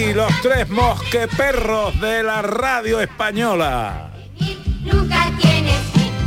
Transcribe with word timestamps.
Aquí 0.00 0.14
los 0.14 0.40
tres 0.40 0.68
mosqueperros 0.68 2.00
de 2.00 2.22
la 2.22 2.42
radio 2.42 3.00
española. 3.00 4.10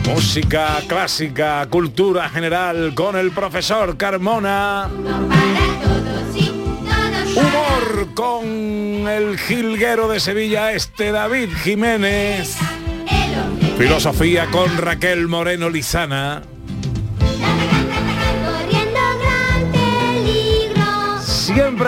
Música 0.07 0.79
clásica, 0.87 1.65
cultura 1.69 2.29
general 2.29 2.93
con 2.93 3.15
el 3.15 3.31
profesor 3.31 3.97
Carmona. 3.97 4.89
Humor 7.35 8.13
con 8.13 8.45
el 9.07 9.39
jilguero 9.39 10.07
de 10.07 10.19
Sevilla 10.19 10.71
Este, 10.71 11.11
David 11.11 11.49
Jiménez. 11.63 12.57
Filosofía 13.77 14.47
con 14.47 14.77
Raquel 14.77 15.27
Moreno 15.27 15.69
Lizana. 15.69 16.43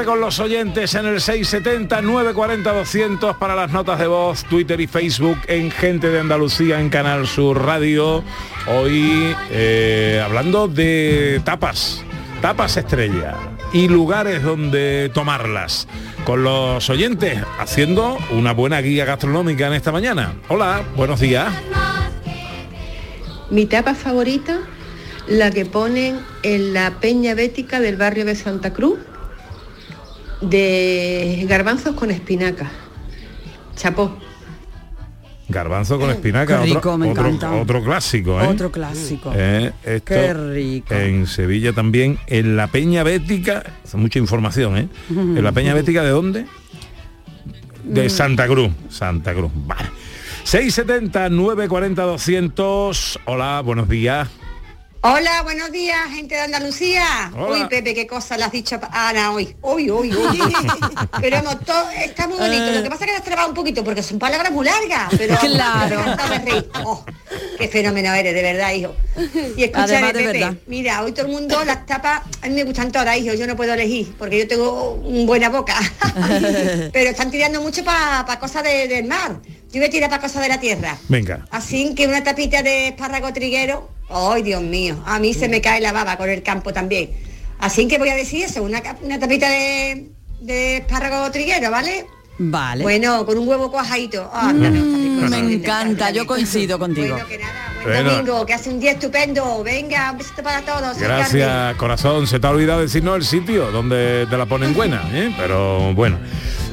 Con 0.03 0.19
los 0.19 0.39
oyentes 0.39 0.93
en 0.93 1.05
el 1.05 1.21
670 1.21 2.01
940 2.01 2.73
200 2.73 3.38
para 3.38 3.55
las 3.55 3.71
notas 3.71 3.97
de 3.97 4.05
voz, 4.05 4.43
Twitter 4.43 4.79
y 4.81 4.88
Facebook 4.88 5.38
en 5.47 5.71
Gente 5.71 6.09
de 6.09 6.19
Andalucía 6.19 6.81
en 6.81 6.89
Canal 6.89 7.25
Sur 7.25 7.63
Radio. 7.63 8.21
Hoy 8.67 9.33
eh, 9.49 10.21
hablando 10.23 10.67
de 10.67 11.41
tapas, 11.45 12.03
tapas 12.41 12.75
estrella 12.77 13.35
y 13.73 13.88
lugares 13.88 14.43
donde 14.43 15.09
tomarlas. 15.13 15.88
Con 16.25 16.43
los 16.43 16.88
oyentes 16.89 17.41
haciendo 17.57 18.17
una 18.31 18.51
buena 18.51 18.81
guía 18.81 19.05
gastronómica 19.05 19.67
en 19.67 19.73
esta 19.73 19.93
mañana. 19.93 20.35
Hola, 20.49 20.83
buenos 20.95 21.21
días. 21.21 21.51
Mi 23.49 23.66
tapa 23.66 23.95
favorita, 23.95 24.59
la 25.27 25.49
que 25.51 25.66
ponen 25.66 26.19
en 26.43 26.73
la 26.73 26.99
Peña 26.99 27.33
Bética 27.33 27.79
del 27.79 27.95
barrio 27.95 28.25
de 28.25 28.35
Santa 28.35 28.73
Cruz, 28.73 28.99
de 30.41 31.45
garbanzos 31.47 31.95
con 31.95 32.11
espinaca. 32.11 32.69
Chapó. 33.75 34.17
Garbanzo 35.47 36.00
con 36.00 36.09
espinaca, 36.09 36.58
qué 36.61 36.66
rico, 36.66 36.78
otro, 36.80 36.97
me 36.97 37.11
otro- 37.11 37.28
encanta. 37.28 37.52
otro 37.52 37.83
clásico, 37.83 38.41
¿eh? 38.41 38.47
Otro 38.47 38.72
clásico. 38.72 39.31
Eh, 39.36 39.72
esto 39.83 40.06
Qué 40.16 40.33
rico. 40.33 40.94
En 40.95 41.28
Sevilla 41.28 41.72
también, 41.72 42.17
en 42.25 42.58
la 42.58 42.66
Peña 42.67 43.03
Bética, 43.03 43.63
mucha 43.94 44.17
información, 44.17 44.75
¿eh? 44.78 44.88
En 45.11 45.44
la 45.44 45.52
Peña 45.52 45.75
Bética, 45.75 46.02
¿de 46.03 46.09
dónde? 46.09 46.45
De 47.83 48.09
Santa 48.09 48.47
Cruz, 48.47 48.72
Santa 48.89 49.36
Cruz. 49.36 49.52
Vale. 49.53 49.89
670 50.45 51.30
940 51.30 52.02
200. 52.03 53.19
Hola, 53.25 53.61
buenos 53.63 53.88
días. 53.88 54.28
Hola, 55.07 55.43
buenos 55.43 55.71
días, 55.71 55.99
gente 56.09 56.33
de 56.33 56.41
Andalucía. 56.41 57.31
Hola. 57.35 57.51
Uy, 57.63 57.67
Pepe, 57.69 57.93
qué 57.93 58.07
cosa 58.07 58.37
le 58.37 58.43
has 58.45 58.51
dicho 58.51 58.79
a 58.81 59.09
Ana 59.09 59.31
hoy. 59.33 59.55
Uy, 59.61 59.91
uy, 59.91 60.11
uy. 60.11 60.39
pero 61.21 61.43
vamos, 61.43 61.63
todo 61.63 61.91
está 61.91 62.27
muy 62.27 62.39
bonito. 62.39 62.71
Lo 62.71 62.81
que 62.81 62.89
pasa 62.89 63.05
es 63.05 63.11
que 63.11 63.17
las 63.17 63.23
trabado 63.23 63.49
un 63.49 63.53
poquito 63.53 63.83
porque 63.83 64.01
son 64.01 64.17
palabras 64.17 64.51
muy 64.51 64.65
largas. 64.65 65.13
Pero 65.15 65.38
Claro. 65.39 66.01
Oh, 66.83 67.05
qué 67.59 67.67
fenómeno 67.67 68.15
eres, 68.15 68.33
de 68.33 68.41
verdad, 68.41 68.73
hijo. 68.73 68.95
Y 69.55 69.65
escúchame, 69.65 70.11
Pepe, 70.11 70.25
verdad. 70.25 70.55
mira, 70.65 71.03
hoy 71.03 71.11
todo 71.11 71.27
el 71.27 71.31
mundo 71.33 71.63
las 71.63 71.85
tapas, 71.85 72.21
a 72.41 72.47
mí 72.47 72.55
me 72.55 72.63
gustan 72.63 72.91
todas, 72.91 73.15
hijo, 73.15 73.35
yo 73.35 73.45
no 73.45 73.55
puedo 73.55 73.75
elegir, 73.75 74.11
porque 74.17 74.39
yo 74.39 74.47
tengo 74.47 74.94
una 74.94 75.25
buena 75.27 75.49
boca. 75.49 75.75
pero 76.91 77.11
están 77.11 77.29
tirando 77.29 77.61
mucho 77.61 77.83
para 77.83 78.39
cosas 78.39 78.63
de- 78.63 78.88
del 78.88 79.05
mar. 79.05 79.39
Yo 79.71 79.81
voy 79.81 79.85
a 79.85 79.91
tirar 79.91 80.09
para 80.09 80.21
cosas 80.23 80.41
de 80.41 80.49
la 80.49 80.59
tierra. 80.59 80.97
Venga. 81.09 81.45
Así 81.51 81.94
que 81.94 82.07
una 82.07 82.23
tapita 82.23 82.63
de 82.63 82.88
espárrago 82.88 83.31
triguero, 83.33 83.91
ay 84.09 84.43
Dios 84.43 84.61
mío, 84.61 84.97
a 85.05 85.19
mí 85.19 85.33
se 85.33 85.47
me 85.49 85.61
cae 85.61 85.81
la 85.81 85.91
baba 85.91 86.17
con 86.17 86.29
el 86.29 86.43
campo 86.43 86.73
también. 86.73 87.11
Así 87.59 87.88
que 87.88 87.97
voy 87.97 88.09
a 88.09 88.16
decir 88.16 88.43
eso, 88.45 88.63
una, 88.63 88.81
tapita 88.81 89.49
de, 89.49 90.09
de 90.41 90.77
espárrago 90.77 91.31
triguero, 91.31 91.71
¿vale? 91.71 92.05
Vale. 92.38 92.83
Bueno, 92.83 93.25
con 93.25 93.38
un 93.38 93.47
huevo 93.47 93.71
cuajadito. 93.71 94.29
Ah, 94.33 94.51
rico, 94.53 95.29
me 95.29 95.53
encanta, 95.53 96.11
yo 96.11 96.27
coincido 96.27 96.77
contigo. 96.77 97.13
Bueno, 97.15 97.27
que 97.29 97.38
nada, 97.38 97.71
buen 97.75 97.95
Bueno. 97.95 98.11
domingo, 98.11 98.45
que 98.45 98.53
hace 98.53 98.69
un 98.69 98.79
día 98.81 98.91
estupendo. 98.91 99.63
Venga, 99.63 100.11
un 100.11 100.17
besito 100.17 100.44
para 100.44 100.61
todos. 100.61 100.97
Carmen. 100.97 101.07
Gracias, 101.07 101.75
corazón. 101.77 102.27
Se 102.27 102.38
te 102.38 102.45
ha 102.45 102.49
olvidado 102.49 102.81
decirnos 102.81 103.15
el 103.15 103.23
sitio 103.23 103.71
donde 103.71 104.27
te 104.29 104.38
la 104.38 104.45
ponen 104.45 104.73
buena, 104.73 105.01
¿eh? 105.13 105.33
Pero 105.38 105.94
bueno. 105.94 106.19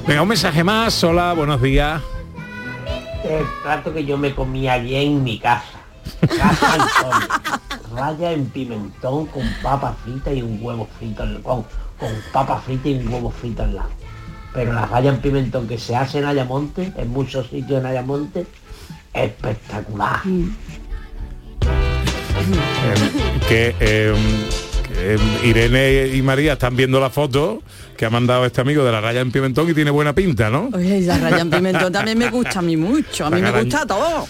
Venga, 0.04 0.22
un 0.22 0.28
mensaje 0.28 0.64
más. 0.64 1.04
Hola, 1.04 1.32
buenos 1.32 1.62
días. 1.62 2.02
El 3.22 3.44
plato 3.62 3.94
que 3.94 4.04
yo 4.04 4.18
me 4.18 4.34
comía 4.34 4.72
allí 4.72 4.96
en 4.96 5.22
mi 5.22 5.38
casa. 5.38 5.81
Raya 7.94 8.32
en 8.32 8.46
pimentón 8.46 9.26
con 9.26 9.42
papa 9.62 9.94
frita 10.04 10.32
y 10.32 10.42
un 10.42 10.58
huevo 10.62 10.88
frito 10.98 11.22
al- 11.22 11.42
con, 11.42 11.64
con 11.98 12.10
papa 12.32 12.60
frita 12.64 12.88
y 12.88 12.94
un 12.94 13.12
huevo 13.12 13.30
frito 13.30 13.62
al 13.62 13.74
lado. 13.76 13.90
Pero 14.54 14.72
la 14.72 14.86
raya 14.86 15.10
en 15.10 15.18
pimentón 15.18 15.66
que 15.68 15.78
se 15.78 15.94
hace 15.96 16.18
en 16.18 16.24
Ayamonte, 16.26 16.92
en 16.96 17.08
muchos 17.10 17.48
sitios 17.48 17.80
en 17.80 17.86
Ayamonte, 17.86 18.46
espectacular. 19.14 20.20
Eh, 22.44 23.10
que 23.48 23.74
eh, 23.80 24.14
que, 24.82 25.14
eh, 25.14 25.18
Irene 25.44 26.10
y 26.14 26.22
María 26.22 26.54
están 26.54 26.76
viendo 26.76 26.98
la 27.00 27.08
foto 27.10 27.62
que 27.96 28.04
ha 28.06 28.10
mandado 28.10 28.44
este 28.44 28.60
amigo 28.60 28.84
de 28.84 28.92
la 28.92 29.00
raya 29.00 29.20
en 29.20 29.30
Pimentón 29.30 29.70
y 29.70 29.74
tiene 29.74 29.90
buena 29.90 30.12
pinta, 30.12 30.50
¿no? 30.50 30.70
Oye, 30.74 31.00
la 31.02 31.18
raya 31.18 31.40
en 31.40 31.50
pimentón 31.50 31.92
también 31.92 32.18
me 32.18 32.30
gusta 32.30 32.58
a 32.58 32.62
mí 32.62 32.76
mucho. 32.76 33.26
A 33.26 33.30
mí 33.30 33.40
La 33.40 33.52
me 33.52 33.62
gusta 33.62 33.86
todo. 33.86 34.26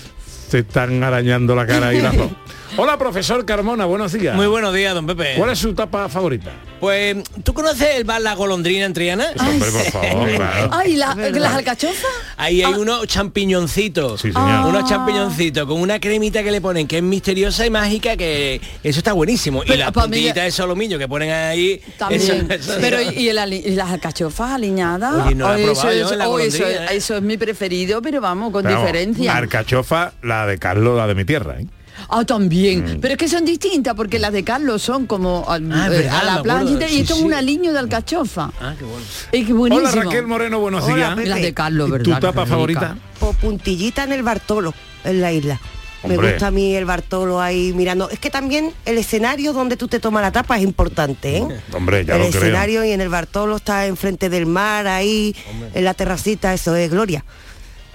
Se 0.52 0.58
están 0.58 1.02
arañando 1.02 1.56
la 1.56 1.66
cara 1.66 1.94
y 1.94 2.02
las 2.02 2.14
dos. 2.18 2.30
Hola, 2.78 2.96
profesor 2.96 3.44
Carmona, 3.44 3.84
buenos 3.84 4.12
días. 4.12 4.34
Muy 4.34 4.46
buenos 4.46 4.72
días, 4.74 4.94
don 4.94 5.06
Pepe. 5.06 5.34
¿Cuál 5.36 5.50
es 5.50 5.58
su 5.58 5.74
tapa 5.74 6.08
favorita? 6.08 6.50
Pues, 6.80 7.16
¿tú 7.44 7.52
conoces 7.52 7.96
el 7.96 8.04
bar 8.04 8.22
La 8.22 8.34
Golondrina 8.34 8.86
en 8.86 8.94
Triana? 8.94 9.26
Hombre, 9.38 9.70
por 9.70 9.82
favor, 9.82 10.30
claro. 10.34 10.70
Ay, 10.72 10.96
la- 10.96 11.14
las 11.14 11.54
alcachofas. 11.54 12.10
Ahí 12.38 12.62
hay 12.62 12.72
unos 12.72 13.06
champiñoncitos. 13.06 14.22
Sí, 14.22 14.32
señor. 14.32 14.66
Unos 14.66 14.88
champiñoncitos 14.88 15.66
con 15.68 15.80
una 15.82 16.00
cremita 16.00 16.42
que 16.42 16.50
le 16.50 16.62
ponen 16.62 16.88
que 16.88 16.96
es 16.96 17.02
misteriosa 17.02 17.66
y 17.66 17.70
mágica 17.70 18.16
que 18.16 18.60
eso 18.82 18.98
está 19.00 19.12
buenísimo. 19.12 19.62
y 19.64 19.76
las 19.76 19.92
pa' 19.92 20.00
mí- 20.02 20.06
puntillitas 20.06 20.44
de 20.44 20.50
solomillo 20.50 20.98
que 20.98 21.06
ponen 21.08 21.30
ahí. 21.30 21.80
También. 21.98 22.22
eso- 22.22 22.72
eso- 22.72 22.78
Pero 22.80 23.02
¿y, 23.02 23.28
el 23.28 23.36
ali- 23.38 23.62
y 23.66 23.70
las 23.72 23.90
alcachofas 23.90 24.52
aliñadas? 24.52 25.26
Oye, 25.26 25.34
no 25.34 25.46
la 25.46 25.54
Ay, 25.56 25.64
probado 25.64 25.92
yo 25.92 26.14
la 26.16 26.28
oh, 26.28 26.38
eso, 26.38 26.66
¿eh? 26.66 26.86
eso 26.92 27.16
es 27.16 27.22
mi 27.22 27.36
preferido, 27.36 28.00
pero 28.00 28.22
vamos, 28.22 28.50
con 28.50 28.62
Pero 28.62 28.76
vamos, 28.76 28.90
diferencia. 28.90 29.36
Arcachofa, 29.36 30.14
la 30.22 30.46
de 30.46 30.58
Carlos, 30.58 30.96
la 30.96 31.06
de 31.06 31.14
mi 31.14 31.26
tierra, 31.26 31.56
¿eh? 31.60 31.66
Ah, 32.08 32.24
también. 32.24 32.96
Mm. 32.96 33.00
Pero 33.00 33.12
es 33.14 33.18
que 33.18 33.28
son 33.28 33.44
distintas 33.44 33.94
porque 33.94 34.18
las 34.18 34.32
de 34.32 34.44
Carlos 34.44 34.82
son 34.82 35.06
como 35.06 35.44
al- 35.48 35.70
Ah, 35.72 35.86
eh, 35.86 35.90
verdad, 35.90 36.18
a 36.20 36.24
la 36.36 36.42
planchita 36.42 36.86
y 36.86 36.90
Sí, 36.92 37.00
esto 37.02 37.14
es 37.14 37.20
un 37.20 37.34
aliño 37.34 37.72
de 37.72 37.78
alcachofa. 37.78 38.50
Ah, 38.60 38.74
qué 38.78 38.84
bueno. 38.84 39.04
Es 39.32 39.46
que 39.46 39.52
buenísimo. 39.52 39.88
Hola 39.90 40.02
Raquel 40.04 40.26
Moreno, 40.26 40.60
buenos 40.60 40.84
Hola, 40.84 40.96
días. 40.96 41.14
Pepe. 41.16 41.28
Las 41.28 41.42
de 41.42 41.54
Carlos, 41.54 41.88
¿Y 41.88 41.90
¿verdad? 41.92 42.04
¿Tu 42.14 42.20
tapa 42.20 42.46
favorita? 42.46 42.96
Por 43.18 43.34
puntillita 43.36 44.04
en 44.04 44.12
el 44.12 44.22
Bartolo, 44.22 44.74
en 45.04 45.20
la 45.20 45.32
isla. 45.32 45.60
Hombre. 46.04 46.18
Me 46.20 46.30
gusta 46.32 46.48
a 46.48 46.50
mí 46.50 46.74
el 46.74 46.84
Bartolo 46.84 47.40
ahí 47.40 47.72
mirando. 47.74 48.10
Es 48.10 48.18
que 48.18 48.28
también 48.28 48.72
el 48.86 48.98
escenario 48.98 49.52
donde 49.52 49.76
tú 49.76 49.86
te 49.86 50.00
tomas 50.00 50.20
la 50.22 50.32
tapa 50.32 50.56
es 50.56 50.64
importante, 50.64 51.36
¿eh? 51.38 51.46
Hombre, 51.72 52.04
ya 52.04 52.16
el 52.16 52.22
lo 52.22 52.28
creo. 52.30 52.42
escenario 52.42 52.84
y 52.84 52.90
en 52.90 53.00
el 53.00 53.08
Bartolo 53.08 53.54
está 53.56 53.86
enfrente 53.86 54.28
del 54.28 54.46
mar, 54.46 54.88
ahí, 54.88 55.36
en 55.74 55.84
la 55.84 55.94
terracita, 55.94 56.52
eso 56.54 56.74
es 56.74 56.90
gloria. 56.90 57.24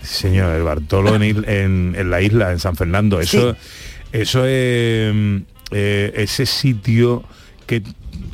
Señor, 0.02 0.56
el 0.56 0.64
Bartolo 0.64 1.16
en, 1.16 1.24
il- 1.24 1.50
en- 1.50 1.96
en 1.98 2.10
la 2.10 2.22
isla, 2.22 2.52
en 2.54 2.60
San 2.60 2.78
Fernando. 2.78 3.20
Eso, 3.20 3.58
eso 4.12 4.46
es 4.46 5.14
eh, 5.72 6.14
ese 6.16 6.46
sitio 6.46 7.24
que 7.66 7.84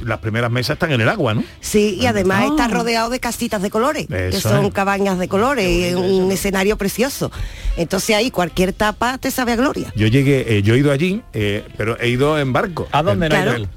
las 0.06 0.20
primeras 0.20 0.52
mesas 0.52 0.76
están 0.76 0.92
en 0.92 1.02
el 1.02 1.10
agua, 1.10 1.34
¿no? 1.34 1.44
Sí, 1.62 1.98
y 2.00 2.06
además 2.06 2.46
está 2.46 2.68
rodeado 2.68 3.10
de 3.10 3.20
casitas 3.20 3.62
de 3.62 3.70
colores, 3.70 4.08
que 4.08 4.32
son 4.40 4.66
es. 4.66 4.74
cabañas 4.74 5.18
de 5.20 5.28
colores, 5.28 5.96
un 5.96 6.32
escenario 6.32 6.78
precioso. 6.78 7.32
Entonces 7.78 8.16
ahí 8.16 8.30
cualquier 8.32 8.74
tapa 8.74 9.18
te 9.18 9.32
sabe 9.32 9.54
a 9.54 9.56
gloria. 9.56 9.92
Yo 9.96 10.08
llegué, 10.08 10.58
eh, 10.58 10.62
yo 10.64 10.76
he 10.76 10.80
ido 10.80 10.92
allí, 10.92 11.22
eh, 11.34 11.64
pero 11.78 12.00
he 12.00 12.10
ido 12.10 12.38
en 12.40 12.54
barco. 12.54 12.88
¿A 12.92 13.02
dónde 13.02 13.26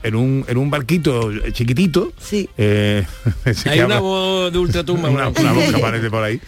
en, 0.02 0.12
no 0.12 0.20
un, 0.20 0.44
en 0.48 0.56
un 0.58 0.70
barquito 0.70 1.30
chiquitito. 1.52 2.12
Sí. 2.20 2.48
Eh, 2.58 3.04
Hay 3.66 3.78
que 3.78 3.84
una 3.84 4.00
voz 4.00 4.52
de 4.52 4.58
ultratumba. 4.58 5.08
una, 5.08 5.28
una 5.28 5.52
boca 5.52 5.78
parece 5.80 6.10
por 6.10 6.22
ahí. 6.22 6.40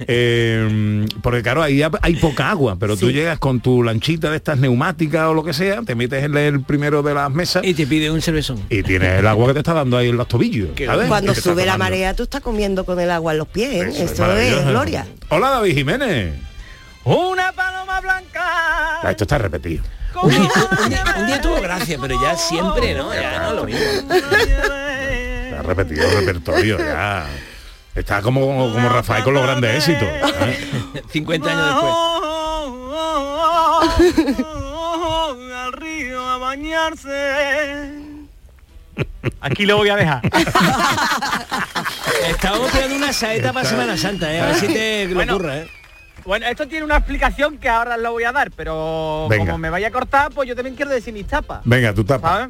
Eh, 0.00 1.06
porque 1.22 1.42
claro, 1.42 1.62
ahí 1.62 1.82
ha- 1.82 1.90
hay 2.02 2.16
poca 2.16 2.50
agua, 2.50 2.76
pero 2.78 2.96
tú 2.96 3.10
llegas 3.10 3.38
con 3.38 3.60
tu 3.60 3.82
lanchita 3.82 4.30
de 4.30 4.36
estas 4.36 4.58
neumáticas 4.58 5.26
o 5.28 5.34
lo 5.34 5.44
que 5.44 5.52
sea, 5.52 5.82
te 5.82 5.94
metes 5.94 6.24
en 6.24 6.36
el 6.36 6.60
primero 6.62 7.02
de 7.02 7.14
las 7.14 7.30
mesas 7.30 7.64
Y 7.64 7.74
te 7.74 7.86
pide 7.86 8.10
un 8.10 8.20
cervezón. 8.22 8.60
y 8.70 8.82
tienes 8.82 9.22
el 9.26 9.30
agua 9.30 9.48
que 9.48 9.54
te 9.54 9.58
está 9.58 9.74
dando 9.74 9.96
ahí 9.96 10.08
en 10.08 10.16
los 10.16 10.28
tobillos. 10.28 10.68
Cuando 11.08 11.34
sube 11.34 11.66
la 11.66 11.76
marea, 11.76 12.14
tú 12.14 12.22
estás 12.22 12.40
comiendo 12.40 12.84
con 12.84 13.00
el 13.00 13.10
agua 13.10 13.32
en 13.32 13.38
los 13.38 13.48
pies, 13.48 13.72
¿eh? 13.72 13.88
Eso 14.04 14.04
es 14.04 14.12
eso 14.12 14.60
es 14.60 14.66
gloria. 14.66 15.04
Hola 15.30 15.50
David 15.50 15.74
Jiménez. 15.74 16.34
Una 17.04 17.50
paloma 17.52 18.00
blanca. 18.00 19.00
Ah, 19.02 19.10
Esto 19.10 19.24
está 19.24 19.38
repetido. 19.38 19.82
Un 20.22 20.30
día 21.26 21.40
tuvo 21.40 21.60
gracia, 21.60 21.98
pero 22.00 22.20
ya 22.22 22.36
siempre, 22.36 22.94
¿no? 22.94 23.12
Ya 23.12 23.40
no 23.42 23.52
lo 23.54 23.64
mismo. 23.64 23.80
Está 23.80 25.62
repetido 25.62 26.06
el 26.08 26.16
repertorio 26.18 26.78
ya. 26.78 27.26
Está 27.94 28.22
como, 28.22 28.72
como 28.72 28.88
Rafael 28.88 29.24
con 29.24 29.34
los 29.34 29.42
grandes 29.42 29.88
éxitos. 29.88 30.08
¿eh? 30.08 31.02
50 31.10 31.50
años 31.50 31.66
después. 31.66 31.94
al 35.52 35.72
río 35.72 36.28
a 36.28 36.38
bañarse. 36.38 38.05
Aquí 39.40 39.66
lo 39.66 39.76
voy 39.78 39.88
a 39.88 39.96
dejar. 39.96 40.22
Estábamos 42.28 42.70
pegando 42.70 42.96
una 42.96 43.12
saeta 43.12 43.52
para 43.52 43.68
Semana 43.68 43.96
Santa, 43.96 44.32
¿eh? 44.32 44.40
A 44.40 44.46
ver 44.46 44.54
si 44.56 44.66
te 44.68 45.06
lo 45.08 45.14
Bueno. 45.14 45.34
ocurra, 45.34 45.58
¿eh? 45.58 45.68
Bueno, 46.24 46.46
esto 46.46 46.66
tiene 46.66 46.84
una 46.84 46.96
explicación 46.96 47.58
que 47.58 47.68
ahora 47.68 47.96
lo 47.96 48.10
voy 48.12 48.24
a 48.24 48.32
dar, 48.32 48.50
pero 48.50 49.26
Venga. 49.30 49.44
como 49.46 49.58
me 49.58 49.70
vaya 49.70 49.88
a 49.88 49.90
cortar, 49.92 50.32
pues 50.32 50.48
yo 50.48 50.56
también 50.56 50.74
quiero 50.74 50.90
decir 50.90 51.14
mis 51.14 51.26
tapas. 51.26 51.60
Venga, 51.64 51.94
tú 51.94 52.04
tapa. 52.04 52.28
¿sabes? 52.28 52.48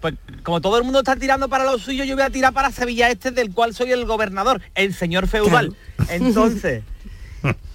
Pues 0.00 0.14
como 0.44 0.60
todo 0.60 0.78
el 0.78 0.84
mundo 0.84 1.00
está 1.00 1.16
tirando 1.16 1.48
para 1.48 1.64
lo 1.64 1.76
suyo, 1.78 2.04
yo 2.04 2.14
voy 2.14 2.22
a 2.24 2.30
tirar 2.30 2.52
para 2.52 2.70
Sevilla 2.70 3.10
Este, 3.10 3.32
del 3.32 3.52
cual 3.52 3.74
soy 3.74 3.90
el 3.90 4.04
gobernador, 4.04 4.60
el 4.76 4.94
señor 4.94 5.26
feudal. 5.26 5.74
Entonces, 6.08 6.84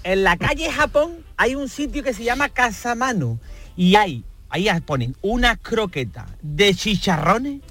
en 0.03 0.24
la 0.24 0.38
calle 0.38 0.71
Japón 0.71 1.17
hay 1.35 1.56
un 1.56 1.67
sitio 1.67 2.01
que 2.03 2.13
se 2.13 2.24
llama 2.24 2.47
Casa 2.47 2.95
Manu 2.95 3.39
y 3.75 3.95
hay, 3.95 4.24
ahí 4.51 4.69
ponen 4.86 5.15
una 5.21 5.56
croqueta 5.57 6.27
de 6.42 6.74
chicharrones 6.75 7.62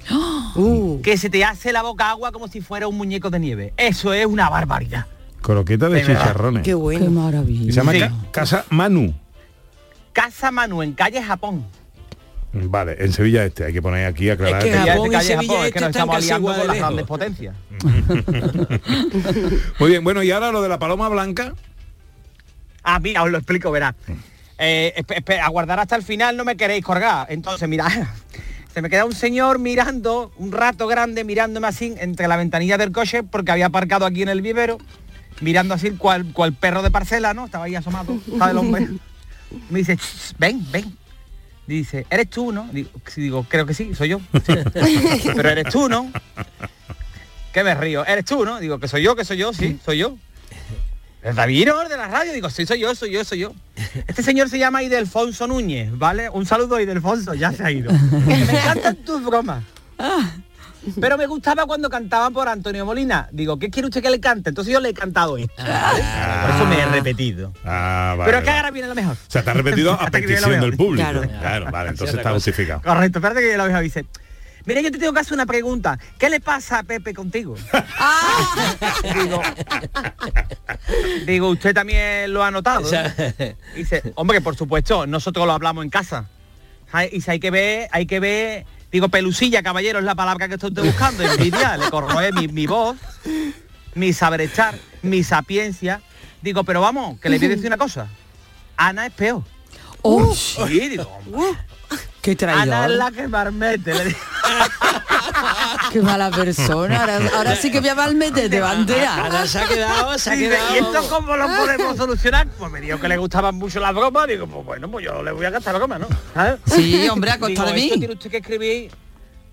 Uh, 0.57 1.01
que 1.03 1.17
se 1.17 1.31
te 1.31 1.45
hace 1.45 1.73
la 1.73 1.83
boca 1.83 2.11
agua 2.11 2.33
como 2.33 2.49
si 2.49 2.61
fuera 2.61 2.89
un 2.89 2.97
muñeco 2.97 3.31
de 3.31 3.39
nieve. 3.39 3.73
Eso 3.77 4.13
es 4.13 4.27
una 4.27 4.49
barbaridad. 4.51 5.07
Croqueta 5.41 5.89
de 5.89 6.01
chicharrones. 6.05 6.63
qué 6.65 6.71
Qué 6.71 6.75
bueno. 6.75 7.05
Y 7.05 7.09
maravilla. 7.09 7.65
se 7.73 7.77
llama 7.81 7.93
Sí. 7.93 8.01
Ca- 8.01 8.13
Casa 8.33 8.65
Manu. 8.71 9.15
Casa 10.13 10.51
Manu 10.51 10.83
en 10.83 10.93
calle 10.93 11.23
Japón. 11.23 11.65
Vale, 12.53 12.97
en 12.99 13.13
Sevilla 13.13 13.45
Este. 13.45 13.65
Hay 13.65 13.73
que 13.73 13.81
poner 13.81 14.07
aquí 14.07 14.29
aclarar. 14.29 14.59
Es 14.67 14.73
que 14.73 14.77
Japón 14.77 14.91
es 14.97 15.03
de 15.03 15.09
y 15.09 15.11
calle 15.13 15.27
Sevilla 15.29 15.53
Japón, 15.53 15.61
es 15.61 15.67
Este 15.69 15.73
que 15.73 15.81
nos 15.81 15.89
están 15.91 16.01
estamos 16.03 16.15
casi 16.17 16.31
aliando 16.33 16.59
con 16.59 16.67
las 16.67 16.77
grandes 16.79 17.07
potencias. 17.07 17.55
Muy 19.79 19.91
bien, 19.91 20.05
bueno, 20.05 20.23
y 20.23 20.31
ahora 20.31 20.51
lo 20.53 20.63
de 20.63 20.69
la 20.69 20.79
paloma 20.79 21.09
blanca. 21.09 21.55
Ah, 22.83 22.99
mira, 22.99 23.23
os 23.23 23.31
lo 23.31 23.39
explico, 23.39 23.71
verá. 23.71 23.95
Eh, 24.63 25.03
aguardar 25.43 25.81
hasta 25.81 25.97
el 25.97 26.03
final, 26.03 26.37
no 26.37 26.45
me 26.45 26.55
queréis 26.57 26.85
colgar. 26.85 27.27
Entonces, 27.31 27.67
mira, 27.67 27.89
se 28.75 28.83
me 28.83 28.91
queda 28.91 29.07
un 29.07 29.15
señor 29.15 29.59
mirando, 29.59 30.33
un 30.37 30.53
rato 30.53 30.87
grande, 30.87 31.25
mirándome 31.25 31.67
así 31.67 31.95
entre 31.99 32.29
la 32.29 32.37
ventanilla 32.37 32.77
del 32.77 32.93
coche, 32.93 33.23
porque 33.23 33.53
había 33.53 33.67
aparcado 33.67 34.05
aquí 34.05 34.21
en 34.23 34.29
el 34.29 34.43
vivero, 34.43 34.77
mirando 35.41 35.73
así 35.73 35.93
cual, 35.93 36.33
cual 36.35 36.53
perro 36.53 36.83
de 36.83 36.91
parcela, 36.91 37.33
¿no? 37.33 37.47
Estaba 37.47 37.65
ahí 37.65 37.75
asomado, 37.75 38.19
estaba 38.31 38.51
el 38.51 38.59
hombre. 38.59 38.87
Me 39.71 39.79
dice, 39.79 39.97
"Ch, 39.97 40.35
ven, 40.39 40.65
ven. 40.71 40.97
Dice, 41.67 42.05
¿eres 42.11 42.29
tú, 42.29 42.53
no? 42.53 42.69
Digo, 43.17 43.47
creo 43.49 43.65
que 43.65 43.75
sí, 43.75 43.95
soy 43.95 44.09
yo. 44.11 44.21
Sí. 44.45 44.55
Pero 45.37 45.49
eres 45.49 45.73
tú, 45.73 45.89
¿no? 45.89 46.11
Que 47.53 47.63
me 47.65 47.75
río. 47.75 48.05
¿Eres 48.05 48.25
tú, 48.25 48.45
no? 48.45 48.59
Digo, 48.61 48.79
que 48.79 48.89
soy 48.89 49.03
yo, 49.03 49.17
que 49.17 49.25
soy 49.25 49.37
yo, 49.39 49.53
sí, 49.53 49.79
soy 49.85 49.99
yo. 49.99 50.17
¿Es 51.23 51.37
David, 51.37 51.69
no? 51.69 51.89
de 51.89 51.97
la 51.97 52.09
radio? 52.09 52.33
Digo, 52.33 52.49
sí, 52.49 52.65
soy 52.65 52.81
yo, 52.81 52.95
soy 52.95 53.13
yo, 53.13 53.25
soy 53.25 53.41
yo. 53.41 53.53
Este 54.07 54.23
señor 54.23 54.49
se 54.49 54.59
llama 54.59 54.83
Idelfonso 54.83 55.47
Núñez, 55.47 55.91
¿vale? 55.97 56.31
Un 56.31 56.47
saludo 56.47 56.77
a 56.77 56.83
Idelfonso, 56.83 57.35
ya 57.35 57.53
se 57.53 57.63
ha 57.63 57.71
ido. 57.71 57.93
me 57.93 58.41
encantan 58.41 58.97
tus 58.97 59.23
bromas. 59.23 59.63
Pero 60.99 61.19
me 61.19 61.27
gustaba 61.27 61.67
cuando 61.67 61.91
cantaban 61.91 62.33
por 62.33 62.49
Antonio 62.49 62.87
Molina. 62.87 63.29
Digo, 63.33 63.59
¿qué 63.59 63.69
quiere 63.69 63.89
usted 63.89 64.03
que 64.03 64.09
le 64.09 64.19
cante? 64.19 64.49
Entonces 64.49 64.73
yo 64.73 64.81
le 64.81 64.91
he 64.91 64.95
cantado 64.95 65.37
esto. 65.37 65.53
¿vale? 65.59 66.03
Por 66.43 66.51
eso 66.57 66.67
me 66.67 66.81
he 66.81 66.87
repetido. 66.87 67.53
Ah, 67.65 68.15
vale. 68.17 68.25
Pero 68.31 68.39
es 68.39 68.45
que 68.45 68.51
ahora 68.51 68.71
viene 68.71 68.89
lo 68.89 68.95
mejor. 68.95 69.13
O 69.13 69.31
sea, 69.31 69.41
está 69.41 69.53
repetido 69.53 69.93
a 70.01 70.07
petición 70.07 70.59
del 70.59 70.77
público. 70.77 71.07
Claro. 71.11 71.29
Claro, 71.29 71.71
vale, 71.71 71.91
entonces 71.91 72.17
está 72.17 72.33
justificado. 72.33 72.81
Correcto, 72.81 73.19
espérate 73.19 73.41
que 73.41 73.53
yo 73.53 73.57
lo 73.59 73.81
dice. 73.81 74.07
Mira, 74.67 74.81
yo 74.81 74.91
te 74.91 74.99
tengo 74.99 75.13
que 75.13 75.21
hacer 75.21 75.35
una 75.35 75.47
pregunta. 75.47 75.99
¿Qué 76.19 76.29
le 76.29 76.41
pasa 76.41 76.81
a 76.81 76.83
Pepe 76.83 77.15
contigo? 77.15 77.55
digo, 79.15 79.43
digo, 81.27 81.49
usted 81.49 81.75
también 81.75 82.33
lo 82.33 82.43
ha 82.45 82.51
notado. 82.51 82.87
O 82.87 82.89
sea, 82.89 83.15
Dice, 83.75 84.13
hombre, 84.17 84.41
por 84.41 84.57
supuesto, 84.57 85.07
nosotros 85.07 85.47
lo 85.47 85.53
hablamos 85.53 85.85
en 85.85 85.91
casa. 85.91 86.29
Y 87.13 87.21
si 87.21 87.31
hay 87.31 87.41
que 87.41 87.51
ver, 87.51 87.89
hay 87.93 88.07
que 88.07 88.21
ver, 88.21 88.67
digo, 88.91 89.09
pelusilla, 89.09 89.63
caballero, 89.63 89.99
es 90.01 90.05
la 90.05 90.15
palabra 90.15 90.49
que 90.49 90.55
estoy 90.55 90.71
buscando, 90.71 91.23
envidia, 91.23 91.77
le 91.77 91.89
corroe 91.89 92.33
mi, 92.33 92.49
mi 92.49 92.67
voz, 92.67 92.97
mi 93.95 94.13
saber 94.13 94.41
estar, 94.41 94.75
mi 95.03 95.23
sapiencia. 95.23 96.01
Digo, 96.43 96.65
pero 96.65 96.81
vamos, 96.81 97.21
que 97.21 97.29
le 97.29 97.39
voy 97.39 97.47
a 97.47 97.51
decir 97.51 97.67
una 97.67 97.77
cosa. 97.79 98.09
Ana 98.77 99.07
es 99.07 99.13
peor. 99.13 99.45
Oh, 100.03 100.35
Sí, 100.35 100.89
digo, 100.89 101.21
qué 102.23 102.31
Ana 102.43 102.53
es 102.53 102.69
traidor. 102.69 102.91
la 102.91 103.11
que 103.11 103.29
marmete. 103.29 103.95
Le. 103.95 104.17
Qué 105.93 106.01
mala 106.03 106.31
persona. 106.31 107.01
Ahora, 107.01 107.19
ahora 107.37 107.57
sí 107.57 107.71
que 107.71 107.81
voy 107.81 107.89
a 107.89 107.95
malmete, 107.95 108.49
te 108.49 108.61
bandea. 108.61 109.25
Ana 109.27 109.47
se 109.47 109.59
ha 109.59 109.67
quedado, 109.67 110.19
se 110.19 110.31
ha 110.31 110.35
Dice, 110.35 110.49
quedado. 110.51 110.75
¿Y 110.75 110.79
esto 110.79 111.09
cómo 111.09 111.37
lo 111.37 111.47
podemos 111.47 111.97
solucionar? 111.97 112.47
Pues 112.59 112.71
me 112.71 112.81
dijo 112.81 112.99
que 113.01 113.09
le 113.09 113.17
gustaban 113.17 113.55
mucho 113.57 113.81
las 113.81 113.95
bromas. 113.95 114.29
Digo, 114.29 114.47
pues 114.47 114.65
bueno, 114.65 114.91
pues 114.91 115.05
yo 115.05 115.23
le 115.23 115.33
voy 115.33 115.47
a 115.47 115.51
gastar 115.51 115.75
broma, 115.77 115.99
¿no? 115.99 116.09
¿Sabes? 116.35 116.61
Sí, 116.67 117.09
hombre, 117.09 117.31
a 117.33 117.39
costa 117.39 117.65
de 117.65 117.71
¿esto 117.71 117.95
mí. 117.95 117.99
tiene 117.99 118.15
usted 118.15 118.31
que 118.31 118.37
escribir? 118.39 118.91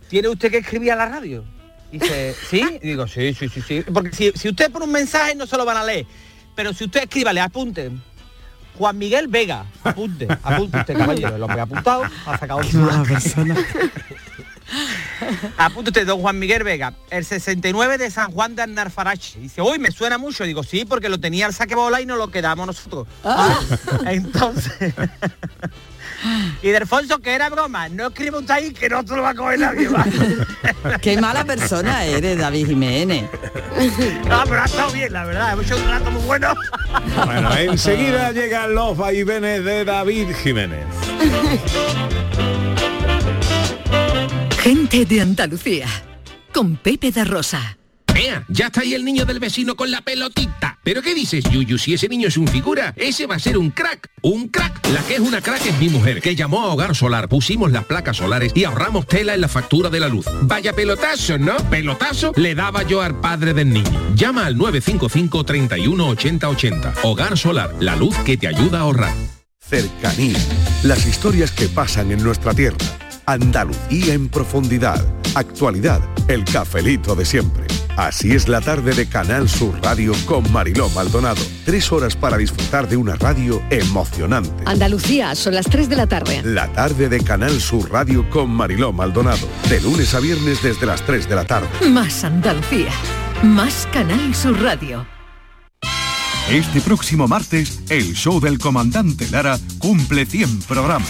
¿Tiene 0.10 0.28
usted 0.30 0.52
que 0.52 0.58
escribir 0.60 0.92
a 0.92 0.96
la 0.96 1.06
radio? 1.08 1.44
Dice, 1.92 2.36
¿sí? 2.50 2.80
Y 2.82 2.88
digo, 2.88 3.08
sí, 3.08 3.34
sí, 3.34 3.50
sí, 3.50 3.62
sí. 3.62 3.84
Porque 3.94 4.12
si, 4.16 4.32
si 4.36 4.50
usted 4.50 4.72
pone 4.72 4.86
un 4.86 4.92
mensaje 4.92 5.36
no 5.36 5.48
se 5.48 5.58
lo 5.58 5.66
van 5.66 5.78
a 5.78 5.84
leer. 5.84 6.06
Pero 6.56 6.74
si 6.74 6.84
usted 6.86 7.04
escríbale, 7.04 7.40
apunte. 7.40 7.92
Juan 8.78 8.98
Miguel 8.98 9.28
Vega, 9.28 9.66
apunte, 9.84 10.28
apunte 10.44 10.78
usted, 10.78 10.98
caballero. 10.98 11.36
El 11.36 11.44
hombre 11.44 11.60
ha 11.60 11.64
apuntado, 11.64 12.04
ha 12.26 12.38
sacado 12.38 12.60
un 12.60 13.56
Apunte 15.58 15.90
usted, 15.90 16.06
don 16.06 16.20
Juan 16.20 16.38
Miguel 16.38 16.64
Vega, 16.64 16.94
el 17.10 17.26
69 17.26 17.98
de 17.98 18.12
San 18.12 18.32
Juan 18.32 18.56
de 18.56 18.64
Arnarfarache. 18.64 19.40
Dice, 19.40 19.62
uy, 19.62 19.80
me 19.80 19.92
suena 19.92 20.18
mucho. 20.18 20.44
Digo, 20.44 20.64
sí, 20.64 20.86
porque 20.86 21.10
lo 21.10 21.20
tenía 21.20 21.48
el 21.48 21.54
saque 21.54 21.76
bola 21.76 22.02
y 22.02 22.06
nos 22.06 22.18
lo 22.18 22.30
quedamos 22.30 22.68
nosotros. 22.68 23.08
Ah. 23.24 23.60
Entonces... 24.06 24.94
y 26.62 26.70
de 26.70 26.78
Alfonso, 26.78 27.20
que 27.20 27.34
era 27.34 27.50
broma, 27.50 27.90
no 27.90 28.08
escribe 28.08 28.40
usted 28.40 28.54
ahí 28.54 28.72
que 28.72 28.90
no 28.90 29.02
se 29.06 29.16
lo 29.16 29.22
va 29.22 29.30
a 29.30 29.36
coger 29.36 29.60
nadie. 29.60 29.88
¿vale? 29.88 30.12
Qué 31.02 31.20
mala 31.20 31.46
persona 31.46 32.06
eres, 32.06 32.38
David 32.38 32.68
Jiménez. 32.68 33.24
no, 34.28 34.44
pero 34.46 34.62
ha 34.62 34.66
estado 34.66 34.92
bien, 34.92 35.14
la 35.14 35.26
verdad. 35.26 35.54
Hemos 35.54 35.66
hecho 35.66 35.78
un 35.78 35.90
rato 35.90 36.12
muy 36.12 36.24
bueno. 36.24 36.54
Bueno, 37.26 37.56
enseguida 37.56 38.32
llegan 38.32 38.76
los 38.76 38.96
vaivenes 38.96 39.64
de 39.64 39.86
David 39.86 40.36
Jiménez. 40.44 40.86
Gente 44.60 45.06
de 45.06 45.22
Andalucía. 45.22 45.88
Con 46.54 46.78
Pepe 46.78 47.12
de 47.12 47.24
Rosa. 47.24 47.77
Ea, 48.18 48.44
ya 48.48 48.68
está 48.68 48.82
ahí 48.82 48.96
el 48.96 49.06
niño 49.06 49.26
del 49.26 49.40
vecino 49.40 49.76
con 49.76 49.92
la 49.92 50.02
pelotita. 50.02 50.80
¿Pero 50.84 51.04
qué 51.04 51.14
dices, 51.14 51.44
Yuyu? 51.52 51.78
Si 51.78 51.94
ese 51.94 52.10
niño 52.10 52.30
es 52.30 52.38
un 52.38 52.48
figura, 52.48 52.94
ese 52.96 53.28
va 53.28 53.36
a 53.36 53.40
ser 53.40 53.58
un 53.58 53.70
crack. 53.70 54.10
Un 54.24 54.48
crack. 54.48 54.88
La 54.88 55.02
que 55.04 55.16
es 55.16 55.20
una 55.20 55.40
crack 55.40 55.66
es 55.68 55.78
mi 55.78 55.90
mujer, 55.90 56.20
que 56.22 56.36
llamó 56.36 56.62
a 56.62 56.74
Hogar 56.74 56.96
Solar, 56.96 57.30
pusimos 57.30 57.72
las 57.72 57.86
placas 57.86 58.18
solares 58.18 58.54
y 58.56 58.64
ahorramos 58.64 59.06
tela 59.06 59.36
en 59.36 59.42
la 59.42 59.48
factura 59.48 59.92
de 59.92 60.00
la 60.00 60.08
luz. 60.08 60.26
Vaya 60.42 60.74
pelotazo, 60.74 61.38
¿no? 61.38 61.58
Pelotazo 61.70 62.32
le 62.36 62.56
daba 62.56 62.84
yo 62.84 63.02
al 63.02 63.20
padre 63.20 63.54
del 63.54 63.70
niño. 63.70 64.16
Llama 64.16 64.48
al 64.48 64.58
955 64.58 65.44
31 65.44 66.08
80 66.08 66.50
80. 66.50 66.94
Hogar 67.04 67.38
Solar, 67.38 67.76
la 67.80 67.96
luz 67.96 68.18
que 68.26 68.38
te 68.38 68.48
ayuda 68.48 68.80
a 68.80 68.82
ahorrar. 68.82 69.14
Cercanía. 69.60 70.40
Las 70.84 71.06
historias 71.06 71.52
que 71.52 71.68
pasan 71.68 72.12
en 72.12 72.24
nuestra 72.24 72.54
tierra. 72.54 72.78
Andalucía 73.28 74.14
en 74.14 74.30
profundidad. 74.30 75.06
Actualidad. 75.36 76.02
El 76.30 76.46
cafelito 76.46 77.14
de 77.14 77.26
siempre. 77.26 77.77
Así 77.98 78.34
es 78.34 78.48
la 78.48 78.62
tarde 78.62 78.94
de 78.94 79.10
Canal 79.10 79.50
Sur 79.50 79.82
Radio 79.82 80.14
con 80.28 80.50
Mariló 80.52 80.88
Maldonado. 80.90 81.42
Tres 81.66 81.92
horas 81.92 82.16
para 82.16 82.38
disfrutar 82.38 82.88
de 82.88 82.96
una 82.96 83.16
radio 83.16 83.60
emocionante. 83.72 84.52
Andalucía, 84.68 85.34
son 85.34 85.56
las 85.56 85.66
3 85.66 85.90
de 85.90 85.96
la 85.96 86.06
tarde. 86.06 86.44
La 86.44 86.72
tarde 86.74 87.10
de 87.10 87.20
Canal 87.24 87.60
Sur 87.60 87.92
Radio 87.92 88.30
con 88.30 88.52
Mariló 88.52 88.94
Maldonado. 88.94 89.50
De 89.68 89.82
lunes 89.82 90.14
a 90.14 90.20
viernes 90.20 90.62
desde 90.62 90.86
las 90.86 91.02
3 91.08 91.28
de 91.28 91.36
la 91.36 91.46
tarde. 91.46 91.68
Más 91.90 92.24
Andalucía. 92.24 92.92
Más 93.42 93.88
Canal 93.92 94.36
Sur 94.36 94.62
Radio. 94.62 95.04
Este 96.52 96.82
próximo 96.82 97.28
martes, 97.28 97.82
el 97.90 98.14
show 98.14 98.40
del 98.40 98.60
comandante 98.60 99.28
Lara 99.32 99.58
cumple 99.80 100.28
100 100.28 100.60
programas 100.60 101.10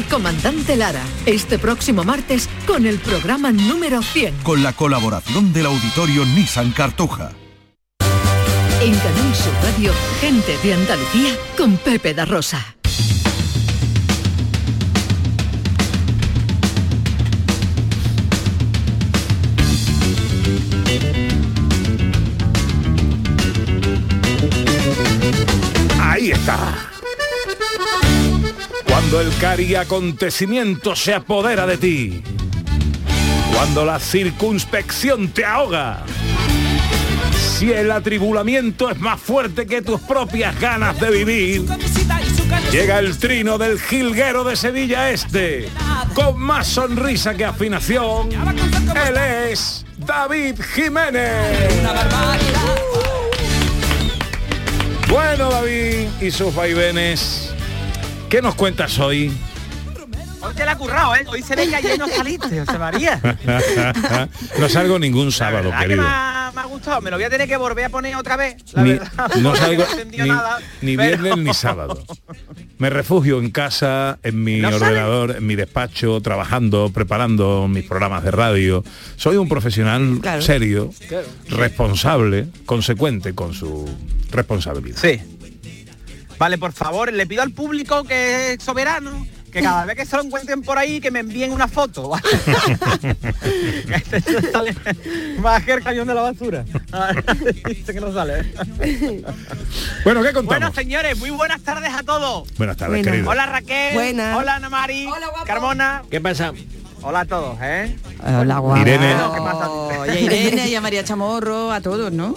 del 0.00 0.08
comandante 0.08 0.76
Lara, 0.76 1.02
este 1.26 1.58
próximo 1.58 2.04
martes 2.04 2.48
con 2.66 2.86
el 2.86 2.98
programa 2.98 3.52
número 3.52 4.02
100. 4.02 4.36
Con 4.42 4.62
la 4.62 4.72
colaboración 4.72 5.52
del 5.52 5.66
auditorio 5.66 6.24
Nissan 6.24 6.72
Cartuja. 6.72 7.32
En 8.80 8.94
Canal 8.94 9.34
Sur 9.34 9.52
Radio, 9.62 9.92
gente 10.20 10.56
de 10.62 10.74
Andalucía 10.74 11.36
con 11.56 11.76
Pepe 11.76 12.14
da 12.14 12.24
Rosa. 12.24 12.76
Ahí 26.00 26.30
está. 26.30 26.89
Cuando 29.10 29.28
el 29.28 29.38
cari 29.40 29.74
acontecimiento 29.74 30.94
se 30.94 31.12
apodera 31.12 31.66
de 31.66 31.76
ti. 31.78 32.22
Cuando 33.52 33.84
la 33.84 33.98
circunspección 33.98 35.30
te 35.30 35.44
ahoga. 35.44 36.04
Si 37.58 37.72
el 37.72 37.90
atribulamiento 37.90 38.88
es 38.88 39.00
más 39.00 39.20
fuerte 39.20 39.66
que 39.66 39.82
tus 39.82 40.00
propias 40.02 40.60
ganas 40.60 41.00
de 41.00 41.10
vivir. 41.10 41.66
Llega 42.70 43.00
el 43.00 43.18
trino 43.18 43.58
del 43.58 43.80
jilguero 43.80 44.44
de 44.44 44.54
Sevilla 44.54 45.10
Este. 45.10 45.68
Con 46.14 46.38
más 46.38 46.68
sonrisa 46.68 47.34
que 47.34 47.44
afinación. 47.44 48.30
Él 48.30 49.16
es 49.50 49.84
David 49.98 50.54
Jiménez. 50.72 51.82
Bueno, 55.08 55.50
David 55.50 56.06
y 56.20 56.30
sus 56.30 56.54
vaivenes. 56.54 57.50
¿Qué 58.30 58.40
nos 58.40 58.54
cuentas 58.54 58.98
hoy? 58.98 59.32
Hoy 60.42 60.54
te 60.54 60.64
la 60.64 60.72
ha 60.72 60.78
currado, 60.78 61.14
¿eh? 61.16 61.24
Hoy 61.28 61.42
se 61.42 61.54
ve 61.54 61.68
que 61.68 61.76
ayer 61.76 61.98
no 61.98 62.08
saliste, 62.08 62.64
José 62.64 62.78
María. 62.78 63.20
no 64.58 64.68
salgo 64.70 64.98
ningún 64.98 65.30
sábado, 65.32 65.64
¿Verdad 65.64 65.80
que 65.80 65.84
querido. 65.88 66.02
me 66.02 66.08
ha, 66.08 66.52
me 66.54 66.60
ha 66.62 66.64
gustado? 66.64 67.00
Me 67.02 67.10
lo 67.10 67.16
voy 67.18 67.24
a 67.24 67.30
tener 67.30 67.46
que 67.46 67.56
volver 67.58 67.84
a 67.84 67.88
poner 67.90 68.16
otra 68.16 68.36
vez. 68.36 68.56
La 68.72 68.82
Ni, 68.82 68.92
verdad, 68.94 69.30
no 69.40 69.54
salgo 69.56 69.82
entendido 69.90 70.24
ni, 70.24 70.30
nada, 70.30 70.58
ni 70.80 70.96
pero- 70.96 71.22
viernes 71.22 71.44
ni 71.44 71.52
sábado. 71.54 72.02
Me 72.78 72.88
refugio 72.88 73.38
en 73.38 73.50
casa, 73.50 74.18
en 74.22 74.42
mi 74.42 74.60
¿No 74.60 74.70
sale? 74.72 74.84
ordenador, 74.86 75.36
en 75.36 75.46
mi 75.46 75.56
despacho, 75.56 76.22
trabajando, 76.22 76.90
preparando 76.94 77.68
mis 77.68 77.84
programas 77.84 78.24
de 78.24 78.30
radio. 78.30 78.82
Soy 79.16 79.36
un 79.36 79.48
profesional 79.48 80.20
Claro. 80.22 80.40
serio, 80.40 80.90
Claro. 81.08 81.26
responsable, 81.50 82.46
consecuente 82.64 83.34
con 83.34 83.52
su 83.52 83.86
responsabilidad. 84.30 84.98
Sí. 85.02 85.20
Vale, 86.40 86.56
por 86.56 86.72
favor, 86.72 87.12
le 87.12 87.26
pido 87.26 87.42
al 87.42 87.50
público 87.50 88.02
que 88.04 88.54
es 88.54 88.62
soberano 88.62 89.26
que 89.52 89.60
cada 89.60 89.84
vez 89.84 89.94
que 89.94 90.06
se 90.06 90.16
lo 90.16 90.22
encuentren 90.22 90.62
por 90.62 90.78
ahí 90.78 90.98
que 90.98 91.10
me 91.10 91.18
envíen 91.18 91.52
una 91.52 91.68
foto. 91.68 92.12
Que 93.86 93.94
este 93.94 94.50
sale 94.50 94.74
más 95.38 95.62
que 95.62 95.72
el 95.72 95.82
cañón 95.82 96.08
de 96.08 96.14
la 96.14 96.22
basura. 96.22 96.64
Dice 97.66 97.92
que 97.92 98.00
no 98.00 98.10
sale. 98.14 98.54
Bueno, 100.02 100.22
¿qué 100.22 100.32
contamos? 100.32 100.46
Bueno, 100.46 100.72
señores, 100.72 101.18
muy 101.18 101.28
buenas 101.28 101.60
tardes 101.60 101.92
a 101.92 102.02
todos. 102.04 102.48
Buenas 102.56 102.78
tardes, 102.78 103.04
querido. 103.04 103.28
Hola 103.28 103.44
Raquel. 103.44 103.92
Buenas. 103.92 104.38
Hola 104.38 104.54
Ana 104.54 104.70
Mari. 104.70 105.08
Hola 105.08 105.28
Carmona. 105.44 106.04
¿Qué 106.10 106.22
pasa? 106.22 106.54
Hola 107.02 107.20
a 107.20 107.24
todos, 107.26 107.58
¿eh? 107.60 107.94
Hola, 108.24 108.60
guapa. 108.60 108.80
Irene. 108.80 109.14
¿Qué 109.34 109.40
pasa? 109.42 109.68
Y 110.06 110.10
a 110.10 110.20
Irene 110.20 110.68
y 110.68 110.74
a 110.74 110.80
María 110.80 111.04
Chamorro, 111.04 111.70
a 111.70 111.82
todos, 111.82 112.10
¿no? 112.10 112.34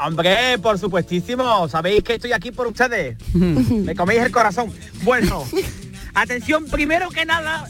Hombre, 0.00 0.58
por 0.58 0.78
supuestísimo. 0.78 1.68
Sabéis 1.68 2.02
que 2.02 2.14
estoy 2.14 2.32
aquí 2.32 2.50
por 2.52 2.66
ustedes. 2.66 3.16
Me 3.34 3.94
coméis 3.94 4.22
el 4.22 4.32
corazón. 4.32 4.72
Bueno, 5.02 5.44
atención, 6.14 6.66
primero 6.66 7.08
que 7.10 7.24
nada, 7.24 7.66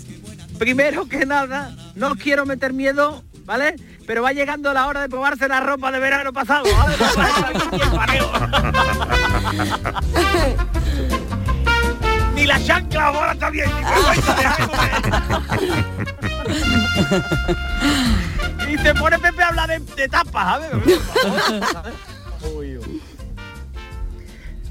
primero 0.59 1.07
que 1.09 1.27
nada, 1.27 1.75
no 1.95 2.15
quiero 2.17 2.47
meter 2.47 2.73
miedo, 2.73 3.23
¿vale? 3.45 3.77
Pero 4.07 4.23
va 4.23 4.33
llegando 4.33 4.73
la 4.73 4.87
hora 4.87 5.03
de 5.03 5.09
probarse 5.09 5.49
la 5.49 5.61
ropa 5.61 5.91
de 5.93 5.99
verano 5.99 6.33
pasado, 6.33 6.65
¿vale? 6.77 6.97
Ni 12.35 12.47
la 12.47 12.63
chancla 12.65 13.07
ahora 13.07 13.33
está 13.33 13.51
bien, 13.51 13.69
de 18.67 18.73
Y 18.73 18.79
se 18.79 18.95
pone 18.95 19.19
Pepe 19.19 19.43
a 19.43 19.49
hablar 19.49 19.69
de, 19.69 19.81
de 19.81 20.09
tapas, 20.09 20.45
¿sabes? 20.45 20.71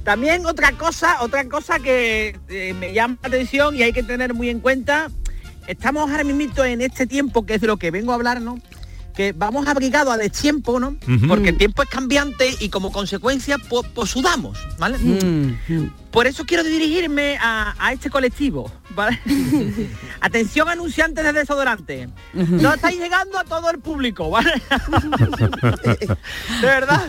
También 0.07 0.45
otra 0.45 0.71
cosa, 0.71 1.21
otra 1.21 1.49
cosa 1.49 1.79
que 1.79 2.39
eh, 2.47 2.73
me 2.79 2.93
llama 2.93 3.17
la 3.23 3.27
atención 3.27 3.75
y 3.75 3.83
hay 3.83 3.91
que 3.91 4.03
tener 4.03 4.33
muy 4.33 4.47
en 4.47 4.61
cuenta, 4.61 5.11
estamos 5.67 6.09
ahora 6.09 6.23
mismo 6.23 6.63
en 6.63 6.79
este 6.79 7.05
tiempo 7.07 7.45
que 7.45 7.55
es 7.55 7.59
de 7.59 7.67
lo 7.67 7.75
que 7.75 7.91
vengo 7.91 8.13
a 8.13 8.15
hablar, 8.15 8.39
¿no? 8.39 8.57
Que 9.13 9.33
vamos 9.33 9.67
abrigados 9.67 10.13
a 10.13 10.17
destiempo, 10.17 10.79
¿no? 10.79 10.95
Porque 11.27 11.49
el 11.49 11.57
tiempo 11.57 11.83
es 11.83 11.89
cambiante 11.89 12.55
y 12.61 12.69
como 12.69 12.93
consecuencia 12.93 13.57
pues, 13.57 13.85
pues 13.93 14.11
sudamos, 14.11 14.57
¿vale? 14.79 14.97
Mm, 14.97 15.89
Por 16.09 16.25
eso 16.25 16.45
quiero 16.45 16.63
dirigirme 16.63 17.37
a, 17.41 17.75
a 17.77 17.91
este 17.91 18.09
colectivo, 18.09 18.71
¿vale? 18.91 19.19
Atención 20.21 20.69
anunciantes 20.69 21.21
de 21.21 21.33
desodorante. 21.33 22.07
No 22.33 22.73
estáis 22.73 22.97
llegando 22.97 23.37
a 23.37 23.43
todo 23.43 23.69
el 23.71 23.79
público, 23.79 24.29
¿vale? 24.29 24.53
de 25.83 26.65
verdad. 26.65 27.05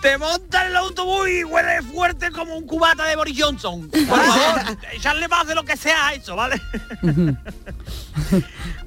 Te 0.00 0.18
montas 0.18 0.62
en 0.64 0.70
el 0.70 0.76
autobús 0.76 1.28
y 1.28 1.42
huele 1.44 1.82
fuerte 1.82 2.30
como 2.30 2.56
un 2.56 2.66
cubata 2.66 3.04
de 3.06 3.16
Boris 3.16 3.36
Johnson. 3.42 3.88
Por 3.88 4.00
favor, 4.06 4.78
echarle 4.92 5.26
más 5.26 5.46
de 5.46 5.54
lo 5.54 5.64
que 5.64 5.76
sea 5.76 6.08
a 6.08 6.14
eso, 6.14 6.36
¿vale? 6.36 6.60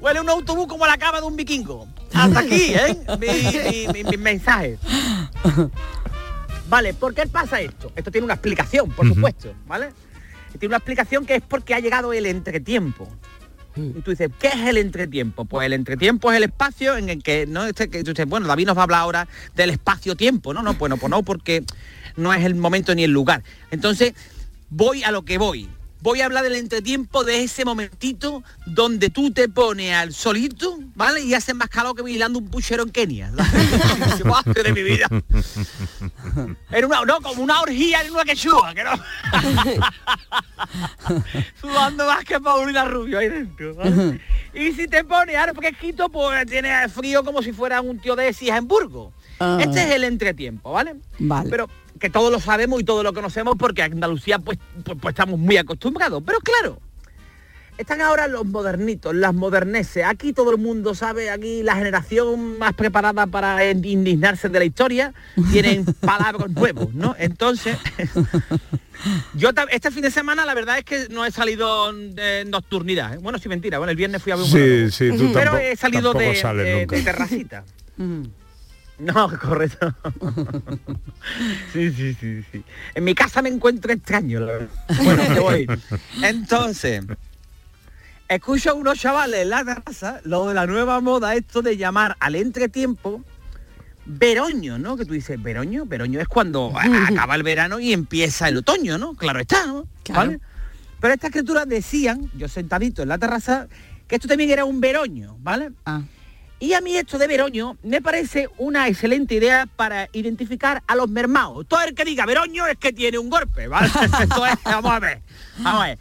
huele 0.00 0.20
un 0.20 0.30
autobús 0.30 0.66
como 0.66 0.86
la 0.86 0.96
cama 0.98 1.20
de 1.20 1.26
un 1.26 1.36
vikingo. 1.36 1.88
Hasta 2.14 2.40
aquí, 2.40 2.74
¿eh? 2.74 2.96
Mi, 3.18 3.26
mi- 3.28 3.92
mi- 3.92 4.10
mi 4.10 4.16
mensaje. 4.16 4.78
Vale, 6.68 6.94
¿por 6.94 7.12
qué 7.14 7.26
pasa 7.26 7.60
esto? 7.60 7.92
Esto 7.96 8.10
tiene 8.10 8.24
una 8.24 8.34
explicación, 8.34 8.90
por 8.90 9.06
supuesto, 9.08 9.52
¿vale? 9.66 9.92
Tiene 10.58 10.68
una 10.68 10.76
explicación 10.78 11.26
que 11.26 11.36
es 11.36 11.42
porque 11.42 11.74
ha 11.74 11.80
llegado 11.80 12.12
el 12.12 12.26
entretiempo. 12.26 13.08
Y 13.96 14.02
tú 14.02 14.10
dices, 14.10 14.30
¿qué 14.38 14.48
es 14.48 14.66
el 14.66 14.76
entretiempo? 14.76 15.44
Pues 15.44 15.66
el 15.66 15.72
entretiempo 15.72 16.30
es 16.30 16.36
el 16.36 16.44
espacio 16.44 16.96
en 16.96 17.08
el 17.08 17.22
que, 17.22 17.46
¿no? 17.46 17.64
Este, 17.64 17.88
que 17.88 18.04
tú 18.04 18.10
dices, 18.10 18.26
bueno, 18.26 18.46
David 18.46 18.66
nos 18.66 18.76
va 18.76 18.82
a 18.82 18.84
hablar 18.84 19.00
ahora 19.00 19.28
del 19.54 19.70
espacio-tiempo, 19.70 20.52
¿no? 20.54 20.62
No, 20.62 20.74
bueno, 20.74 20.96
pues 20.96 21.10
no, 21.10 21.22
porque 21.22 21.64
no 22.16 22.32
es 22.34 22.44
el 22.44 22.54
momento 22.54 22.94
ni 22.94 23.04
el 23.04 23.10
lugar. 23.10 23.42
Entonces, 23.70 24.14
voy 24.68 25.02
a 25.02 25.10
lo 25.10 25.24
que 25.24 25.38
voy. 25.38 25.68
Voy 26.02 26.22
a 26.22 26.24
hablar 26.24 26.44
del 26.44 26.54
entretiempo 26.54 27.24
de 27.24 27.44
ese 27.44 27.64
momentito 27.64 28.42
donde 28.64 29.10
tú 29.10 29.32
te 29.32 29.48
pones 29.48 29.94
al 29.94 30.14
solito, 30.14 30.78
¿vale? 30.94 31.22
Y 31.22 31.34
haces 31.34 31.54
más 31.54 31.68
calor 31.68 31.94
que 31.94 32.02
vigilando 32.02 32.38
un 32.38 32.48
puchero 32.48 32.82
en 32.82 32.90
Kenia. 32.90 33.30
Dices, 34.04 34.24
"Madre 34.24 34.62
de 34.62 34.72
mi 34.72 34.82
vida. 34.82 35.08
Era 36.70 36.86
una, 36.86 37.04
no, 37.04 37.20
como 37.20 37.42
una 37.42 37.60
orgía 37.60 38.02
en 38.02 38.12
una 38.12 38.24
quechua, 38.24 38.74
que 38.74 38.82
no. 38.82 38.92
Sudando 41.60 42.06
más 42.06 42.24
que 42.24 42.40
Paulina 42.40 42.86
Rubio 42.86 43.18
ahí 43.18 43.28
dentro. 43.28 43.74
¿vale? 43.74 44.20
y 44.54 44.72
si 44.72 44.88
te 44.88 45.04
pones 45.04 45.36
ahora 45.36 45.54
fresquito, 45.54 46.08
pues 46.08 46.46
tiene 46.46 46.88
frío 46.88 47.24
como 47.24 47.42
si 47.42 47.52
fuera 47.52 47.80
un 47.80 47.98
tío 47.98 48.16
de 48.16 48.34
Burgo. 48.62 49.12
Ah. 49.40 49.58
Este 49.60 49.82
es 49.82 49.90
el 49.92 50.04
entretiempo, 50.04 50.72
¿vale? 50.72 50.94
Vale. 51.18 51.48
Pero 51.50 51.68
que 51.98 52.10
todos 52.10 52.30
lo 52.30 52.38
sabemos 52.40 52.80
y 52.80 52.84
todos 52.84 53.02
lo 53.02 53.12
conocemos 53.12 53.56
porque 53.58 53.82
en 53.82 53.94
Andalucía 53.94 54.38
pues, 54.38 54.58
pues, 54.84 54.98
pues 55.00 55.12
estamos 55.12 55.38
muy 55.38 55.56
acostumbrados. 55.56 56.22
Pero 56.24 56.38
claro, 56.40 56.78
Están 57.78 58.02
ahora 58.02 58.28
los 58.28 58.44
modernitos, 58.44 59.14
las 59.14 59.32
moderneses. 59.32 60.04
Aquí 60.04 60.34
todo 60.34 60.50
el 60.50 60.58
mundo 60.58 60.94
sabe, 60.94 61.30
aquí 61.30 61.62
la 61.62 61.74
generación 61.76 62.58
más 62.58 62.74
preparada 62.74 63.26
para 63.26 63.64
indignarse 63.70 64.50
de 64.50 64.58
la 64.58 64.64
historia 64.66 65.14
tienen 65.50 65.86
palabras 66.00 66.50
nuevos, 66.50 66.92
¿no? 66.92 67.16
Entonces, 67.18 67.78
yo 69.34 69.48
este 69.70 69.90
fin 69.90 70.02
de 70.02 70.10
semana 70.10 70.44
la 70.44 70.52
verdad 70.52 70.76
es 70.78 70.84
que 70.84 71.06
no 71.10 71.24
he 71.24 71.30
salido 71.30 71.90
de 71.94 72.44
nocturnidad. 72.46 73.14
¿eh? 73.14 73.18
Bueno, 73.22 73.38
sí, 73.38 73.48
mentira. 73.48 73.78
Bueno, 73.78 73.92
el 73.92 73.96
viernes 73.96 74.22
fui 74.22 74.32
a 74.32 74.36
ver 74.36 74.44
un 74.44 74.50
Sí, 74.50 74.90
sí, 74.90 75.16
tú 75.16 75.30
Pero 75.32 75.52
tampoco- 75.52 75.58
he 75.58 75.76
salido 75.76 76.12
de, 76.12 76.86
de- 76.86 77.02
terracita. 77.02 77.64
No, 79.00 79.30
correcto. 79.38 79.94
Sí, 81.72 81.90
sí, 81.92 82.14
sí, 82.18 82.42
sí. 82.50 82.64
En 82.94 83.04
mi 83.04 83.14
casa 83.14 83.42
me 83.42 83.48
encuentro 83.48 83.92
extraño, 83.92 84.40
la 84.40 84.46
verdad. 84.46 84.68
Bueno, 85.04 85.22
que 85.34 85.40
voy. 85.40 85.66
Entonces, 86.22 87.04
escucho 88.28 88.70
a 88.70 88.74
unos 88.74 88.98
chavales 88.98 89.40
en 89.42 89.50
la 89.50 89.64
terraza, 89.64 90.20
lo 90.24 90.48
de 90.48 90.54
la 90.54 90.66
nueva 90.66 91.00
moda, 91.00 91.34
esto 91.34 91.62
de 91.62 91.76
llamar 91.76 92.16
al 92.20 92.34
entretiempo 92.36 93.22
veroño, 94.06 94.78
¿no? 94.78 94.96
Que 94.96 95.04
tú 95.04 95.12
dices, 95.14 95.40
veroño, 95.40 95.84
veroño 95.86 96.20
es 96.20 96.28
cuando 96.28 96.72
a- 96.76 96.84
acaba 97.08 97.34
el 97.36 97.42
verano 97.42 97.78
y 97.80 97.92
empieza 97.92 98.48
el 98.48 98.56
otoño, 98.58 98.98
¿no? 98.98 99.14
Claro 99.14 99.40
está, 99.40 99.66
¿no? 99.66 99.86
¿Vale? 100.14 100.40
Pero 101.00 101.14
estas 101.14 101.30
criaturas 101.30 101.68
decían, 101.68 102.30
yo 102.36 102.48
sentadito 102.48 103.02
en 103.02 103.08
la 103.08 103.18
terraza, 103.18 103.68
que 104.08 104.16
esto 104.16 104.26
también 104.28 104.50
era 104.50 104.64
un 104.64 104.80
veroño, 104.80 105.36
¿vale? 105.40 105.70
Y 106.60 106.74
a 106.74 106.82
mí 106.82 106.94
esto 106.94 107.16
de 107.16 107.26
veroño 107.26 107.78
me 107.82 108.02
parece 108.02 108.50
una 108.58 108.86
excelente 108.86 109.34
idea 109.34 109.66
para 109.76 110.10
identificar 110.12 110.82
a 110.86 110.94
los 110.94 111.08
mermados. 111.08 111.66
Todo 111.66 111.80
el 111.80 111.94
que 111.94 112.04
diga 112.04 112.26
veroño 112.26 112.66
es 112.66 112.76
que 112.76 112.92
tiene 112.92 113.18
un 113.18 113.30
golpe, 113.30 113.66
¿vale? 113.66 113.88
Es, 114.20 114.62
vamos 114.64 114.92
a 114.92 114.98
ver, 115.00 115.22
vamos 115.58 115.82
a 115.82 115.86
ver. 115.86 115.98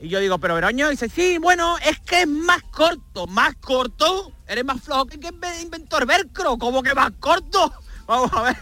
Y 0.00 0.08
yo 0.08 0.20
digo, 0.20 0.38
pero 0.38 0.54
veroño 0.54 0.88
dice, 0.90 1.08
sí, 1.08 1.38
bueno, 1.38 1.76
es 1.78 1.98
que 2.00 2.22
es 2.22 2.28
más 2.28 2.62
corto, 2.64 3.26
más 3.26 3.56
corto. 3.56 4.32
Eres 4.46 4.64
más 4.64 4.80
flojo 4.80 5.06
que 5.06 5.16
el 5.16 6.06
velcro, 6.06 6.56
como 6.56 6.82
que 6.82 6.94
más 6.94 7.12
corto. 7.18 7.72
Vamos 8.06 8.32
a 8.32 8.42
ver. 8.42 8.56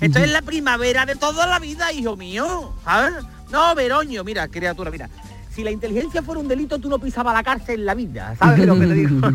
Esto 0.00 0.18
es 0.18 0.30
la 0.30 0.42
primavera 0.42 1.06
de 1.06 1.14
toda 1.16 1.46
la 1.46 1.58
vida, 1.58 1.92
hijo 1.92 2.16
mío. 2.16 2.74
¿Sabes? 2.84 3.24
No, 3.50 3.74
veroño, 3.74 4.24
mira, 4.24 4.48
criatura, 4.48 4.90
mira. 4.90 5.08
Si 5.54 5.62
la 5.62 5.70
inteligencia 5.70 6.22
fuera 6.22 6.40
un 6.40 6.48
delito, 6.48 6.78
tú 6.78 6.88
no 6.88 6.98
pisabas 6.98 7.34
la 7.34 7.42
cárcel 7.42 7.80
en 7.80 7.86
la 7.86 7.94
vida. 7.94 8.34
¿Sabes 8.38 8.66
lo 8.66 8.78
que 8.78 8.86
te 8.86 8.94
digo? 8.94 9.20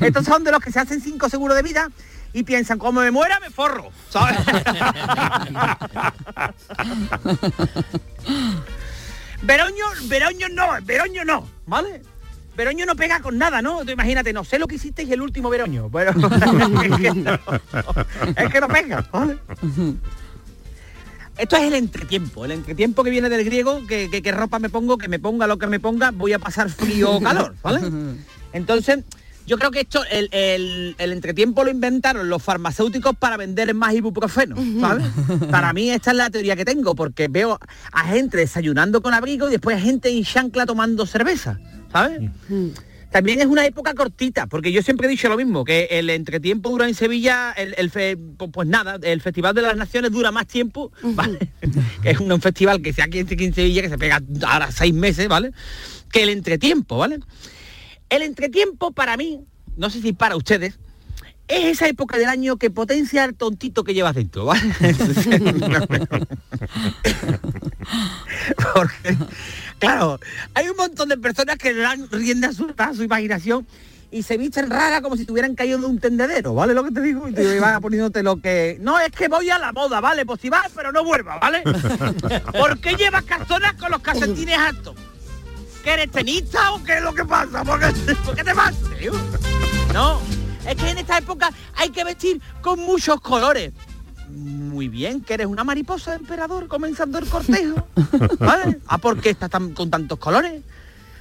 Estos 0.00 0.26
son 0.26 0.44
de 0.44 0.52
los 0.52 0.60
que 0.60 0.70
se 0.70 0.80
hacen 0.80 1.00
cinco 1.00 1.30
seguros 1.30 1.56
de 1.56 1.62
vida 1.62 1.88
y 2.34 2.42
piensan, 2.42 2.78
como 2.78 3.00
me 3.00 3.10
muera, 3.10 3.40
me 3.40 3.48
forro. 3.48 3.90
¿Sabes? 4.10 4.36
Veroño, 9.42 9.84
Veroño 10.04 10.48
no, 10.50 10.66
Veroño 10.82 11.24
no, 11.24 11.48
¿vale? 11.66 12.02
Veroño 12.56 12.86
no 12.86 12.96
pega 12.96 13.20
con 13.20 13.38
nada, 13.38 13.62
¿no? 13.62 13.84
Tú 13.84 13.90
imagínate, 13.90 14.32
no 14.32 14.44
sé 14.44 14.58
lo 14.58 14.66
que 14.66 14.74
hicisteis 14.76 15.10
el 15.10 15.22
último 15.22 15.48
Veroño, 15.48 15.88
pero 15.90 16.10
es, 16.10 16.16
que 16.96 17.14
no, 17.14 17.38
es 18.36 18.52
que 18.52 18.60
no 18.60 18.68
pega, 18.68 19.08
¿vale? 19.12 19.38
Esto 21.36 21.56
es 21.56 21.62
el 21.64 21.74
entretiempo, 21.74 22.44
el 22.44 22.52
entretiempo 22.52 23.02
que 23.02 23.10
viene 23.10 23.28
del 23.28 23.44
griego, 23.44 23.84
que, 23.86 24.08
que- 24.10 24.22
que 24.22 24.32
ropa 24.32 24.58
me 24.60 24.68
pongo, 24.70 24.98
que 24.98 25.08
me 25.08 25.18
ponga 25.18 25.46
lo 25.46 25.58
que 25.58 25.66
me 25.66 25.80
ponga, 25.80 26.10
voy 26.12 26.32
a 26.32 26.38
pasar 26.38 26.70
frío 26.70 27.10
o 27.16 27.20
calor, 27.22 27.54
¿vale? 27.62 27.80
Entonces, 28.52 29.00
yo 29.46 29.58
creo 29.58 29.70
que 29.72 29.80
esto, 29.80 30.02
el, 30.10 30.28
el- 30.30 30.94
el 30.96 31.12
entretiempo 31.12 31.64
lo 31.64 31.70
inventaron 31.70 32.28
los 32.28 32.40
farmacéuticos 32.42 33.16
para 33.16 33.36
vender 33.36 33.74
más 33.74 33.92
ibuprofeno, 33.94 34.56
¿sabes? 34.80 35.04
Para 35.50 35.72
mí 35.72 35.90
esta 35.90 36.12
es 36.12 36.16
la 36.16 36.30
teoría 36.30 36.54
que 36.56 36.64
tengo, 36.64 36.94
porque 36.94 37.26
veo 37.28 37.58
a 37.92 38.04
gente 38.06 38.36
desayunando 38.36 39.02
con 39.02 39.12
abrigo 39.12 39.48
y 39.48 39.50
después 39.52 39.76
a 39.76 39.80
gente 39.80 40.08
en 40.10 40.22
chancla 40.24 40.66
tomando 40.66 41.04
cerveza, 41.04 41.58
¿sabes? 41.92 42.30
También 43.14 43.40
es 43.40 43.46
una 43.46 43.64
época 43.64 43.94
cortita, 43.94 44.48
porque 44.48 44.72
yo 44.72 44.82
siempre 44.82 45.06
he 45.06 45.10
dicho 45.10 45.28
lo 45.28 45.36
mismo, 45.36 45.64
que 45.64 45.86
el 45.88 46.10
entretiempo 46.10 46.68
dura 46.70 46.88
en 46.88 46.96
Sevilla, 46.96 47.52
el, 47.56 47.72
el 47.78 47.88
fe- 47.88 48.16
pu- 48.18 48.50
pues 48.50 48.66
nada, 48.66 48.98
el 49.00 49.20
Festival 49.20 49.54
de 49.54 49.62
las 49.62 49.76
Naciones 49.76 50.10
dura 50.10 50.32
más 50.32 50.48
tiempo, 50.48 50.90
¿vale? 51.00 51.38
que 52.02 52.10
es 52.10 52.18
un, 52.18 52.40
festival 52.40 52.82
que 52.82 52.92
sea 52.92 53.04
aquí 53.04 53.20
en 53.20 53.28
en 53.30 53.54
Sevilla, 53.54 53.82
que 53.82 53.88
se 53.88 53.98
pega 53.98 54.20
ahora 54.44 54.72
seis 54.72 54.92
meses, 54.92 55.28
¿vale? 55.28 55.52
Que 56.10 56.24
el 56.24 56.30
entretiempo, 56.30 56.98
¿vale? 56.98 57.20
El 58.08 58.22
entretiempo 58.22 58.90
para 58.90 59.16
mí, 59.16 59.44
no 59.76 59.90
sé 59.90 60.02
si 60.02 60.12
para 60.12 60.34
ustedes, 60.34 60.76
es 61.48 61.64
esa 61.64 61.88
época 61.88 62.16
del 62.16 62.28
año 62.28 62.56
que 62.56 62.70
potencia 62.70 63.24
el 63.24 63.34
tontito 63.34 63.84
que 63.84 63.94
llevas 63.94 64.14
dentro, 64.14 64.46
¿vale? 64.46 64.62
Porque, 68.74 69.16
claro, 69.78 70.18
hay 70.54 70.68
un 70.68 70.76
montón 70.76 71.08
de 71.08 71.16
personas 71.16 71.56
que 71.56 71.74
dan 71.74 72.08
rienda 72.10 72.52
suelta 72.52 72.88
a 72.88 72.94
su 72.94 73.02
imaginación 73.02 73.66
y 74.10 74.22
se 74.22 74.36
visten 74.36 74.70
rara 74.70 75.02
como 75.02 75.16
si 75.16 75.24
tuvieran 75.24 75.54
caído 75.54 75.78
de 75.78 75.86
un 75.86 75.98
tendedero, 75.98 76.54
¿vale? 76.54 76.72
Lo 76.72 76.84
que 76.84 76.92
te 76.92 77.00
digo, 77.00 77.28
y 77.28 77.32
te 77.32 77.58
vas 77.60 77.80
poniéndote 77.80 78.22
lo 78.22 78.36
que... 78.40 78.78
No, 78.80 78.98
es 78.98 79.10
que 79.10 79.28
voy 79.28 79.50
a 79.50 79.58
la 79.58 79.72
moda, 79.72 80.00
¿vale? 80.00 80.24
Pues 80.24 80.40
si 80.40 80.48
vas, 80.48 80.70
pero 80.74 80.92
no 80.92 81.04
vuelvas, 81.04 81.40
¿vale? 81.40 81.62
¿Por 82.52 82.78
qué 82.78 82.94
llevas 82.94 83.24
calzonas 83.24 83.74
con 83.74 83.90
los 83.90 84.00
calcetines 84.00 84.58
altos? 84.58 84.94
¿Que 85.82 85.94
eres 85.94 86.10
tenista 86.10 86.72
o 86.72 86.82
qué 86.82 86.98
es 86.98 87.02
lo 87.02 87.12
que 87.12 87.24
pasa? 87.24 87.64
¿Por 87.64 87.80
qué, 87.80 88.14
por 88.24 88.34
qué 88.34 88.44
te 88.44 88.54
pasa, 88.54 88.78
tío? 88.98 89.12
No, 89.92 90.20
es 90.66 90.74
que 90.76 90.90
en 90.90 90.98
esta 90.98 91.18
época 91.18 91.50
hay 91.76 91.90
que 91.90 92.04
vestir 92.04 92.40
con 92.62 92.80
muchos 92.80 93.20
colores. 93.20 93.72
Muy 94.30 94.88
bien, 94.88 95.20
que 95.20 95.34
eres 95.34 95.46
una 95.46 95.64
mariposa 95.64 96.12
de 96.12 96.16
emperador 96.18 96.66
comenzando 96.66 97.18
el 97.18 97.26
cortejo. 97.26 97.86
¿Vale? 98.38 98.78
¿Ah, 98.86 98.98
por 98.98 99.20
qué 99.20 99.30
estás 99.30 99.50
tan- 99.50 99.74
con 99.74 99.90
tantos 99.90 100.18
colores? 100.18 100.62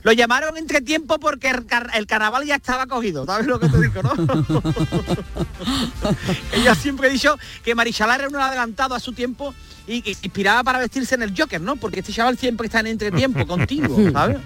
Lo 0.04 0.12
llamaron 0.12 0.58
entre 0.58 0.82
tiempo 0.82 1.18
porque 1.20 1.50
el, 1.50 1.66
car- 1.66 1.92
el 1.94 2.06
carnaval 2.08 2.46
ya 2.46 2.56
estaba 2.56 2.88
cogido, 2.88 3.26
¿sabes 3.26 3.48
lo 3.48 3.58
que 3.60 3.70
te 3.70 3.80
digo, 3.82 4.02
no? 4.04 4.14
Yo 6.66 6.76
siempre 6.76 7.08
he 7.08 7.12
dicho 7.12 7.38
que 7.64 7.74
Marichalar 7.76 8.20
era 8.20 8.30
un 8.30 8.36
adelantado 8.36 8.96
a 8.96 9.00
su 9.00 9.14
tiempo 9.14 9.54
y 9.88 10.02
que 10.02 10.12
inspiraba 10.12 10.62
para 10.64 10.80
vestirse 10.80 11.16
en 11.16 11.24
el 11.24 11.34
Joker, 11.38 11.62
¿no? 11.62 11.76
Porque 11.78 12.00
este 12.02 12.12
chaval 12.14 12.38
siempre 12.38 12.68
está 12.68 12.80
en 12.82 12.88
entretiempo 12.88 13.46
contigo, 13.48 13.96
¿sabes? 14.12 14.38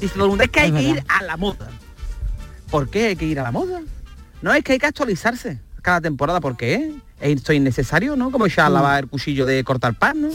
Dice 0.00 0.18
mundo, 0.18 0.42
es 0.44 0.50
que 0.50 0.60
hay 0.60 0.72
que 0.72 0.82
ir 0.82 1.04
a 1.08 1.22
la 1.22 1.36
moda. 1.36 1.68
¿Por 2.70 2.88
qué 2.90 3.06
hay 3.08 3.16
que 3.16 3.24
ir 3.26 3.38
a 3.40 3.44
la 3.44 3.52
moda? 3.52 3.80
No, 4.42 4.52
es 4.52 4.62
que 4.64 4.72
hay 4.72 4.78
que 4.78 4.86
actualizarse 4.86 5.60
cada 5.82 6.00
temporada. 6.00 6.40
¿Por 6.40 6.56
qué? 6.56 6.92
Esto 7.20 7.52
es 7.52 7.56
innecesario, 7.56 8.16
¿no? 8.16 8.30
Como 8.30 8.46
echar 8.46 8.66
a 8.66 8.70
lavar 8.70 9.04
el 9.04 9.10
cuchillo 9.10 9.46
de 9.46 9.64
cortar 9.64 9.94
pan, 9.94 10.20
¿no? 10.22 10.28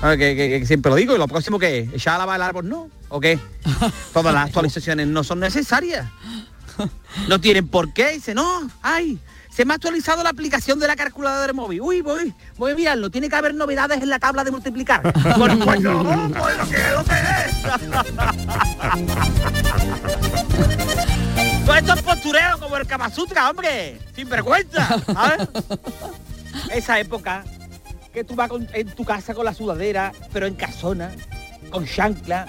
A 0.00 0.08
ver, 0.10 0.18
Que, 0.18 0.36
que- 0.60 0.66
siempre 0.66 0.90
lo 0.90 0.96
digo, 0.96 1.14
y 1.14 1.18
lo 1.18 1.28
próximo 1.28 1.58
que 1.58 1.80
es, 1.80 1.92
echar 1.92 2.14
a 2.14 2.18
lavar 2.18 2.36
el 2.36 2.42
árbol, 2.42 2.68
¿no? 2.68 2.88
¿O 3.10 3.20
qué? 3.20 3.38
Todas 4.12 4.32
las 4.32 4.46
actualizaciones 4.46 5.06
no 5.08 5.22
son 5.24 5.40
necesarias. 5.40 6.06
No 7.28 7.40
tienen 7.40 7.68
por 7.68 7.92
qué. 7.92 8.12
Dice, 8.12 8.34
no, 8.34 8.68
ay, 8.82 9.18
se 9.50 9.64
me 9.64 9.72
ha 9.72 9.76
actualizado 9.76 10.22
la 10.24 10.30
aplicación 10.30 10.80
de 10.80 10.88
la 10.88 10.96
calculadora 10.96 11.46
del 11.46 11.54
móvil. 11.54 11.80
Uy, 11.82 12.00
voy, 12.00 12.34
voy 12.56 12.72
a 12.72 12.74
mirarlo. 12.74 13.10
Tiene 13.10 13.28
que 13.28 13.36
haber 13.36 13.54
novedades 13.54 14.02
en 14.02 14.08
la 14.08 14.18
tabla 14.18 14.42
de 14.42 14.50
multiplicar. 14.50 15.02
Pues, 15.02 15.14
no, 15.56 15.64
pues 15.64 15.80
que 16.70 16.76
es, 16.76 16.92
lo 16.92 17.04
que 17.04 17.12
es. 17.12 17.54
Todo 21.64 21.76
esto 21.76 21.94
es 21.94 22.02
postureo 22.02 22.58
como 22.60 22.76
el 22.76 22.86
Kama 22.86 23.10
Sutra, 23.10 23.48
hombre. 23.50 23.98
Sin 24.14 24.28
vergüenza. 24.28 25.00
¿sabes? 25.06 25.48
Esa 26.72 27.00
época 27.00 27.44
que 28.12 28.22
tú 28.24 28.34
vas 28.34 28.48
con- 28.48 28.68
en 28.74 28.88
tu 28.88 29.04
casa 29.04 29.34
con 29.34 29.44
la 29.44 29.54
sudadera, 29.54 30.12
pero 30.32 30.46
en 30.46 30.54
casona, 30.54 31.10
con 31.70 31.86
chancla, 31.86 32.46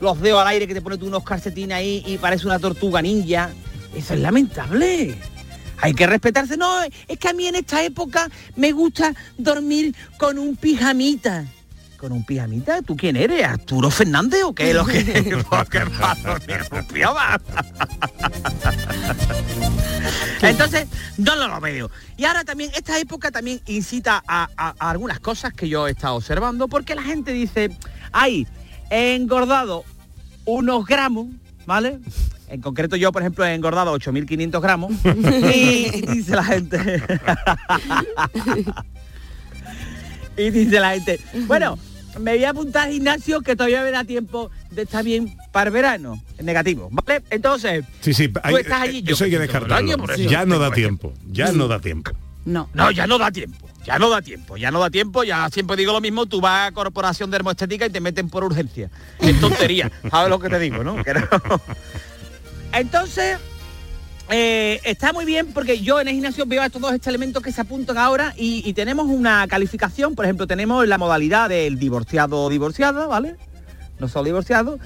los 0.00 0.20
dedos 0.20 0.40
al 0.40 0.48
aire 0.48 0.66
que 0.66 0.74
te 0.74 0.80
pones 0.80 0.98
tú 0.98 1.06
unos 1.06 1.22
calcetines 1.24 1.76
ahí 1.76 2.02
y 2.06 2.18
parece 2.18 2.46
una 2.46 2.58
tortuga 2.58 3.02
ninja. 3.02 3.50
Eso 3.94 4.14
es 4.14 4.20
lamentable. 4.20 5.16
Hay 5.78 5.94
que 5.94 6.06
respetarse. 6.06 6.56
No, 6.56 6.82
es 6.82 7.18
que 7.18 7.28
a 7.28 7.32
mí 7.32 7.46
en 7.46 7.56
esta 7.56 7.82
época 7.82 8.28
me 8.56 8.72
gusta 8.72 9.12
dormir 9.36 9.94
con 10.16 10.38
un 10.38 10.56
pijamita. 10.56 11.44
¿Con 12.02 12.10
un 12.10 12.24
pijamita? 12.24 12.82
¿Tú 12.82 12.96
quién 12.96 13.14
eres? 13.14 13.44
¿Arturo 13.44 13.88
Fernández 13.88 14.42
o 14.42 14.52
qué? 14.52 14.74
Lo 14.74 14.84
que... 14.84 14.98
Entonces, 20.42 20.88
no 21.16 21.36
lo 21.36 21.60
veo. 21.60 21.92
Y 22.16 22.24
ahora 22.24 22.42
también, 22.42 22.72
esta 22.74 22.98
época 22.98 23.30
también 23.30 23.60
incita 23.66 24.20
a, 24.26 24.48
a- 24.56 24.74
a 24.80 24.90
algunas 24.90 25.20
cosas 25.20 25.52
que 25.52 25.68
yo 25.68 25.86
he 25.86 25.92
estado 25.92 26.16
observando, 26.16 26.66
porque 26.66 26.96
la 26.96 27.02
gente 27.02 27.32
dice, 27.32 27.70
ay, 28.10 28.48
he 28.90 29.14
engordado 29.14 29.84
unos 30.44 30.84
gramos, 30.84 31.28
¿vale? 31.66 32.00
En 32.48 32.60
concreto 32.60 32.96
yo, 32.96 33.12
por 33.12 33.22
ejemplo, 33.22 33.44
he 33.46 33.54
engordado 33.54 33.96
8.500 33.96 34.60
gramos. 34.60 34.92
y 35.54 36.00
dice 36.04 36.34
la 36.34 36.42
gente... 36.42 37.00
y 40.36 40.50
dice 40.50 40.80
la 40.80 40.90
gente, 40.94 41.20
bueno, 41.46 41.78
me 42.18 42.34
voy 42.36 42.44
a 42.44 42.50
apuntar 42.50 42.86
al 42.88 42.92
gimnasio 42.92 43.40
que 43.40 43.56
todavía 43.56 43.82
me 43.82 43.90
da 43.90 44.04
tiempo 44.04 44.50
de 44.70 44.82
estar 44.82 45.04
bien 45.04 45.36
para 45.52 45.68
el 45.68 45.74
verano. 45.74 46.22
Negativo, 46.42 46.88
¿vale? 46.90 47.22
Entonces, 47.30 47.84
Sí, 48.00 48.12
sí, 48.14 48.28
tú 48.28 48.40
hay- 48.42 48.54
estás 48.56 48.82
allí, 48.82 49.02
yo 49.02 49.14
eso 49.14 49.24
hay 49.24 49.30
que 49.30 49.38
descartarlo. 49.38 49.96
por 49.98 50.10
eso 50.12 50.28
Ya 50.28 50.44
no 50.44 50.58
da 50.58 50.70
tiempo, 50.70 51.12
ya 51.30 51.52
no 51.52 51.68
da 51.68 51.78
tiempo. 51.80 52.12
No. 52.44 52.68
No, 52.74 52.90
ya 52.90 53.06
no 53.06 53.18
da 53.18 53.30
tiempo. 53.30 53.68
Ya 53.84 53.98
no 53.98 54.10
da 54.10 54.22
tiempo, 54.22 54.56
ya 54.56 54.70
no 54.70 54.78
da 54.78 54.90
tiempo, 54.90 55.24
ya 55.24 55.48
siempre 55.50 55.76
digo 55.76 55.92
lo 55.92 56.00
mismo, 56.00 56.26
tú 56.26 56.40
vas 56.40 56.68
a 56.68 56.72
Corporación 56.72 57.30
de 57.32 57.36
Hermoestética 57.36 57.86
y 57.86 57.90
te 57.90 58.00
meten 58.00 58.28
por 58.30 58.44
urgencia. 58.44 58.90
Es 59.18 59.40
tontería, 59.40 59.90
¿sabes 60.10 60.30
lo 60.30 60.38
que 60.38 60.48
te 60.48 60.58
digo, 60.60 60.84
no? 60.84 61.02
Que 61.02 61.14
no. 61.14 61.28
Entonces, 62.72 63.38
eh, 64.32 64.80
está 64.84 65.12
muy 65.12 65.24
bien 65.24 65.48
porque 65.52 65.80
yo 65.80 66.00
en 66.00 66.08
el 66.08 66.14
gimnasio 66.14 66.46
veo 66.46 66.62
a 66.62 66.70
todos 66.70 66.92
estos 66.92 67.08
elementos 67.08 67.42
que 67.42 67.52
se 67.52 67.60
apuntan 67.60 67.98
ahora 67.98 68.34
y, 68.36 68.62
y 68.68 68.72
tenemos 68.72 69.06
una 69.06 69.46
calificación, 69.46 70.14
por 70.14 70.24
ejemplo, 70.24 70.46
tenemos 70.46 70.86
la 70.88 70.98
modalidad 70.98 71.48
del 71.48 71.78
divorciado 71.78 72.44
o 72.44 72.48
divorciada, 72.48 73.06
¿vale? 73.06 73.36
No 73.98 74.08
solo 74.08 74.24
divorciado. 74.24 74.78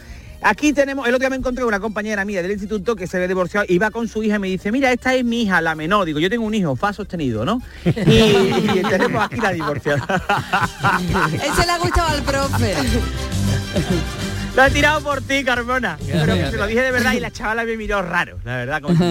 Aquí 0.42 0.72
tenemos, 0.72 1.06
el 1.08 1.14
otro 1.14 1.20
día 1.20 1.30
me 1.30 1.36
encontré 1.36 1.64
una 1.64 1.80
compañera 1.80 2.24
mía 2.24 2.42
del 2.42 2.52
instituto 2.52 2.94
que 2.94 3.06
se 3.06 3.18
ve 3.18 3.26
divorciado 3.26 3.66
y 3.68 3.78
va 3.78 3.90
con 3.90 4.06
su 4.06 4.22
hija 4.22 4.36
y 4.36 4.38
me 4.38 4.48
dice, 4.48 4.70
mira, 4.70 4.92
esta 4.92 5.14
es 5.14 5.24
mi 5.24 5.42
hija, 5.42 5.60
la 5.60 5.74
menor. 5.74 6.04
Digo, 6.04 6.18
yo 6.18 6.28
tengo 6.28 6.44
un 6.44 6.54
hijo, 6.54 6.76
fa 6.76 6.92
sostenido, 6.92 7.44
¿no? 7.44 7.62
Y, 7.84 7.90
y 7.90 8.82
tenemos 8.88 9.24
aquí 9.24 9.36
la 9.40 9.52
divorciada. 9.52 10.04
Ese 11.32 11.66
le 11.66 11.72
ha 11.72 11.78
gustado 11.78 12.08
al 12.08 12.22
profe. 12.22 12.74
Lo 14.56 14.64
he 14.64 14.70
tirado 14.70 15.02
por 15.02 15.20
ti, 15.20 15.44
Carmona. 15.44 15.98
Pero 16.00 16.34
que 16.34 16.50
se 16.50 16.56
lo 16.56 16.66
dije 16.66 16.80
de 16.80 16.90
verdad 16.90 17.12
y 17.12 17.20
la 17.20 17.30
chavala 17.30 17.64
me 17.64 17.76
miró 17.76 18.00
raro, 18.00 18.38
la 18.42 18.56
verdad. 18.56 18.80
Como 18.80 18.96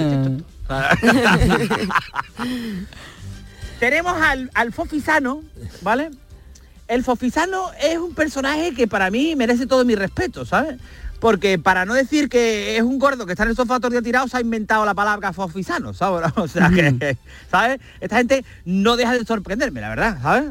Tenemos 3.79 4.19
al, 4.19 4.49
al 4.55 4.73
Fofisano, 4.73 5.43
¿vale? 5.81 6.09
El 6.87 7.03
Fofisano 7.03 7.69
es 7.79 7.99
un 7.99 8.15
personaje 8.15 8.73
que 8.73 8.87
para 8.87 9.11
mí 9.11 9.35
merece 9.35 9.67
todo 9.67 9.85
mi 9.85 9.93
respeto, 9.93 10.45
¿sabes? 10.45 10.79
Porque 11.19 11.59
para 11.59 11.85
no 11.85 11.93
decir 11.93 12.27
que 12.27 12.77
es 12.77 12.81
un 12.81 12.97
gordo 12.97 13.27
que 13.27 13.33
está 13.33 13.43
en 13.43 13.49
el 13.49 13.55
sofá 13.55 13.77
todo 13.77 13.89
el 13.89 13.93
día 13.93 14.01
tirado, 14.01 14.27
se 14.27 14.37
ha 14.37 14.41
inventado 14.41 14.83
la 14.83 14.95
palabra 14.95 15.31
fofisano, 15.31 15.93
¿sabes? 15.93 16.31
O 16.37 16.47
sea 16.47 16.71
que, 16.71 17.17
¿sabes? 17.51 17.79
Esta 18.01 18.17
gente 18.17 18.43
no 18.65 18.97
deja 18.97 19.13
de 19.13 19.23
sorprenderme, 19.23 19.79
la 19.79 19.89
verdad, 19.89 20.17
¿sabes? 20.23 20.45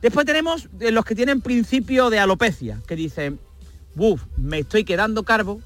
Después 0.00 0.24
tenemos 0.26 0.68
eh, 0.78 0.92
los 0.92 1.04
que 1.04 1.16
tienen 1.16 1.40
principio 1.40 2.08
de 2.08 2.20
alopecia, 2.20 2.78
que 2.86 2.94
dicen, 2.94 3.40
buf, 3.98 4.22
me 4.36 4.60
estoy 4.60 4.84
quedando 4.84 5.24
carbo, 5.24 5.60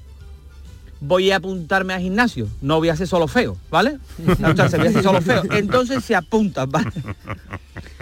voy 0.99 1.31
a 1.31 1.35
apuntarme 1.37 1.93
al 1.93 2.01
gimnasio, 2.01 2.49
no 2.61 2.79
voy 2.79 2.89
a 2.89 2.95
ser 2.95 3.07
solo 3.07 3.27
feo, 3.27 3.55
¿vale? 3.69 3.99
O 4.27 4.55
sea, 4.55 4.67
se 4.69 4.77
voy 4.77 4.87
a 4.87 5.03
solo 5.03 5.21
feo. 5.21 5.43
Entonces 5.51 6.03
se 6.03 6.15
apuntan, 6.15 6.69
¿vale? 6.69 6.89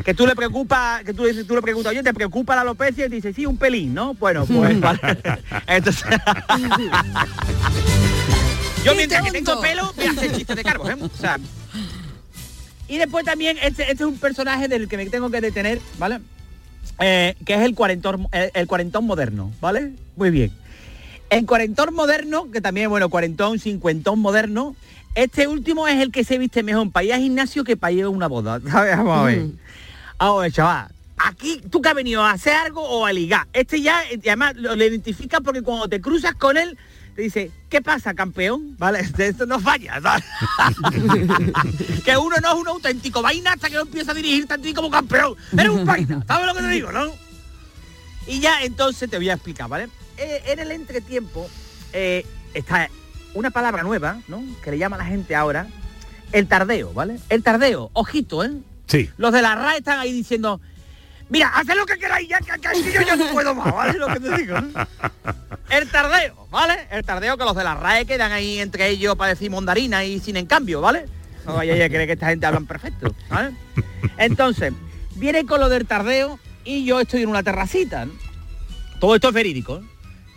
Que 0.06 0.14
tú 0.14 0.26
le 0.26 0.36
preocupa, 0.36 1.02
que 1.06 1.14
tú, 1.14 1.26
tú 1.46 1.56
le 1.56 1.62
preguntas, 1.62 1.92
oye, 1.92 2.02
¿te 2.02 2.14
preocupa 2.14 2.56
la 2.56 2.62
alopecia? 2.62 3.06
Y 3.06 3.10
dice, 3.10 3.34
sí, 3.34 3.46
un 3.46 3.58
pelín, 3.58 3.94
¿no? 3.94 4.14
Bueno, 4.14 4.46
pues 4.46 4.80
vale. 4.80 5.00
Entonces. 5.68 6.06
Yo 8.86 8.96
mientras 8.96 9.22
que 9.24 9.32
tengo 9.32 9.62
pelo, 9.62 9.94
voy 9.96 10.06
a 10.06 10.12
hacer 10.12 10.32
chistes 10.32 10.56
de 10.56 10.64
carbo, 10.64 10.90
¿eh? 10.90 10.96
O 11.00 11.10
sea. 11.20 11.38
Y 12.88 12.98
después 12.98 13.26
también, 13.26 13.58
este, 13.58 13.84
este 13.84 14.04
es 14.04 14.10
un 14.10 14.18
personaje 14.18 14.68
del 14.68 14.88
que 14.88 14.98
me 14.98 15.06
tengo 15.08 15.30
que 15.30 15.40
detener, 15.40 15.80
¿vale? 16.00 16.20
Eh, 17.00 17.36
que 17.46 17.56
es 17.56 17.62
el 17.62 17.74
cuarentón, 17.74 18.28
el, 18.32 18.52
el 18.54 18.68
cuarentón 18.68 19.06
moderno, 19.06 19.52
¿vale? 19.60 19.92
Muy 20.16 20.30
bien. 20.30 20.52
El 21.30 21.46
cuarentón 21.46 21.94
moderno, 21.94 22.52
que 22.52 22.62
también, 22.62 22.90
bueno, 22.90 23.10
cuarentón, 23.10 23.58
cincuentón 23.58 24.20
moderno, 24.20 24.76
este 25.16 25.48
último 25.48 25.88
es 25.88 26.00
el 26.00 26.12
que 26.12 26.24
se 26.24 26.38
viste 26.38 26.64
mejor 26.64 26.92
para 26.92 27.04
ir 27.06 27.14
al 27.14 27.22
gimnasio 27.22 27.64
que 27.64 27.76
para 27.76 27.92
ir 27.92 28.04
a 28.04 28.10
una 28.10 28.28
boda. 28.28 28.60
¿sabes? 28.70 28.98
Vamos 28.98 29.18
a 29.18 29.24
ver. 29.24 29.46
Vamos 30.20 30.40
a 30.40 30.42
ver, 30.44 30.52
chaval. 30.52 30.92
Aquí 31.18 31.62
tú 31.70 31.82
que 31.82 31.90
has 31.90 31.96
venido 31.96 32.24
a 32.24 32.32
hacer 32.32 32.54
algo 32.54 32.82
o 32.82 33.06
a 33.06 33.14
ligar. 33.14 33.48
Este 33.54 33.82
ya, 33.82 34.04
y 34.12 34.28
además, 34.28 34.56
lo, 34.56 34.76
lo 34.76 34.86
identificas 34.86 35.42
porque 35.42 35.62
cuando 35.62 35.88
te 35.88 36.02
cruzas 36.02 36.34
con 36.36 36.58
él, 36.58 36.78
te 37.16 37.22
dice, 37.24 37.52
¿qué 37.70 37.82
pasa, 37.82 38.14
campeón? 38.14 38.76
¿Vale? 38.78 39.00
Esto 39.18 39.46
no 39.46 39.60
falla, 39.60 40.00
que 42.06 42.18
uno 42.18 42.36
no 42.42 42.54
es 42.54 42.60
un 42.60 42.68
auténtico 42.68 43.22
vaina 43.22 43.54
hasta 43.54 43.70
que 43.70 43.76
no 43.76 43.82
empieza 43.82 44.12
a 44.12 44.16
dirigirte 44.16 44.54
a 44.54 44.58
ti 44.58 44.74
como 44.74 44.90
campeón. 44.90 45.36
Eres 45.54 45.70
un 45.70 45.86
vaina, 45.86 46.24
¿sabes 46.28 46.48
lo 46.48 46.54
que 46.54 46.62
te 46.62 46.68
digo, 46.70 46.92
no? 46.92 47.12
Y 48.28 48.40
ya 48.40 48.64
entonces 48.64 49.10
te 49.10 49.18
voy 49.18 49.30
a 49.30 49.34
explicar, 49.34 49.68
¿vale? 49.68 49.90
Eh, 50.18 50.44
en 50.48 50.60
el 50.60 50.72
entretiempo 50.72 51.50
eh, 51.94 52.26
está 52.54 52.90
una 53.34 53.50
palabra 53.50 53.84
nueva, 53.84 54.22
¿no? 54.28 54.44
Que 54.64 54.72
le 54.72 54.78
llama 54.78 54.96
a 54.96 55.00
la 55.00 55.06
gente 55.06 55.36
ahora, 55.36 55.68
el 56.32 56.48
tardeo, 56.48 56.94
¿vale? 56.94 57.20
El 57.30 57.44
tardeo, 57.44 57.90
ojito, 57.94 58.44
¿eh? 58.44 58.52
Sí. 58.88 59.10
Los 59.18 59.32
de 59.32 59.42
la 59.42 59.56
RAE 59.56 59.78
están 59.78 60.00
ahí 60.00 60.12
diciendo, 60.12 60.60
mira, 61.32 61.48
haced 61.56 61.74
lo 61.76 61.86
que 61.86 61.98
queráis, 61.98 62.28
ya 62.28 62.40
que, 62.40 62.52
que 62.60 62.92
yo 62.92 63.02
ya 63.02 63.16
no 63.16 63.32
puedo 63.32 63.56
más, 63.56 63.74
¿vale? 63.74 63.98
Lo 63.98 64.08
que 64.08 64.20
te 64.20 64.38
digo. 64.38 64.56
El 65.70 65.90
tardeo, 65.90 66.48
¿vale? 66.52 66.88
El 66.92 67.04
tardeo 67.04 67.38
que 67.38 67.46
los 67.46 67.56
de 67.56 67.64
la 67.64 67.74
RAE 67.74 68.06
quedan 68.06 68.34
ahí 68.34 68.60
entre 68.60 68.90
ellos 68.90 69.16
para 69.16 69.30
decir 69.30 69.50
mondarina 69.50 70.04
y 70.04 70.20
sin 70.20 70.36
en 70.36 70.46
cambio, 70.46 70.82
¿vale? 70.82 71.06
No 71.46 71.56
vaya 71.56 71.74
a 71.74 71.90
creer 71.90 72.06
que 72.06 72.14
esta 72.14 72.28
gente 72.28 72.46
hablan 72.46 72.68
perfecto, 72.68 73.16
¿vale? 73.30 73.56
Entonces, 74.18 74.74
viene 75.16 75.46
con 75.46 75.62
lo 75.62 75.70
del 75.70 75.88
tardeo 75.88 76.38
y 76.66 76.84
yo 76.84 77.00
estoy 77.00 77.24
en 77.24 77.30
una 77.30 77.42
terracita. 77.42 78.06
¿no? 78.06 78.12
Todo 79.00 79.16
esto 79.16 79.30
es 79.30 79.34
verídico. 79.34 79.78
¿eh? 79.78 79.82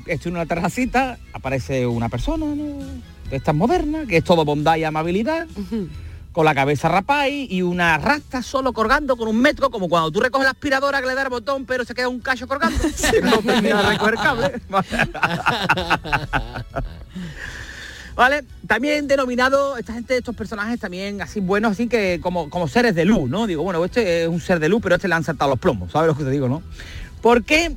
Estoy 0.06 0.30
en 0.30 0.36
una 0.36 0.46
terracita, 0.46 1.18
aparece 1.32 1.86
una 1.86 2.08
persona, 2.08 2.46
¿no? 2.46 2.78
De 3.28 3.36
estas 3.36 3.54
modernas, 3.54 4.06
que 4.06 4.18
es 4.18 4.24
todo 4.24 4.44
bondad 4.44 4.76
y 4.76 4.84
amabilidad, 4.84 5.46
con 6.34 6.44
la 6.44 6.54
cabeza 6.54 6.88
rapada 6.88 7.28
y 7.28 7.62
una 7.62 7.96
rasta 7.96 8.42
solo 8.42 8.72
colgando 8.72 9.16
con 9.16 9.28
un 9.28 9.40
metro, 9.40 9.70
como 9.70 9.88
cuando 9.88 10.10
tú 10.10 10.18
recoges 10.18 10.44
la 10.44 10.50
aspiradora 10.50 11.00
que 11.00 11.06
le 11.06 11.14
da 11.14 11.22
el 11.22 11.28
botón, 11.28 11.64
pero 11.64 11.84
se 11.84 11.94
queda 11.94 12.08
un 12.08 12.18
cacho 12.18 12.48
colgando. 12.48 12.76
no 13.22 13.38
termina 13.38 13.82
de 13.82 13.88
recoger 13.90 14.14
cable. 14.16 14.60
¿Vale? 18.16 18.44
También 18.66 19.06
denominado, 19.06 19.76
esta 19.76 19.92
gente, 19.92 20.16
estos 20.16 20.34
personajes 20.34 20.80
también 20.80 21.22
así 21.22 21.38
buenos, 21.38 21.70
así 21.70 21.86
que 21.86 22.18
como, 22.20 22.50
como 22.50 22.66
seres 22.66 22.96
de 22.96 23.04
luz, 23.04 23.30
¿no? 23.30 23.46
Digo, 23.46 23.62
bueno, 23.62 23.84
este 23.84 24.24
es 24.24 24.28
un 24.28 24.40
ser 24.40 24.58
de 24.58 24.68
luz, 24.68 24.80
pero 24.82 24.96
este 24.96 25.06
le 25.06 25.14
han 25.14 25.22
saltado 25.22 25.52
los 25.52 25.60
plomos, 25.60 25.92
¿sabes 25.92 26.08
lo 26.08 26.16
que 26.16 26.24
te 26.24 26.30
digo, 26.30 26.48
no? 26.48 26.64
Porque 27.22 27.76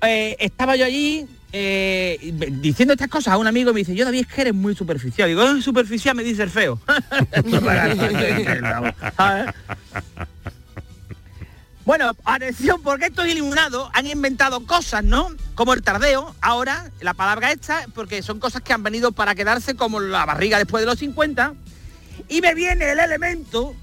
eh, 0.00 0.36
estaba 0.38 0.74
yo 0.76 0.86
allí 0.86 1.26
eh, 1.52 2.32
diciendo 2.60 2.92
estas 2.92 3.08
cosas 3.08 3.34
a 3.34 3.38
un 3.38 3.46
amigo 3.46 3.72
me 3.72 3.80
dice, 3.80 3.94
yo 3.94 4.04
David, 4.04 4.20
es 4.20 4.26
que 4.26 4.40
eres 4.42 4.54
muy 4.54 4.74
superficial. 4.74 5.28
Digo, 5.28 5.42
"Ah, 5.42 5.60
superficial 5.62 6.14
me 6.14 6.22
dice 6.22 6.42
el 6.42 6.50
feo. 6.50 6.80
Bueno, 11.84 12.14
atención, 12.26 12.82
porque 12.82 13.06
estos 13.06 13.26
iluminados 13.26 13.88
han 13.94 14.06
inventado 14.06 14.66
cosas, 14.66 15.02
¿no? 15.02 15.30
Como 15.54 15.72
el 15.72 15.80
tardeo, 15.80 16.34
ahora, 16.42 16.90
la 17.00 17.14
palabra 17.14 17.50
esta, 17.50 17.86
porque 17.94 18.20
son 18.20 18.40
cosas 18.40 18.60
que 18.60 18.74
han 18.74 18.82
venido 18.82 19.12
para 19.12 19.34
quedarse 19.34 19.74
como 19.74 19.98
la 19.98 20.26
barriga 20.26 20.58
después 20.58 20.82
de 20.82 20.86
los 20.86 20.98
50. 20.98 21.54
Y 22.28 22.42
me 22.42 22.54
viene 22.54 22.90
el 22.92 22.98
elemento, 23.00 23.74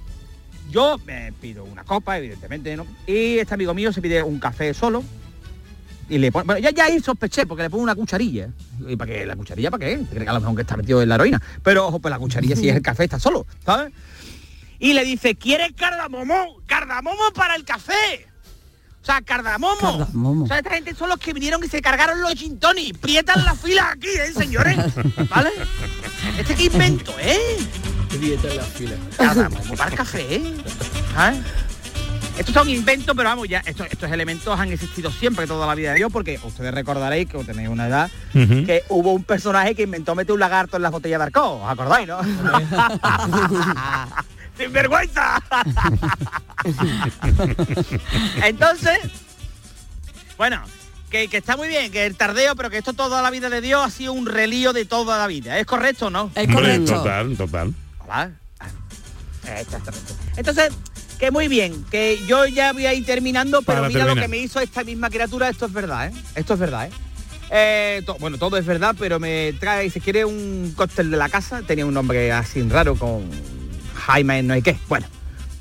yo 0.69 0.99
me 1.03 1.33
pido 1.41 1.63
una 1.63 1.83
copa, 1.83 2.19
evidentemente. 2.19 2.77
Y 3.07 3.39
este 3.39 3.55
amigo 3.55 3.73
mío 3.73 3.91
se 3.91 4.03
pide 4.03 4.21
un 4.21 4.37
café 4.39 4.75
solo. 4.75 5.03
Y 6.09 6.17
le 6.19 6.31
pone, 6.31 6.45
bueno, 6.45 6.59
ya, 6.61 6.69
ya 6.69 6.85
ahí 6.85 6.99
sospeché, 6.99 7.45
porque 7.47 7.63
le 7.63 7.69
pongo 7.69 7.83
una 7.83 7.95
cucharilla. 7.95 8.49
¿Y 8.87 8.95
para 8.95 9.11
qué? 9.11 9.25
¿La 9.25 9.35
cucharilla 9.35 9.71
para 9.71 9.85
qué? 9.85 10.01
Creo 10.09 10.23
que 10.23 10.29
a 10.29 10.33
lo 10.33 10.39
mejor 10.39 10.55
que 10.55 10.61
está 10.61 10.77
metido 10.77 11.01
en 11.01 11.09
la 11.09 11.15
heroína. 11.15 11.41
Pero 11.63 11.87
ojo, 11.87 11.99
pues 11.99 12.11
la 12.11 12.19
cucharilla 12.19 12.55
si 12.55 12.69
es 12.69 12.75
el 12.75 12.81
café 12.81 13.05
está 13.05 13.19
solo, 13.19 13.47
¿sabes? 13.65 13.91
y 14.79 14.93
le 14.93 15.03
dice, 15.03 15.35
¿quieres 15.35 15.71
cardamomo? 15.73 16.57
¡Cardamomo 16.65 17.31
para 17.33 17.55
el 17.55 17.63
café! 17.63 18.27
O 19.01 19.05
sea, 19.05 19.21
cardamomo. 19.21 19.75
Cardamomo. 19.79 20.45
O 20.45 20.47
sea, 20.47 20.57
esta 20.57 20.71
gente 20.71 20.95
son 20.95 21.09
los 21.09 21.19
que 21.19 21.33
vinieron 21.33 21.63
y 21.63 21.67
se 21.67 21.81
cargaron 21.81 22.21
los 22.21 22.33
gin 22.33 22.59
tonic. 22.59 22.97
Prietan 22.97 23.45
las 23.45 23.59
filas 23.59 23.85
aquí, 23.93 24.07
¿eh, 24.07 24.33
señores? 24.33 24.77
¿Vale? 25.29 25.51
Este 26.39 26.55
que 26.55 26.63
invento, 26.65 27.13
¿eh? 27.19 27.57
Cardamomo 29.17 29.75
para 29.75 29.91
el 29.91 29.97
café, 29.97 30.35
¿eh? 30.35 30.53
¿Sabes? 32.35 32.39
Estos 32.39 32.53
son 32.53 32.69
inventos, 32.69 33.15
pero 33.15 33.29
vamos, 33.29 33.47
ya 33.47 33.61
estos, 33.65 33.87
estos 33.89 34.11
elementos 34.11 34.59
han 34.59 34.71
existido 34.71 35.11
siempre, 35.11 35.47
toda 35.47 35.65
la 35.65 35.75
vida 35.75 35.91
de 35.91 35.97
Dios, 35.97 36.11
porque 36.11 36.39
ustedes 36.43 36.73
recordaréis 36.73 37.29
que 37.29 37.37
tenéis 37.43 37.69
una 37.69 37.87
edad, 37.87 38.11
que 38.33 38.83
hubo 38.89 39.13
un 39.13 39.23
personaje 39.23 39.73
que 39.75 39.83
inventó 39.83 40.15
meter 40.15 40.33
un 40.33 40.39
lagarto 40.39 40.75
en 40.77 40.83
las 40.83 40.91
botellas 40.91 41.19
de 41.19 41.25
arco, 41.25 41.61
¿os 41.63 41.69
acordáis, 41.69 42.07
no? 42.07 42.19
¡Sin 44.57 44.71
vergüenza! 44.71 45.41
Entonces, 48.43 48.99
bueno, 50.37 50.61
que, 51.09 51.27
que 51.27 51.37
está 51.37 51.57
muy 51.57 51.67
bien, 51.67 51.91
que 51.91 52.05
el 52.05 52.15
tardeo, 52.15 52.55
pero 52.55 52.69
que 52.69 52.77
esto 52.77 52.93
toda 52.93 53.21
la 53.21 53.31
vida 53.31 53.49
de 53.49 53.61
Dios 53.61 53.85
ha 53.85 53.89
sido 53.89 54.13
un 54.13 54.25
relío 54.25 54.71
de 54.73 54.85
toda 54.85 55.17
la 55.17 55.27
vida. 55.27 55.59
¿Es 55.59 55.65
correcto 55.65 56.07
o 56.07 56.09
no? 56.09 56.31
Es 56.35 56.47
correcto. 56.53 56.93
total, 56.93 57.35
total. 57.37 57.73
Hola. 57.99 58.31
Ah, 58.59 58.67
Exactamente. 59.59 60.13
Entonces, 60.37 60.69
que 61.17 61.31
muy 61.31 61.47
bien, 61.47 61.83
que 61.89 62.19
yo 62.27 62.45
ya 62.45 62.73
voy 62.73 62.85
a 62.85 62.93
ir 62.93 63.05
terminando, 63.05 63.61
pero 63.61 63.77
Para 63.79 63.87
mira 63.87 64.05
lo 64.05 64.15
que 64.15 64.27
me 64.27 64.37
hizo 64.37 64.59
esta 64.59 64.83
misma 64.83 65.09
criatura, 65.09 65.49
esto 65.49 65.65
es 65.65 65.73
verdad, 65.73 66.07
¿eh? 66.07 66.11
Esto 66.35 66.53
es 66.55 66.59
verdad, 66.59 66.87
¿eh? 66.87 66.91
Eh, 67.51 68.01
to- 68.05 68.17
bueno, 68.19 68.37
todo 68.37 68.57
es 68.57 68.65
verdad, 68.65 68.95
pero 68.97 69.19
me 69.19 69.53
trae, 69.59 69.89
si 69.89 69.99
quiere, 70.01 70.25
un 70.25 70.73
cóctel 70.75 71.11
de 71.11 71.17
la 71.17 71.29
casa, 71.29 71.61
tenía 71.61 71.85
un 71.85 71.93
nombre 71.93 72.31
así 72.31 72.61
raro 72.63 72.95
con 72.95 73.29
Jaime 73.95 74.41
no 74.43 74.53
hay 74.55 74.61
qué, 74.61 74.77
bueno, 74.89 75.05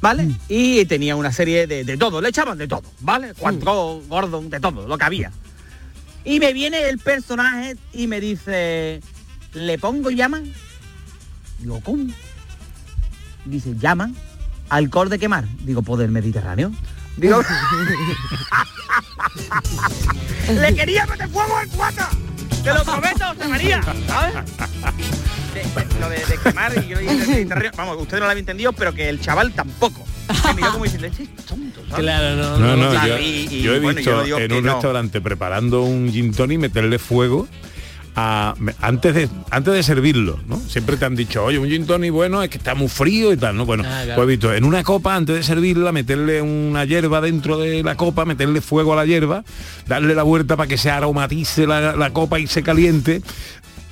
¿vale? 0.01 0.29
Y 0.49 0.85
tenía 0.87 1.15
una 1.15 1.31
serie 1.33 1.67
de, 1.67 1.85
de 1.85 1.97
todo, 1.97 2.21
le 2.21 2.31
echaban 2.31 2.59
de 2.59 2.67
todo, 2.69 2.83
¿vale? 3.01 3.33
Cuatro, 3.39 4.03
Gordon, 4.09 4.51
de 4.51 4.61
todo, 4.61 4.89
lo 4.89 4.99
que 4.99 5.05
había. 5.05 5.31
Y 6.25 6.41
me 6.41 6.53
viene 6.55 6.89
el 6.89 6.99
personaje 6.99 7.77
y 7.93 8.07
me 8.07 8.19
dice, 8.21 9.01
¿le 9.53 9.79
pongo 9.79 10.11
llama? 10.11 10.43
Digo, 11.61 11.81
¿cómo? 11.85 12.07
Dice, 13.45 13.75
llama. 13.79 14.11
Alcohol 14.69 15.09
de 15.09 15.19
quemar. 15.19 15.45
Digo, 15.61 15.83
pues 15.83 15.99
del 16.01 16.11
Mediterráneo. 16.11 16.73
Digo, 17.17 17.43
le 20.53 20.75
quería 20.75 21.07
meter 21.07 21.29
fuego 21.29 21.57
al 21.57 21.69
cuata. 21.69 22.09
Te 22.63 22.73
lo 22.73 22.83
prometo, 22.85 23.25
José 23.37 23.49
María. 23.49 23.81
¿sabes? 24.07 24.35
De- 25.55 26.01
lo 26.01 26.09
de, 26.09 26.17
de 26.17 26.39
quemar 26.43 26.73
y 26.77 26.89
yo 26.89 26.97
Mediterráneo, 26.97 27.71
vamos, 27.77 27.97
usted 28.01 28.19
no 28.19 28.25
lo 28.25 28.31
había 28.31 28.41
entendido, 28.41 28.73
pero 28.73 28.93
que 28.95 29.09
el 29.09 29.21
chaval 29.21 29.53
tampoco. 29.53 30.05
Me 30.47 30.55
miró 30.55 30.73
como 30.73 30.85
diciendo, 30.85 31.07
este 31.07 31.25
es 31.25 31.35
tonto, 31.47 31.81
¿sabes? 31.89 32.03
Claro, 32.05 32.37
no. 32.37 32.59
No, 32.59 32.77
no, 32.77 32.91
Claro, 32.91 33.07
yo, 33.09 33.19
y- 33.19 33.49
y, 33.51 33.63
yo 33.63 33.75
he 33.75 33.81
bueno, 33.81 33.97
visto 33.99 34.25
yo 34.27 34.39
en 34.39 34.53
un 34.53 34.65
no. 34.65 34.73
restaurante 34.73 35.21
preparando 35.21 35.83
un 35.83 36.11
gin 36.11 36.33
tonic 36.33 36.59
meterle 36.59 36.99
fuego 36.99 37.47
a- 38.17 38.55
antes 38.81 39.15
de 39.15 39.29
antes 39.51 39.75
de 39.75 39.83
servirlo, 39.83 40.39
¿no? 40.47 40.59
Siempre 40.69 40.97
te 40.97 41.05
han 41.05 41.17
dicho, 41.17 41.45
oye, 41.45 41.59
un 41.59 41.69
gin 41.69 41.87
tonic 41.87 42.13
bueno 42.13 42.43
es 42.43 42.51
que 42.51 42.59
está 42.59 42.75
muy 42.75 42.89
frío 42.89 43.33
y 43.33 43.37
tal, 43.37 43.57
¿no? 43.57 43.65
Bueno, 43.67 43.83
Ah, 43.87 44.03
claro. 44.05 44.15
pues 44.17 44.25
he 44.25 44.31
visto 44.31 44.55
en 44.55 44.65
una 44.65 44.83
copa 44.83 45.15
antes 45.17 45.37
de 45.37 45.43
servirla 45.43 45.91
meterle 45.93 46.41
una 46.43 46.85
hierba 46.85 47.21
dentro 47.21 47.59
de 47.59 47.83
la 47.83 47.97
copa, 47.97 48.25
meterle 48.25 48.61
fuego 48.61 48.93
a 48.93 48.97
la 48.97 49.05
hierba, 49.07 49.45
darle 49.87 50.15
la 50.15 50.23
vuelta 50.23 50.57
para 50.57 50.69
que 50.69 50.79
se 50.79 50.91
aromatice 50.91 51.67
la, 51.67 51.97
la 51.97 52.11
copa 52.11 52.39
y 52.39 52.47
se 52.47 52.63
caliente. 52.63 53.23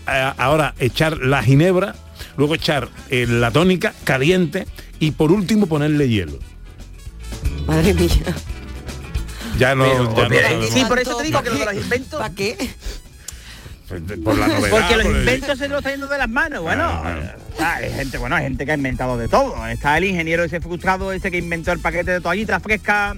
Eh, 0.08 0.32
ahora 0.38 0.74
echar 0.78 1.18
la 1.18 1.42
ginebra, 1.42 1.94
luego 2.37 2.54
echar 2.54 2.88
eh, 3.11 3.26
la 3.28 3.50
tónica 3.50 3.92
caliente 4.04 4.66
y 5.00 5.12
por 5.12 5.32
último 5.32 5.66
ponerle 5.66 6.08
hielo. 6.08 6.38
Madre 7.66 7.94
mía. 7.94 8.11
Ya 9.58 9.74
no, 9.74 9.85
Pero, 10.16 10.35
ya 10.35 10.52
no 10.54 10.62
sí, 10.66 10.85
por 10.88 10.98
eso 10.98 11.16
te 11.16 11.24
digo 11.24 11.42
que 11.42 11.50
lo 11.50 11.56
de 11.58 11.64
los 11.66 11.74
inventos... 11.74 12.18
¿Para 12.20 12.35
qué? 12.35 12.56
Por 14.24 14.38
la 14.38 14.46
novedad. 14.48 14.70
Porque 14.70 14.96
los 14.96 15.07
por 15.07 15.14
el- 15.14 15.20
inventos 15.20 15.59
se 15.59 15.68
los 15.68 15.78
está 15.78 15.90
yendo 15.90 16.07
de 16.09 16.18
las 16.18 16.28
manos. 16.28 16.62
Bueno, 16.62 16.85
ah, 16.85 17.74
hay 17.76 17.92
gente, 17.92 18.18
bueno, 18.18 18.37
hay 18.37 18.44
gente 18.44 18.64
que 18.64 18.72
ha 18.72 18.76
inventado 18.76 19.16
de 19.18 19.28
todo. 19.28 19.66
Está 19.66 19.96
el 19.98 20.05
ingeniero 20.05 20.44
ese 20.44 20.61
frustrado, 20.61 21.12
ese 21.12 21.31
que 21.31 21.38
inventó 21.38 21.72
el 21.72 21.78
paquete 21.81 22.11
de 22.12 22.20
toallitas 22.20 22.62
frescas 22.62 23.16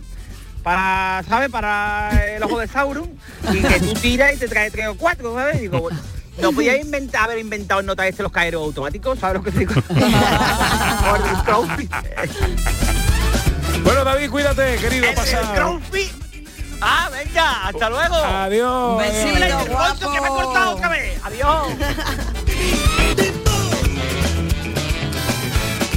para, 0.62 1.22
¿sabes? 1.28 1.50
Para 1.50 2.10
el 2.36 2.42
ojo 2.42 2.58
de 2.58 2.66
Sauron 2.66 3.10
y 3.52 3.60
que 3.60 3.80
tú 3.80 3.94
tiras 3.94 4.34
y 4.34 4.36
te 4.38 4.48
trae 4.48 4.70
tres 4.70 4.88
o 4.88 4.96
cuatro, 4.96 5.34
¿sabes? 5.34 5.60
Digo, 5.60 5.80
bueno, 5.80 5.98
no 6.40 6.52
podía 6.52 6.76
inventar, 6.80 7.24
haber 7.24 7.38
inventado 7.38 7.80
en 7.80 7.86
nota 7.86 8.06
este 8.08 8.22
los 8.22 8.32
caeros 8.32 8.62
automáticos, 8.64 9.18
¿sabes 9.18 9.36
lo 9.36 9.42
que 9.44 9.52
te 9.52 9.58
digo? 9.60 9.74
Por 9.88 11.28
el 11.28 11.44
Trophy. 11.44 11.88
Bueno, 13.82 14.04
David, 14.04 14.30
cuídate, 14.30 14.76
querido. 14.76 15.06
Trophy. 15.54 16.23
Ah, 16.80 17.10
venga, 17.10 17.66
hasta 17.68 17.90
luego. 17.90 18.14
Adiós. 18.14 18.98
Besito, 18.98 19.44
adiós. 19.44 19.68
guapo. 19.68 20.12
que 20.12 20.20
me 20.20 20.26
he 20.26 20.30
cortado 20.30 20.70
otra 20.72 20.88
vez. 20.88 21.20
Adiós. 21.24 21.66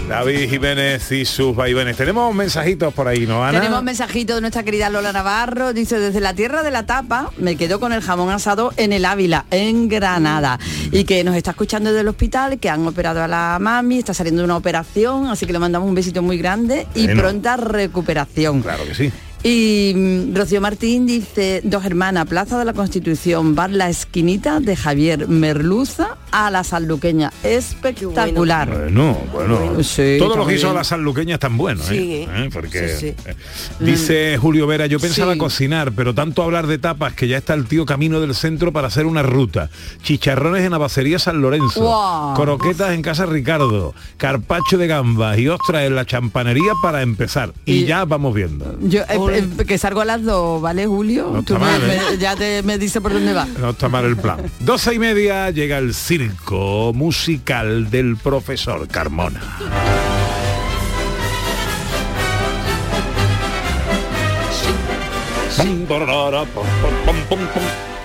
David 0.08 0.50
Jiménez 0.50 1.12
y 1.12 1.26
sus 1.26 1.54
vaivenes. 1.54 1.98
Tenemos 1.98 2.34
mensajitos 2.34 2.94
por 2.94 3.10
ahí, 3.10 3.28
¿no, 3.28 3.44
Ana? 3.44 3.60
Tenemos 3.60 3.84
mensajito 3.84 4.36
de 4.36 4.42
nuestra 4.42 4.63
querida 4.63 4.90
Lola 4.90 5.12
Navarro. 5.12 5.74
Dice, 5.74 6.00
desde 6.00 6.22
la 6.22 6.34
tierra 6.34 6.63
de 6.63 6.72
la 6.72 6.86
tapa 6.86 7.30
me 7.38 7.58
quedo 7.58 7.82
con 7.82 7.92
el 7.92 8.02
jamón 8.02 8.30
asado 8.30 8.72
en 8.78 8.94
el 8.94 9.04
Ávila, 9.04 9.46
en 9.52 9.90
Granada. 9.90 10.60
Y 10.94 11.04
que 11.04 11.26
nos 11.26 11.36
está 11.36 11.52
escuchando 11.52 11.90
desde 11.90 12.02
el 12.02 12.08
hospital, 12.08 12.58
que 12.58 12.70
han 12.70 12.88
operado 12.88 13.22
a 13.22 13.28
la 13.28 13.58
mami, 13.60 13.98
está 14.00 14.13
saliendo 14.13 14.42
de 14.44 14.46
una 14.46 14.56
operación, 14.56 15.28
así 15.28 15.46
que 15.46 15.52
le 15.52 15.60
mandamos 15.60 15.90
un 15.90 15.96
besito 15.96 16.22
muy 16.22 16.38
grande 16.38 16.88
y 16.96 17.06
Bueno. 17.08 17.24
pronta 17.24 17.58
recuperación. 17.58 18.62
Claro 18.62 18.86
que 18.86 18.96
sí. 18.96 19.12
Y 19.50 19.94
mm, 19.96 20.36
Rocío 20.36 20.60
Martín 20.60 21.06
dice, 21.06 21.62
dos 21.64 21.86
hermanas, 21.86 22.26
Plaza 22.26 22.60
de 22.60 22.66
la 22.66 22.74
Constitución, 22.74 23.56
bar 23.56 23.70
La 23.70 23.88
Esquinita 23.90 24.60
de 24.60 24.76
Javier 24.76 25.30
Merluza 25.30 26.18
a 26.32 26.52
la 26.52 26.66
sanluqueña. 26.66 27.32
Espectacular. 27.44 28.70
Bueno, 28.70 29.18
bueno. 29.32 29.82
Sí, 29.86 30.18
Todos 30.20 30.36
los 30.36 30.50
guisos 30.50 30.72
a 30.72 30.74
la 30.74 30.84
sanluqueña 30.84 31.36
están 31.36 31.56
buenos, 31.56 31.86
Sí, 31.86 31.96
¿eh? 31.96 32.28
¿Eh? 32.30 32.50
Porque 32.52 32.90
sí, 32.90 32.96
sí. 33.00 33.16
eh, 33.26 33.36
dice 33.80 34.38
Julio 34.38 34.68
Vera, 34.68 34.86
yo 34.88 35.00
pensaba 35.00 35.32
Sí. 35.32 35.40
cocinar, 35.40 35.94
pero 35.94 36.14
tanto 36.14 36.44
hablar 36.44 36.68
de 36.68 36.78
tapas 36.78 37.14
que 37.14 37.30
ya 37.30 37.38
está 37.38 37.54
el 37.54 37.68
tío 37.68 37.86
camino 37.86 38.20
del 38.20 38.36
centro 38.36 38.74
para 38.74 38.88
hacer 38.90 39.06
una 39.06 39.24
ruta. 39.24 39.70
Chicharrones 40.04 40.66
en 40.66 40.74
Abacería 40.74 41.20
San 41.20 41.40
Lorenzo, 41.42 41.82
Guau. 41.84 42.34
croquetas 42.36 42.92
en 42.92 43.02
Casa 43.02 43.26
Ricardo, 43.26 43.94
carpacho 44.18 44.78
de 44.78 44.88
gambas 44.88 45.38
y 45.40 45.48
ostras 45.48 45.84
en 45.84 45.96
la 45.96 46.06
champanería 46.06 46.74
para 46.82 47.02
empezar. 47.02 47.54
Y, 47.66 47.76
Y- 47.76 47.86
ya 47.86 48.04
vamos 48.04 48.36
viendo. 48.36 48.78
Yo, 48.82 49.04
eh, 49.38 49.65
que 49.65 49.78
salgo 49.78 50.02
a 50.02 50.06
las 50.06 50.23
dos, 50.23 50.62
¿vale, 50.62 50.86
Julio? 50.88 51.30
No 51.34 51.43
Tú 51.43 51.58
me- 51.58 51.76
¿eh? 51.76 52.02
me- 52.12 52.17
ya 52.17 52.36
te, 52.36 52.63
me 52.63 52.78
dice 52.78 53.02
por 53.02 53.13
dónde 53.13 53.34
va. 53.34 53.45
No 53.60 53.71
está 53.71 53.89
mal 53.89 54.06
el 54.06 54.17
plan. 54.17 54.39
Doce 54.60 54.93
y 54.93 55.00
media 55.00 55.50
llega 55.52 55.78
el 55.78 55.93
circo 55.93 56.91
musical 56.93 57.89
del 57.89 58.17
profesor 58.17 58.88
Carmona. 58.88 59.41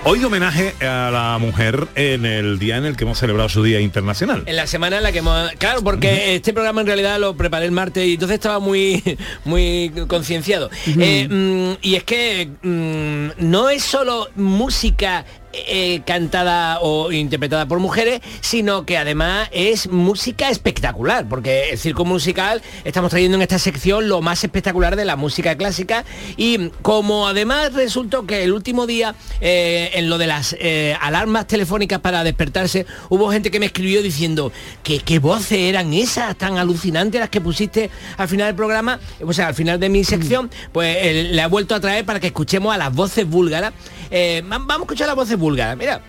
Hoy 0.05 0.21
homenaje 0.21 0.73
a 0.85 1.09
la 1.11 1.37
mujer 1.39 1.87
en 1.95 2.25
el 2.25 2.59
día 2.59 2.75
en 2.75 2.83
el 2.83 2.97
que 2.97 3.05
hemos 3.05 3.17
celebrado 3.17 3.47
su 3.47 3.63
Día 3.63 3.79
Internacional. 3.79 4.43
En 4.45 4.57
la 4.57 4.67
semana 4.67 4.97
en 4.97 5.03
la 5.03 5.13
que 5.13 5.19
hemos... 5.19 5.49
Claro, 5.53 5.81
porque 5.81 6.35
este 6.35 6.51
programa 6.51 6.81
en 6.81 6.87
realidad 6.87 7.17
lo 7.21 7.37
preparé 7.37 7.67
el 7.67 7.71
martes 7.71 8.05
y 8.05 8.15
entonces 8.15 8.35
estaba 8.35 8.59
muy, 8.59 9.01
muy 9.45 9.93
concienciado. 10.09 10.69
Eh, 10.99 11.29
mm, 11.29 11.77
y 11.81 11.95
es 11.95 12.03
que 12.03 12.49
mm, 12.61 13.49
no 13.49 13.69
es 13.69 13.81
solo 13.81 14.27
música 14.35 15.23
eh, 15.53 16.01
cantada 16.05 16.79
o 16.81 17.11
interpretada 17.11 17.67
por 17.67 17.79
mujeres, 17.79 18.21
sino 18.41 18.85
que 18.85 18.97
además 18.97 19.49
es 19.51 19.87
música 19.89 20.49
espectacular, 20.49 21.27
porque 21.29 21.69
el 21.71 21.77
circo 21.77 22.05
musical 22.05 22.61
estamos 22.83 23.11
trayendo 23.11 23.35
en 23.37 23.41
esta 23.43 23.59
sección 23.59 24.09
lo 24.09 24.21
más 24.21 24.43
espectacular 24.43 24.95
de 24.95 25.05
la 25.05 25.15
música 25.15 25.55
clásica 25.55 26.03
y 26.37 26.69
como 26.81 27.27
además 27.27 27.73
resultó 27.73 28.25
que 28.25 28.43
el 28.43 28.51
último 28.51 28.87
día 28.87 29.15
eh, 29.41 29.91
en 29.93 30.09
lo 30.09 30.17
de 30.17 30.27
las 30.27 30.55
eh, 30.59 30.95
alarmas 30.99 31.47
telefónicas 31.47 31.99
para 31.99 32.23
despertarse 32.23 32.85
hubo 33.09 33.31
gente 33.31 33.51
que 33.51 33.59
me 33.59 33.67
escribió 33.67 34.01
diciendo 34.01 34.51
que 34.83 34.99
qué 34.99 35.19
voces 35.19 35.59
eran 35.59 35.93
esas 35.93 36.35
tan 36.35 36.57
alucinantes 36.57 37.19
las 37.19 37.29
que 37.29 37.41
pusiste 37.41 37.89
al 38.17 38.27
final 38.27 38.47
del 38.47 38.55
programa, 38.55 38.99
o 39.25 39.33
sea, 39.33 39.47
al 39.47 39.53
final 39.55 39.79
de 39.79 39.89
mi 39.89 40.03
sección, 40.03 40.49
pues 40.71 41.31
le 41.31 41.41
ha 41.41 41.47
vuelto 41.47 41.75
a 41.75 41.79
traer 41.79 42.05
para 42.05 42.19
que 42.19 42.27
escuchemos 42.27 42.73
a 42.73 42.77
las 42.77 42.93
voces 42.93 43.27
búlgaras. 43.29 43.73
Va- 44.11 44.41
vamos 44.59 44.69
a 44.69 44.83
escuchar 44.83 45.07
las 45.07 45.15
voces 45.15 45.37
mira. 45.51 46.01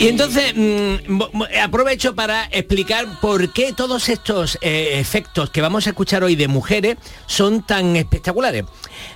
Y 0.00 0.06
entonces 0.06 0.52
mm, 0.54 1.32
aprovecho 1.60 2.14
para 2.14 2.44
explicar 2.52 3.20
por 3.20 3.52
qué 3.52 3.72
todos 3.72 4.08
estos 4.08 4.56
eh, 4.60 5.00
efectos 5.00 5.50
que 5.50 5.60
vamos 5.60 5.88
a 5.88 5.90
escuchar 5.90 6.22
hoy 6.22 6.36
de 6.36 6.46
mujeres 6.46 6.98
son 7.26 7.62
tan 7.62 7.96
espectaculares. 7.96 8.64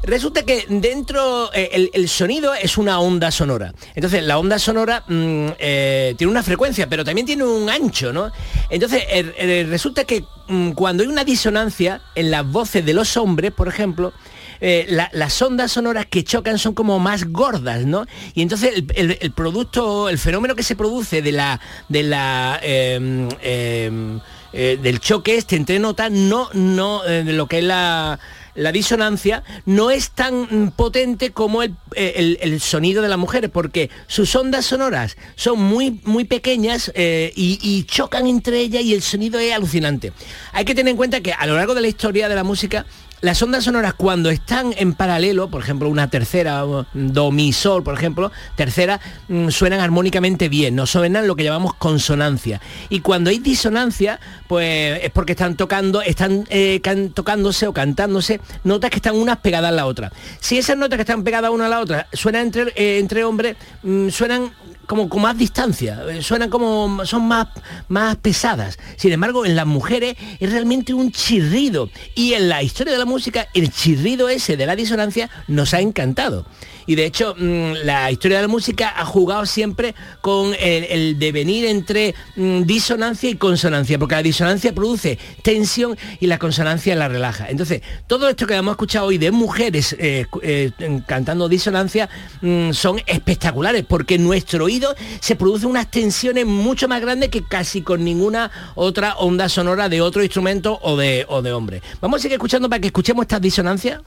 Resulta 0.03 0.43
que 0.43 0.65
dentro 0.69 1.53
eh, 1.55 1.91
el, 1.93 2.09
sonido 2.09 2.55
es 2.55 2.77
una 2.77 2.99
onda 3.01 3.31
sonora. 3.31 3.73
Entonces 3.95 4.23
la 4.25 4.39
onda 4.39 4.59
sonora 4.59 5.05
mm, 5.07 5.47
eh, 5.59 6.15
tiene 6.19 6.31
una 6.31 6.43
frecuencia, 6.43 6.89
pero 6.89 7.05
también 7.05 7.27
tiene 7.27 7.45
un 7.45 7.71
ancho, 7.71 8.13
¿no? 8.13 8.33
Entonces 8.71 9.03
eh, 9.09 9.33
eh, 9.37 9.67
resulta 9.69 10.05
que 10.05 10.25
mm, 10.49 10.73
cuando 10.73 11.03
hay 11.03 11.09
una 11.09 11.25
disonancia 11.25 12.01
en 12.15 12.31
las 12.31 12.45
voces 12.47 12.85
de 12.85 12.95
los 12.95 13.17
hombres, 13.17 13.53
por 13.53 13.69
ejemplo, 13.69 14.13
eh, 14.61 14.87
la- 14.89 15.11
las 15.13 15.41
ondas 15.43 15.73
sonoras 15.73 16.07
que 16.07 16.25
chocan 16.25 16.59
son 16.59 16.75
como 16.75 16.99
más 16.99 17.25
gordas, 17.31 17.85
¿no? 17.85 18.07
Y 18.35 18.43
entonces 18.43 18.85
el, 18.95 19.33
producto, 19.33 20.09
el 20.09 20.19
fenómeno 20.19 20.55
que 20.55 20.63
se 20.63 20.77
produce 20.77 21.23
de 21.23 21.33
la, 21.33 21.61
de 21.89 22.03
la 22.03 22.61
em, 22.63 23.29
em, 23.41 24.21
del 24.53 25.01
choque 25.01 25.37
este 25.37 25.57
entre 25.57 25.79
notas, 25.79 26.11
no, 26.13 26.49
no, 26.53 27.03
de 27.03 27.25
lo 27.33 27.47
que 27.47 27.59
es 27.59 27.65
la 27.65 28.21
la 28.55 28.73
disonancia 28.73 29.43
no 29.67 29.91
es 29.91 30.11
tan 30.11 30.73
potente 30.77 31.31
como 31.31 31.63
el, 31.63 31.75
eh, 31.95 32.13
el- 32.17 32.39
el 32.41 32.61
sonido 32.61 33.03
de 33.03 33.09
las 33.09 33.19
mujeres, 33.19 33.51
porque 33.53 33.89
sus 34.07 34.35
ondas 34.37 34.67
sonoras 34.67 35.17
son 35.37 35.61
muy, 35.63 36.01
muy 36.05 36.25
pequeñas 36.25 36.93
eh, 36.95 37.33
y 37.35 37.85
chocan 37.85 38.27
entre 38.27 38.61
ellas 38.61 38.83
y 38.83 38.95
el 38.95 39.03
sonido 39.03 39.39
es 39.39 39.53
alucinante. 39.53 40.13
Hay 40.53 40.65
que 40.65 40.75
tener 40.75 40.91
en 40.91 40.97
cuenta 40.97 41.21
que 41.21 41.33
a 41.33 41.47
lo 41.47 41.57
largo 41.57 41.75
de 41.75 41.81
la 41.81 41.89
historia 41.89 42.29
de 42.29 42.35
la 42.35 42.45
música, 42.45 42.85
las 43.23 43.41
ondas 43.41 43.65
sonoras 43.65 43.95
cuando 43.95 44.31
están 44.31 44.75
en 44.77 44.95
paralelo, 44.95 45.49
por 45.49 45.63
ejemplo, 45.63 45.89
una 45.89 46.11
tercera, 46.11 46.65
do, 46.93 47.31
mi, 47.31 47.53
sol, 47.53 47.85
por 47.85 47.95
ejemplo, 47.95 48.33
tercera, 48.57 49.01
mm, 49.29 49.49
suenan 49.49 49.79
armónicamente 49.79 50.49
bien, 50.49 50.75
no 50.75 50.87
suenan 50.87 51.29
lo 51.29 51.37
que 51.37 51.45
llamamos 51.45 51.75
consonancia. 51.75 52.61
Y 52.89 52.99
cuando 53.01 53.31
hay 53.31 53.39
disonancia, 53.39 54.19
pues 54.49 55.01
es 55.05 55.11
porque 55.13 55.33
están 55.33 55.57
tocando, 55.57 56.03
están 56.03 56.47
eh, 56.51 56.81
tocándose 57.15 57.69
o 57.69 57.73
cantándose 57.73 58.41
notas 58.65 58.91
que 58.91 58.97
están 58.97 59.15
unas 59.15 59.39
pegadas 59.39 59.69
a 59.69 59.73
la 59.73 59.87
otra. 59.87 60.13
Si 60.41 60.59
esas 60.59 60.77
notas 60.77 60.97
que 60.97 61.03
están 61.03 61.23
pegadas 61.23 61.53
una 61.53 61.67
a 61.67 61.69
la 61.69 61.81
otra 61.81 62.09
suenan 62.13 62.47
entre, 62.47 62.73
eh, 62.75 62.99
entre 62.99 63.25
hombres, 63.25 63.57
mm, 63.85 64.09
suenan 64.09 64.51
como 64.87 65.09
con 65.09 65.23
más 65.23 65.37
distancia, 65.39 66.03
eh, 66.11 66.23
suenan 66.23 66.51
como, 66.51 67.05
son 67.05 67.27
más, 67.27 67.49
más 67.89 68.17
pesadas. 68.17 68.79
Sin 68.97 69.13
embargo, 69.13 69.47
en 69.47 69.57
las 69.57 69.67
mujeres 69.67 70.17
es 70.41 70.51
realmente 70.51 70.95
un 70.95 71.13
chirrido. 71.13 71.91
Y 72.15 72.35
en 72.35 72.49
la 72.49 72.63
historia 72.63 72.93
de 72.93 72.99
la 72.99 73.05
música, 73.05 73.49
el 73.55 73.71
chirrido 73.71 74.29
ese 74.29 74.57
de 74.57 74.67
la 74.67 74.77
disonancia 74.77 75.31
nos 75.49 75.75
ha 75.75 75.81
encantado. 75.81 76.47
Y 76.87 76.95
de 76.95 77.07
hecho, 77.07 77.35
mm, 77.39 77.85
la 77.85 78.11
historia 78.11 78.39
de 78.39 78.43
la 78.43 78.49
música 78.49 78.95
ha 78.97 79.05
jugado 79.05 79.47
siempre 79.47 79.95
con 80.21 80.53
el, 80.59 81.19
devenir 81.19 81.67
entre 81.67 82.15
mm, 82.37 82.63
disonancia 82.63 83.31
y 83.31 83.37
consonancia, 83.37 83.99
porque 83.99 84.15
la 84.15 84.23
disonancia 84.23 84.73
produce 84.75 85.19
tensión 85.43 85.97
y 86.21 86.27
la 86.27 86.39
consonancia 86.39 86.95
la 86.95 87.09
relaja. 87.09 87.49
Entonces, 87.49 87.83
todo 88.07 88.29
esto 88.29 88.47
que 88.47 88.55
hemos 88.55 88.73
escuchado 88.73 89.07
hoy 89.07 89.19
de 89.19 89.31
mujeres 89.31 89.95
eh, 89.99 90.27
eh, 90.43 90.71
cantando 91.07 91.49
disonancia 91.49 92.09
mm, 92.41 92.73
son 92.73 93.01
espectaculares, 93.07 93.85
porque 93.87 94.15
en 94.15 94.25
nuestro 94.25 94.65
oído 94.65 94.95
se 95.21 95.37
producen 95.37 95.71
unas 95.71 95.91
tensiones 95.91 96.47
mucho 96.47 96.89
más 96.89 97.01
grandes 97.01 97.29
que 97.29 97.43
casi 97.43 97.83
con 97.83 98.05
ninguna 98.05 98.51
otra 98.75 99.17
onda 99.17 99.49
sonora 99.49 99.89
de 99.89 100.01
otro 100.01 100.23
instrumento 100.23 100.79
o 100.83 100.97
de, 100.97 101.27
o 101.29 101.43
de 101.43 101.53
hombre. 101.53 101.83
Vamos 102.01 102.21
a 102.21 102.23
seguir 102.23 102.35
escuchando 102.35 102.69
para 102.69 102.81
que 102.81 102.89
escuchemos 102.89 103.23
estas 103.23 103.41
disonancias. 103.41 104.01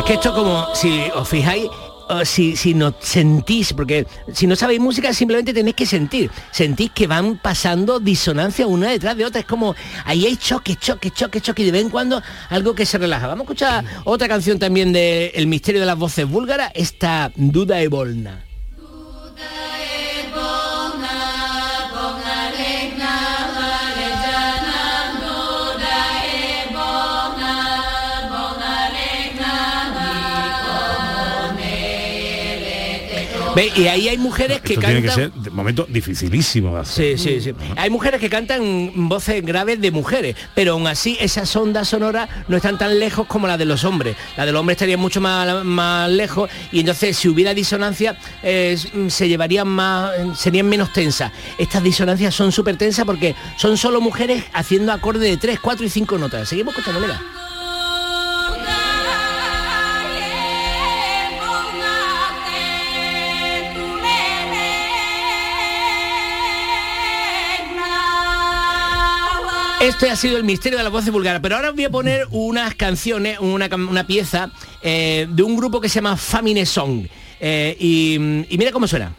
Es 0.00 0.06
que 0.06 0.14
esto 0.14 0.34
como, 0.34 0.74
si 0.74 1.02
os 1.14 1.28
fijáis, 1.28 1.68
si, 2.24 2.56
si 2.56 2.72
no 2.72 2.94
sentís, 3.00 3.74
porque 3.74 4.06
si 4.32 4.46
no 4.46 4.56
sabéis 4.56 4.80
música 4.80 5.12
simplemente 5.12 5.52
tenéis 5.52 5.76
que 5.76 5.84
sentir. 5.84 6.30
Sentís 6.52 6.90
que 6.92 7.06
van 7.06 7.36
pasando 7.36 8.00
disonancias 8.00 8.66
una 8.66 8.88
detrás 8.88 9.14
de 9.14 9.26
otra. 9.26 9.40
Es 9.40 9.46
como, 9.46 9.76
ahí 10.06 10.24
hay 10.24 10.38
choque, 10.38 10.76
choque, 10.76 11.10
choque, 11.10 11.42
choque 11.42 11.62
y 11.62 11.66
de 11.66 11.72
vez 11.72 11.82
en 11.82 11.90
cuando 11.90 12.22
algo 12.48 12.74
que 12.74 12.86
se 12.86 12.96
relaja. 12.96 13.26
Vamos 13.26 13.42
a 13.42 13.44
escuchar 13.44 13.84
otra 14.04 14.26
canción 14.26 14.58
también 14.58 14.90
de 14.90 15.32
El 15.34 15.46
misterio 15.46 15.82
de 15.82 15.86
las 15.86 15.98
voces 15.98 16.26
búlgaras, 16.26 16.72
esta 16.74 17.30
Duda 17.36 17.82
e 17.82 18.49
¿Ve? 33.54 33.72
Y 33.76 33.86
ahí 33.86 34.08
hay 34.08 34.18
mujeres 34.18 34.60
que 34.60 34.74
Esto 34.74 34.82
cantan... 34.82 35.02
tiene 35.02 35.08
que 35.08 35.14
ser 35.14 35.32
de 35.32 35.50
momento 35.50 35.86
dificilísimo. 35.88 36.74
de 36.74 36.80
hacer. 36.80 37.18
Sí, 37.18 37.40
sí, 37.40 37.40
sí. 37.40 37.54
Hay 37.76 37.90
mujeres 37.90 38.20
que 38.20 38.30
cantan 38.30 39.08
voces 39.08 39.44
graves 39.44 39.80
de 39.80 39.90
mujeres, 39.90 40.36
pero 40.54 40.72
aún 40.72 40.86
así 40.86 41.16
esas 41.20 41.54
ondas 41.56 41.88
sonoras 41.88 42.28
no 42.48 42.56
están 42.56 42.78
tan 42.78 42.98
lejos 42.98 43.26
como 43.26 43.46
la 43.46 43.56
de 43.56 43.64
los 43.64 43.84
hombres. 43.84 44.16
La 44.36 44.46
del 44.46 44.56
hombre 44.56 44.74
estaría 44.74 44.96
mucho 44.96 45.20
más, 45.20 45.64
más 45.64 46.10
lejos 46.10 46.50
y 46.72 46.80
entonces 46.80 47.16
si 47.16 47.28
hubiera 47.28 47.54
disonancia 47.54 48.16
eh, 48.42 48.76
se 49.08 49.28
llevarían 49.28 49.68
más, 49.68 50.12
serían 50.38 50.68
menos 50.68 50.92
tensas. 50.92 51.32
Estas 51.58 51.82
disonancias 51.82 52.34
son 52.34 52.52
súper 52.52 52.76
tensas 52.76 53.04
porque 53.04 53.34
son 53.56 53.76
solo 53.76 54.00
mujeres 54.00 54.44
haciendo 54.52 54.92
acordes 54.92 55.30
de 55.30 55.36
3, 55.36 55.60
4 55.60 55.86
y 55.86 55.90
5 55.90 56.18
notas. 56.18 56.48
Seguimos 56.48 56.74
escuchando, 56.74 57.00
mira. 57.00 57.20
Este 69.90 70.08
ha 70.08 70.14
sido 70.14 70.36
el 70.36 70.44
misterio 70.44 70.78
de 70.78 70.84
la 70.84 70.88
voz 70.88 71.10
vulgar, 71.10 71.42
pero 71.42 71.56
ahora 71.56 71.70
os 71.70 71.74
voy 71.74 71.84
a 71.84 71.90
poner 71.90 72.28
unas 72.30 72.76
canciones, 72.76 73.40
una, 73.40 73.68
una 73.74 74.06
pieza 74.06 74.52
eh, 74.82 75.26
de 75.28 75.42
un 75.42 75.56
grupo 75.56 75.80
que 75.80 75.88
se 75.88 75.96
llama 75.96 76.16
Famine 76.16 76.64
Song. 76.64 77.06
Eh, 77.40 77.76
y 77.80 78.56
mira 78.56 78.70
cómo 78.70 78.86
suena. 78.86 79.12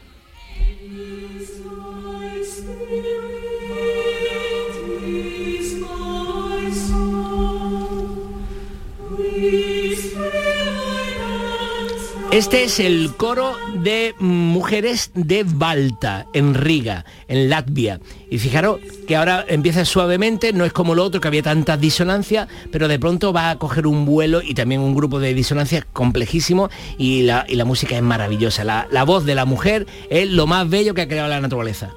Este 12.32 12.64
es 12.64 12.80
el 12.80 13.14
coro 13.18 13.58
de 13.74 14.16
mujeres 14.18 15.12
de 15.14 15.44
Balta, 15.46 16.28
en 16.32 16.54
Riga, 16.54 17.04
en 17.28 17.50
Latvia. 17.50 18.00
Y 18.30 18.38
fijaros 18.38 18.80
que 19.06 19.18
ahora 19.18 19.44
empieza 19.50 19.84
suavemente, 19.84 20.54
no 20.54 20.64
es 20.64 20.72
como 20.72 20.96
lo 20.96 21.04
otro 21.04 21.20
que 21.20 21.28
había 21.28 21.44
tantas 21.44 21.82
disonancias, 21.82 22.48
pero 22.72 22.88
de 22.88 23.00
pronto 23.00 23.34
va 23.34 23.50
a 23.50 23.58
coger 23.58 23.86
un 23.86 24.06
vuelo 24.06 24.42
y 24.42 24.54
también 24.54 24.80
un 24.80 24.96
grupo 24.96 25.20
de 25.20 25.34
disonancias 25.34 25.86
complejísimo 25.92 26.70
y 26.98 27.24
la, 27.24 27.46
y 27.50 27.56
la 27.56 27.66
música 27.66 27.98
es 27.98 28.02
maravillosa. 28.02 28.64
La, 28.64 28.88
la 28.90 29.04
voz 29.04 29.26
de 29.26 29.36
la 29.36 29.44
mujer 29.44 29.86
es 30.10 30.30
lo 30.30 30.48
más 30.48 30.70
bello 30.70 30.94
que 30.94 31.02
ha 31.02 31.10
creado 31.10 31.28
la 31.28 31.42
naturaleza. 31.42 31.92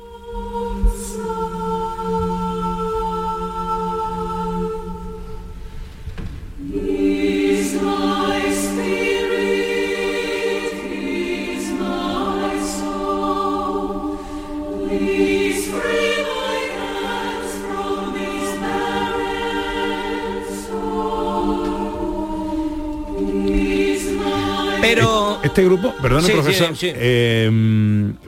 Este 25.64 25.74
grupo, 25.77 25.94
perdón, 26.03 26.22
Sí, 26.22 26.33
profesor, 26.33 26.77
sí. 26.77 26.92
eh, 26.94 27.50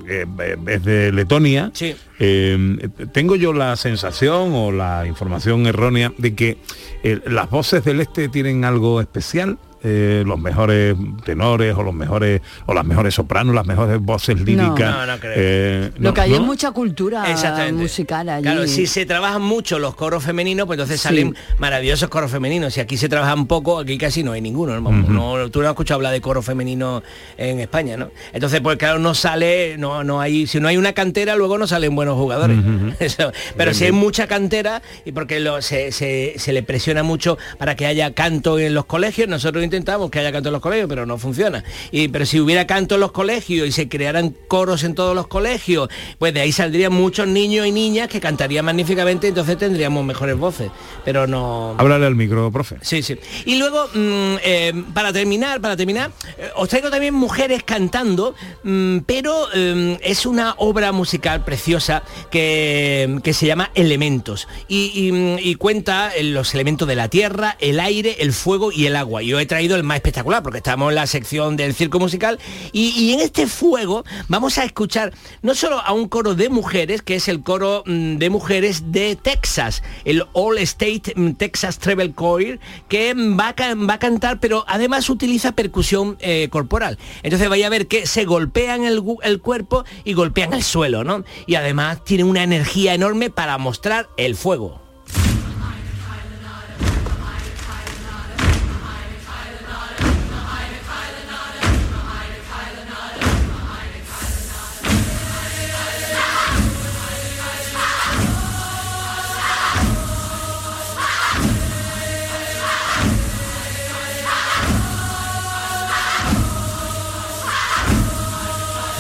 eh, 0.09 0.57
es 0.69 0.85
de 0.85 1.13
Letonia. 1.13 1.71
Eh, 2.19 2.89
tengo 3.13 3.37
yo 3.37 3.53
la 3.53 3.77
sensación 3.77 4.53
o 4.55 4.73
la 4.73 5.07
información 5.07 5.67
errónea 5.67 6.13
de 6.17 6.35
que 6.35 6.57
eh, 7.03 7.21
las 7.27 7.51
voces 7.51 7.85
del 7.85 8.01
este 8.01 8.29
tienen 8.31 8.65
algo 8.65 9.03
especial. 9.03 9.59
Eh, 9.89 10.25
los 10.27 10.39
mejores 10.41 10.97
tenores 11.25 11.75
o 11.77 11.83
los 11.85 11.95
mejores 11.95 12.41
o 12.67 12.75
las 12.75 12.85
mejores 12.85 13.15
sopranos, 13.15 13.55
las 13.55 13.67
mejores 13.67 14.01
voces 14.01 14.41
líricas. 14.41 14.79
No, 14.79 15.07
no 15.07 15.19
creo. 15.21 15.33
eh, 15.37 15.91
Lo 15.99 16.09
no, 16.11 16.15
que 16.15 16.21
hay 16.23 16.31
¿no? 16.31 16.37
es 16.37 16.43
mucha 16.43 16.73
cultura 16.73 17.25
musical 17.73 18.29
allí. 18.29 18.43
Claro, 18.43 18.67
si 18.67 18.87
se 18.87 19.07
trabajan 19.07 19.43
mucho 19.43 19.79
los 19.79 19.95
coros 19.95 20.25
femeninos, 20.25 20.67
pues 20.67 20.77
entonces 20.79 21.01
Sí. 21.01 21.09
salen 21.09 21.37
maravillosos 21.59 22.09
coros 22.09 22.31
femeninos. 22.31 22.75
Si 22.75 22.81
aquí 22.81 22.97
se 22.97 23.09
trabajan 23.09 23.47
poco, 23.47 23.79
aquí 23.79 23.97
casi 23.99 24.23
no 24.23 24.33
hay 24.33 24.41
ninguno. 24.41 24.81
¿no? 24.81 24.89
Ujú. 24.91 25.13
No- 25.13 25.51
tú 25.51 25.61
no 25.61 25.67
has 25.67 25.73
escuchado 25.73 25.97
hablar 25.99 26.13
de 26.13 26.21
coro 26.21 26.43
femenino 26.43 27.03
en 27.37 27.61
España, 27.61 27.97
¿no? 27.97 28.11
Entonces, 28.33 28.61
pues 28.61 28.77
claro, 28.79 28.99
no 28.99 29.15
sale, 29.15 29.77
no, 29.79 30.03
no 30.03 30.21
hay, 30.21 30.47
si 30.47 30.59
no 30.59 30.69
hay 30.69 30.77
una 30.77 30.93
cantera, 30.95 31.37
luego 31.37 31.59
no 31.59 31.67
salen 31.67 31.95
buenos 31.95 32.17
jugadores. 32.17 32.57
Eso. 32.99 33.31
Pero 33.57 33.71
Bien, 33.71 33.75
si 33.75 33.85
hay 33.85 33.91
bien. 33.93 34.01
mucha 34.03 34.27
cantera, 34.27 34.83
y 35.05 35.13
porque 35.13 35.39
lo- 35.41 35.63
se, 35.63 35.93
se- 35.93 36.35
se 36.39 36.53
le 36.53 36.63
presiona 36.63 37.03
mucho 37.03 37.39
para 37.59 37.77
que 37.77 37.87
haya 37.87 38.13
canto 38.15 38.59
en 38.59 38.75
los 38.75 38.87
colegios, 38.87 39.29
nosotros 39.29 39.63
intentamos 39.63 39.76
que 39.85 40.19
haya 40.19 40.33
canto 40.33 40.49
en 40.49 40.53
los 40.53 40.63
colegios, 40.63 40.89
pero 40.89 41.07
no 41.07 41.19
funciona. 41.19 41.65
Y, 41.91 42.09
pero 42.09 42.27
si 42.27 42.41
hubiera 42.41 42.67
canto 42.67 42.95
en 42.95 43.01
los 43.01 43.13
colegios 43.13 43.69
y 43.69 43.73
se 43.73 43.89
crearan 43.89 44.35
coros 44.49 44.85
en 44.85 44.95
todos 44.95 45.15
los 45.15 45.27
colegios, 45.27 45.89
pues 46.19 46.33
de 46.35 46.41
ahí 46.41 46.53
saldrían 46.53 46.93
muchos 46.93 47.27
niños 47.27 47.67
y 47.67 47.73
niñas 47.73 48.09
que 48.09 48.21
cantarían 48.21 48.65
magníficamente, 48.65 49.29
entonces 49.29 49.59
tendríamos 49.59 50.05
mejores 50.05 50.37
voces. 50.37 50.71
Pero 51.05 51.27
no. 51.27 51.75
Háblale 51.79 52.07
al 52.07 52.15
micro, 52.15 52.51
profe. 52.51 52.77
Sí, 52.83 53.03
sí. 53.03 53.17
Y 53.45 53.57
luego, 53.57 53.87
mm, 53.95 54.37
eh, 54.45 54.73
para 54.95 55.13
terminar, 55.13 55.61
para 55.61 55.77
terminar, 55.77 56.11
eh, 56.39 56.51
os 56.57 56.69
traigo 56.69 56.91
también 56.91 57.15
mujeres 57.15 57.63
cantando, 57.63 58.35
mm, 58.63 58.99
pero 59.07 59.47
eh, 59.55 59.99
es 60.03 60.27
una 60.27 60.55
obra 60.59 60.93
musical 60.93 61.45
preciosa 61.45 62.03
que, 62.31 63.19
que 63.23 63.33
se 63.33 63.47
llama 63.47 63.71
Elementos 63.75 64.49
y, 64.69 64.91
y, 64.95 65.51
y 65.51 65.55
cuenta 65.57 66.15
eh, 66.15 66.23
los 66.25 66.55
elementos 66.55 66.87
de 66.89 66.97
la 66.97 67.09
tierra, 67.09 67.57
el 67.61 67.81
aire, 67.81 68.17
el 68.21 68.33
fuego 68.33 68.73
y 68.73 68.87
el 68.87 68.97
agua. 68.97 69.23
Yo 69.23 69.39
he 69.41 69.47
traído 69.57 69.77
el 69.77 69.85
más 69.85 69.97
espectacular 69.97 70.43
porque 70.43 70.59
estamos 70.59 70.91
en 70.91 70.97
la 70.97 71.07
sección 71.07 71.57
del 71.57 71.73
circo 71.73 71.99
musical 71.99 72.39
y, 72.73 73.15
en 73.15 73.21
este 73.21 73.47
fuego 73.47 74.05
vamos 74.29 74.59
a 74.59 74.65
escuchar 74.65 75.15
no 75.41 75.55
solo 75.55 75.81
a 75.81 75.95
un 75.95 76.09
coro 76.09 76.35
de 76.35 76.51
mujeres, 76.51 77.01
que 77.01 77.15
es 77.15 77.27
el 77.27 77.43
coro 77.43 77.83
mm, 77.87 78.17
de 78.17 78.29
mujeres 78.29 78.93
de 78.93 79.17
Texas, 79.17 79.83
el 80.05 80.25
All 80.35 80.59
State 80.59 81.15
mm, 81.17 81.31
Texas 81.37 81.79
Treble 81.79 82.13
Choir, 82.15 82.61
que 82.87 83.15
va 83.15 83.55
a, 83.57 83.75
va 83.75 83.95
a 83.95 83.99
cantar, 83.99 84.41
pero 84.41 84.67
además 84.69 85.09
utiliza 85.09 85.53
percusión 85.53 86.19
eh, 86.21 86.49
corporal. 86.51 86.99
Entonces 87.23 87.49
vaya 87.49 87.69
a 87.69 87.71
ver 87.71 87.87
que 87.87 88.07
se 88.07 88.27
golpean 88.27 88.85
el, 88.85 89.03
el 89.23 89.41
cuerpo 89.41 89.87
y 90.05 90.13
golpean 90.13 90.53
el 90.53 90.65
suelo, 90.65 91.03
¿no? 91.03 91.25
Y 91.47 91.55
además 91.55 92.05
tiene 92.05 92.25
una 92.25 92.43
energía 92.43 92.93
enorme 92.93 93.31
para 93.31 93.57
mostrar 93.57 94.11
el 94.19 94.37
fuego. 94.37 94.86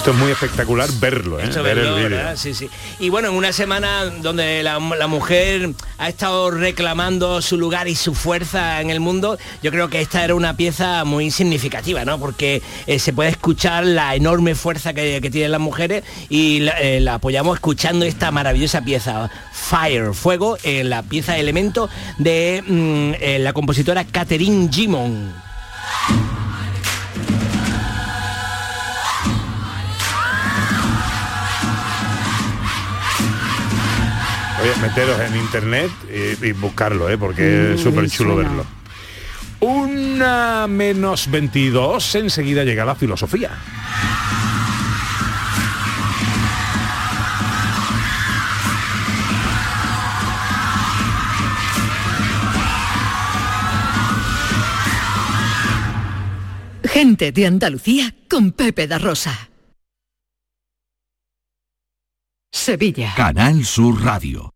Esto 0.07 0.15
es 0.15 0.23
muy 0.23 0.31
espectacular 0.31 0.89
verlo, 1.01 1.41
¿eh? 1.41 1.47
Esto 1.49 1.65
ver 1.65 1.79
verlo, 1.79 1.99
el 1.99 2.09
vídeo. 2.11 2.37
Sí, 2.37 2.55
sí. 2.55 2.71
Y 3.01 3.09
bueno, 3.09 3.31
en 3.31 3.35
una 3.35 3.53
semana 3.53 4.05
donde 4.05 4.63
la, 4.63 4.79
la 4.79 5.09
mujer 5.09 5.73
ha 5.99 6.09
estado 6.09 6.53
reclamando 6.53 7.43
su 7.43 7.59
lugar 7.59 7.89
y 7.89 7.97
su 7.97 8.15
fuerza 8.15 8.81
en 8.81 8.91
el 8.91 9.01
mundo, 9.01 9.37
yo 9.65 9.73
creo 9.73 9.89
que 9.89 10.01
esta 10.01 10.23
era 10.23 10.37
una 10.37 10.57
pieza 10.57 11.03
muy 11.05 11.33
significativa, 11.33 12.05
¿no? 12.05 12.21
Porque 12.21 12.63
eh, 12.87 13.01
se 13.01 13.13
puede 13.13 13.31
escuchar 13.31 13.85
la 13.85 14.15
enorme 14.15 14.55
fuerza 14.55 14.95
que, 14.95 15.21
que 15.21 15.29
tienen 15.29 15.51
las 15.51 15.61
mujeres 15.61 16.05
y 16.29 16.61
la, 16.61 16.81
eh, 16.81 17.01
la 17.01 17.15
apoyamos 17.15 17.57
escuchando 17.57 18.05
esta 18.05 18.31
maravillosa 18.31 18.83
pieza, 18.83 19.29
Fire, 19.53 20.15
Fuego, 20.15 20.57
en 20.63 20.89
la 20.89 21.03
pieza 21.03 21.37
Elemento 21.37 21.91
de 22.19 22.63
mm, 22.65 23.15
eh, 23.21 23.39
la 23.41 23.53
compositora 23.53 24.05
Catherine 24.05 24.69
Gimon. 24.73 25.35
Meteros 34.81 35.21
en 35.21 35.37
internet 35.37 35.91
y, 36.09 36.47
y 36.47 36.53
buscarlo, 36.53 37.09
¿eh? 37.09 37.19
porque 37.19 37.75
es 37.75 37.81
súper 37.81 38.09
chulo 38.11 38.37
verlo. 38.37 38.64
Una 39.61 40.67
menos 40.69 41.31
22, 41.31 42.14
enseguida 42.17 42.64
llega 42.64 42.85
la 42.85 42.95
filosofía. 42.95 43.51
Gente 56.85 57.31
de 57.31 57.47
Andalucía 57.47 58.14
con 58.29 58.53
Pepe 58.53 58.87
da 58.87 58.99
Rosa. 58.99 59.51
Sevilla. 62.51 63.12
Canal 63.14 63.64
Sur 63.64 64.03
Radio. 64.03 64.56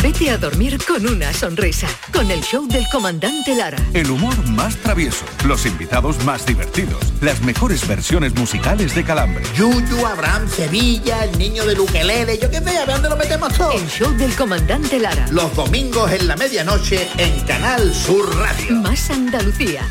Vete 0.00 0.30
a 0.30 0.38
dormir 0.38 0.78
con 0.86 1.06
una 1.06 1.32
sonrisa, 1.34 1.86
con 2.12 2.30
el 2.30 2.40
show 2.40 2.66
del 2.66 2.84
comandante 2.90 3.54
Lara. 3.54 3.76
El 3.92 4.10
humor 4.10 4.34
más 4.48 4.76
travieso, 4.76 5.24
los 5.44 5.66
invitados 5.66 6.24
más 6.24 6.46
divertidos, 6.46 6.98
las 7.20 7.42
mejores 7.42 7.86
versiones 7.86 8.34
musicales 8.34 8.94
de 8.94 9.04
Calambre. 9.04 9.44
Yuyu, 9.54 10.06
Abraham, 10.06 10.48
Sevilla, 10.48 11.24
el 11.24 11.38
niño 11.38 11.66
de 11.66 11.76
Luquelele, 11.76 12.38
yo 12.38 12.50
qué 12.50 12.60
sé, 12.60 12.78
a 12.78 12.86
ver 12.86 12.94
dónde 12.94 13.10
lo 13.10 13.16
metemos 13.16 13.52
todo. 13.52 13.72
El 13.72 13.86
show 13.88 14.10
del 14.16 14.34
comandante 14.34 14.98
Lara. 14.98 15.26
Los 15.30 15.54
domingos 15.54 16.10
en 16.10 16.26
la 16.26 16.36
medianoche 16.36 17.08
en 17.18 17.40
Canal 17.40 17.94
Sur 17.94 18.34
Radio. 18.36 18.76
Más 18.76 19.10
Andalucía, 19.10 19.82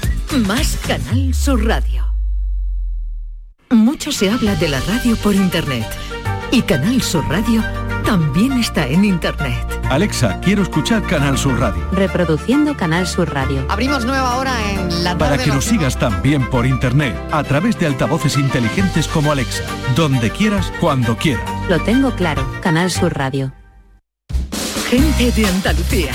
más 0.47 0.78
Canal 0.88 1.34
Sur 1.34 1.66
Radio. 1.66 2.08
Mucho 3.70 4.12
se 4.12 4.30
habla 4.30 4.56
de 4.56 4.68
la 4.68 4.80
radio 4.82 5.16
por 5.18 5.36
internet 5.36 5.86
y 6.52 6.64
Canal 6.64 7.02
Sur 7.02 7.24
Radio 7.30 7.64
también 8.04 8.54
está 8.54 8.88
en 8.88 9.06
internet. 9.06 9.81
Alexa, 9.92 10.39
quiero 10.39 10.64
escuchar 10.64 11.04
Canal 11.04 11.38
Sur 11.38 11.60
Radio. 11.60 11.86
Reproduciendo 11.92 12.78
Canal 12.78 13.06
Sur 13.08 13.34
Radio. 13.34 13.66
Abrimos 13.68 14.06
nueva 14.06 14.38
hora 14.38 14.54
en 14.72 15.04
la 15.04 15.18
Para 15.18 15.32
tarde. 15.32 15.44
que 15.44 15.52
nos 15.52 15.66
sigas 15.66 16.00
también 16.00 16.50
por 16.50 16.66
internet, 16.66 17.14
a 17.30 17.44
través 17.44 17.78
de 17.78 17.88
altavoces 17.88 18.38
inteligentes 18.38 19.10
como 19.10 19.34
Alexa, 19.34 19.64
donde 19.98 20.30
quieras, 20.30 20.72
cuando 20.80 21.18
quieras. 21.18 21.44
Lo 21.68 21.78
tengo 21.82 22.12
claro. 22.16 22.42
Canal 22.62 22.89
Sur 22.89 23.18
Radio. 23.18 23.52
Gente 24.89 25.30
de 25.34 25.46
Andalucía, 25.46 26.14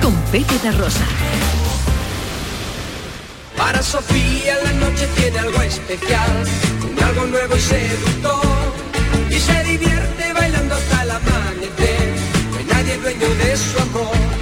con 0.00 0.14
Pepe 0.32 0.54
da 0.64 0.72
Rosa. 0.72 1.04
Para 3.58 3.82
Sofía 3.82 4.54
la 4.64 4.72
noche 4.88 5.06
tiene 5.16 5.38
algo 5.38 5.60
especial, 5.60 6.44
algo 7.06 7.26
nuevo 7.26 7.56
y 7.56 7.60
seductor. 7.60 8.40
Y 9.28 9.34
se 9.38 9.64
divierte 9.64 10.32
bailando 10.32 10.74
hasta 10.76 11.02
el 11.02 11.10
amanecer, 11.10 11.91
de 13.28 13.56
su 13.56 13.78
amor. 13.78 14.32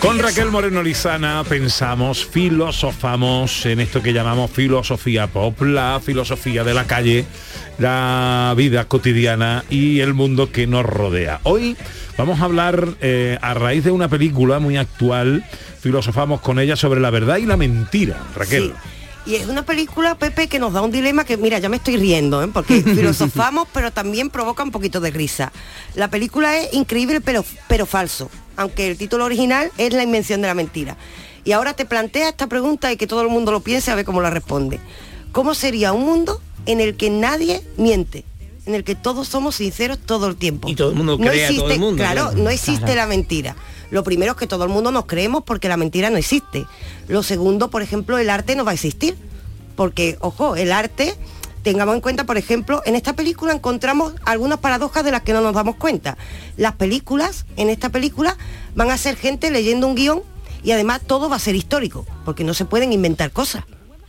Con 0.00 0.18
Raquel 0.18 0.50
Moreno 0.50 0.82
Lizana 0.82 1.42
pensamos, 1.48 2.26
filosofamos 2.26 3.64
en 3.64 3.80
esto 3.80 4.02
que 4.02 4.12
llamamos 4.12 4.50
filosofía 4.50 5.28
pop, 5.28 5.62
la 5.62 5.98
filosofía 6.04 6.62
de 6.62 6.74
la 6.74 6.86
calle, 6.86 7.24
la 7.78 8.52
vida 8.54 8.84
cotidiana 8.84 9.64
y 9.70 10.00
el 10.00 10.12
mundo 10.12 10.52
que 10.52 10.66
nos 10.66 10.84
rodea. 10.84 11.40
Hoy 11.44 11.76
vamos 12.18 12.40
a 12.40 12.44
hablar 12.44 12.86
eh, 13.00 13.38
a 13.40 13.54
raíz 13.54 13.84
de 13.84 13.92
una 13.92 14.08
película 14.08 14.58
muy 14.58 14.76
actual, 14.76 15.42
filosofamos 15.80 16.42
con 16.42 16.58
ella 16.58 16.76
sobre 16.76 17.00
la 17.00 17.08
verdad 17.08 17.38
y 17.38 17.46
la 17.46 17.56
mentira. 17.56 18.18
Raquel. 18.36 18.74
Y 19.26 19.36
es 19.36 19.46
una 19.48 19.64
película, 19.64 20.16
Pepe, 20.16 20.48
que 20.48 20.58
nos 20.58 20.72
da 20.74 20.82
un 20.82 20.90
dilema 20.90 21.24
que, 21.24 21.36
mira, 21.38 21.58
ya 21.58 21.68
me 21.70 21.76
estoy 21.76 21.96
riendo, 21.96 22.42
¿eh? 22.42 22.48
porque 22.52 22.82
filosofamos, 22.82 23.66
pero 23.72 23.90
también 23.90 24.28
provoca 24.28 24.62
un 24.62 24.70
poquito 24.70 25.00
de 25.00 25.10
risa. 25.10 25.50
La 25.94 26.08
película 26.08 26.58
es 26.58 26.74
increíble, 26.74 27.20
pero, 27.22 27.42
pero 27.68 27.86
falso, 27.86 28.30
aunque 28.56 28.86
el 28.90 28.98
título 28.98 29.24
original 29.24 29.70
es 29.78 29.94
La 29.94 30.02
invención 30.02 30.42
de 30.42 30.48
la 30.48 30.54
mentira. 30.54 30.96
Y 31.44 31.52
ahora 31.52 31.72
te 31.74 31.84
plantea 31.86 32.28
esta 32.28 32.46
pregunta 32.48 32.92
y 32.92 32.96
que 32.96 33.06
todo 33.06 33.22
el 33.22 33.28
mundo 33.28 33.50
lo 33.52 33.60
piense 33.60 33.90
a 33.90 33.94
ver 33.94 34.04
cómo 34.04 34.20
la 34.20 34.30
responde. 34.30 34.78
¿Cómo 35.32 35.54
sería 35.54 35.92
un 35.92 36.04
mundo 36.04 36.40
en 36.66 36.80
el 36.80 36.96
que 36.96 37.08
nadie 37.10 37.62
miente? 37.76 38.24
En 38.66 38.74
el 38.74 38.84
que 38.84 38.94
todos 38.94 39.28
somos 39.28 39.56
sinceros 39.56 39.98
todo 39.98 40.26
el 40.26 40.36
tiempo. 40.36 40.68
Y 40.68 40.74
todo 40.74 40.90
el 40.90 40.96
mundo 40.96 41.18
cree 41.18 41.46
a 41.46 41.54
todo 41.54 41.70
el 41.70 41.80
mundo, 41.80 41.96
Claro, 42.02 42.22
claro. 42.30 42.42
no 42.42 42.50
existe 42.50 42.80
Claro. 42.84 42.94
la 42.96 43.06
mentira. 43.06 43.56
Lo 43.94 44.02
primero 44.02 44.32
es 44.32 44.38
que 44.38 44.48
todo 44.48 44.64
el 44.64 44.70
mundo 44.70 44.90
nos 44.90 45.06
creemos 45.06 45.44
porque 45.44 45.68
la 45.68 45.76
mentira 45.76 46.10
no 46.10 46.16
existe. 46.16 46.66
Lo 47.06 47.22
segundo, 47.22 47.70
por 47.70 47.80
ejemplo, 47.80 48.18
el 48.18 48.28
arte 48.28 48.56
no 48.56 48.64
va 48.64 48.72
a 48.72 48.74
existir. 48.74 49.16
Porque, 49.76 50.18
ojo, 50.20 50.56
el 50.56 50.72
arte, 50.72 51.14
tengamos 51.62 51.94
en 51.94 52.00
cuenta, 52.00 52.24
por 52.24 52.36
ejemplo, 52.36 52.82
en 52.86 52.96
esta 52.96 53.12
película 53.12 53.52
encontramos 53.52 54.14
algunas 54.24 54.58
paradojas 54.58 55.04
de 55.04 55.12
las 55.12 55.22
que 55.22 55.32
no 55.32 55.42
nos 55.42 55.54
damos 55.54 55.76
cuenta. 55.76 56.18
Las 56.56 56.72
películas, 56.72 57.46
en 57.56 57.70
esta 57.70 57.90
película, 57.90 58.36
van 58.74 58.90
a 58.90 58.98
ser 58.98 59.14
gente 59.14 59.52
leyendo 59.52 59.86
un 59.86 59.94
guion 59.94 60.22
y 60.64 60.72
además 60.72 61.00
todo 61.06 61.30
va 61.30 61.36
a 61.36 61.38
ser 61.38 61.54
histórico, 61.54 62.04
porque 62.24 62.42
no 62.42 62.52
se 62.52 62.64
pueden 62.64 62.92
inventar 62.92 63.30
cosas. 63.30 63.62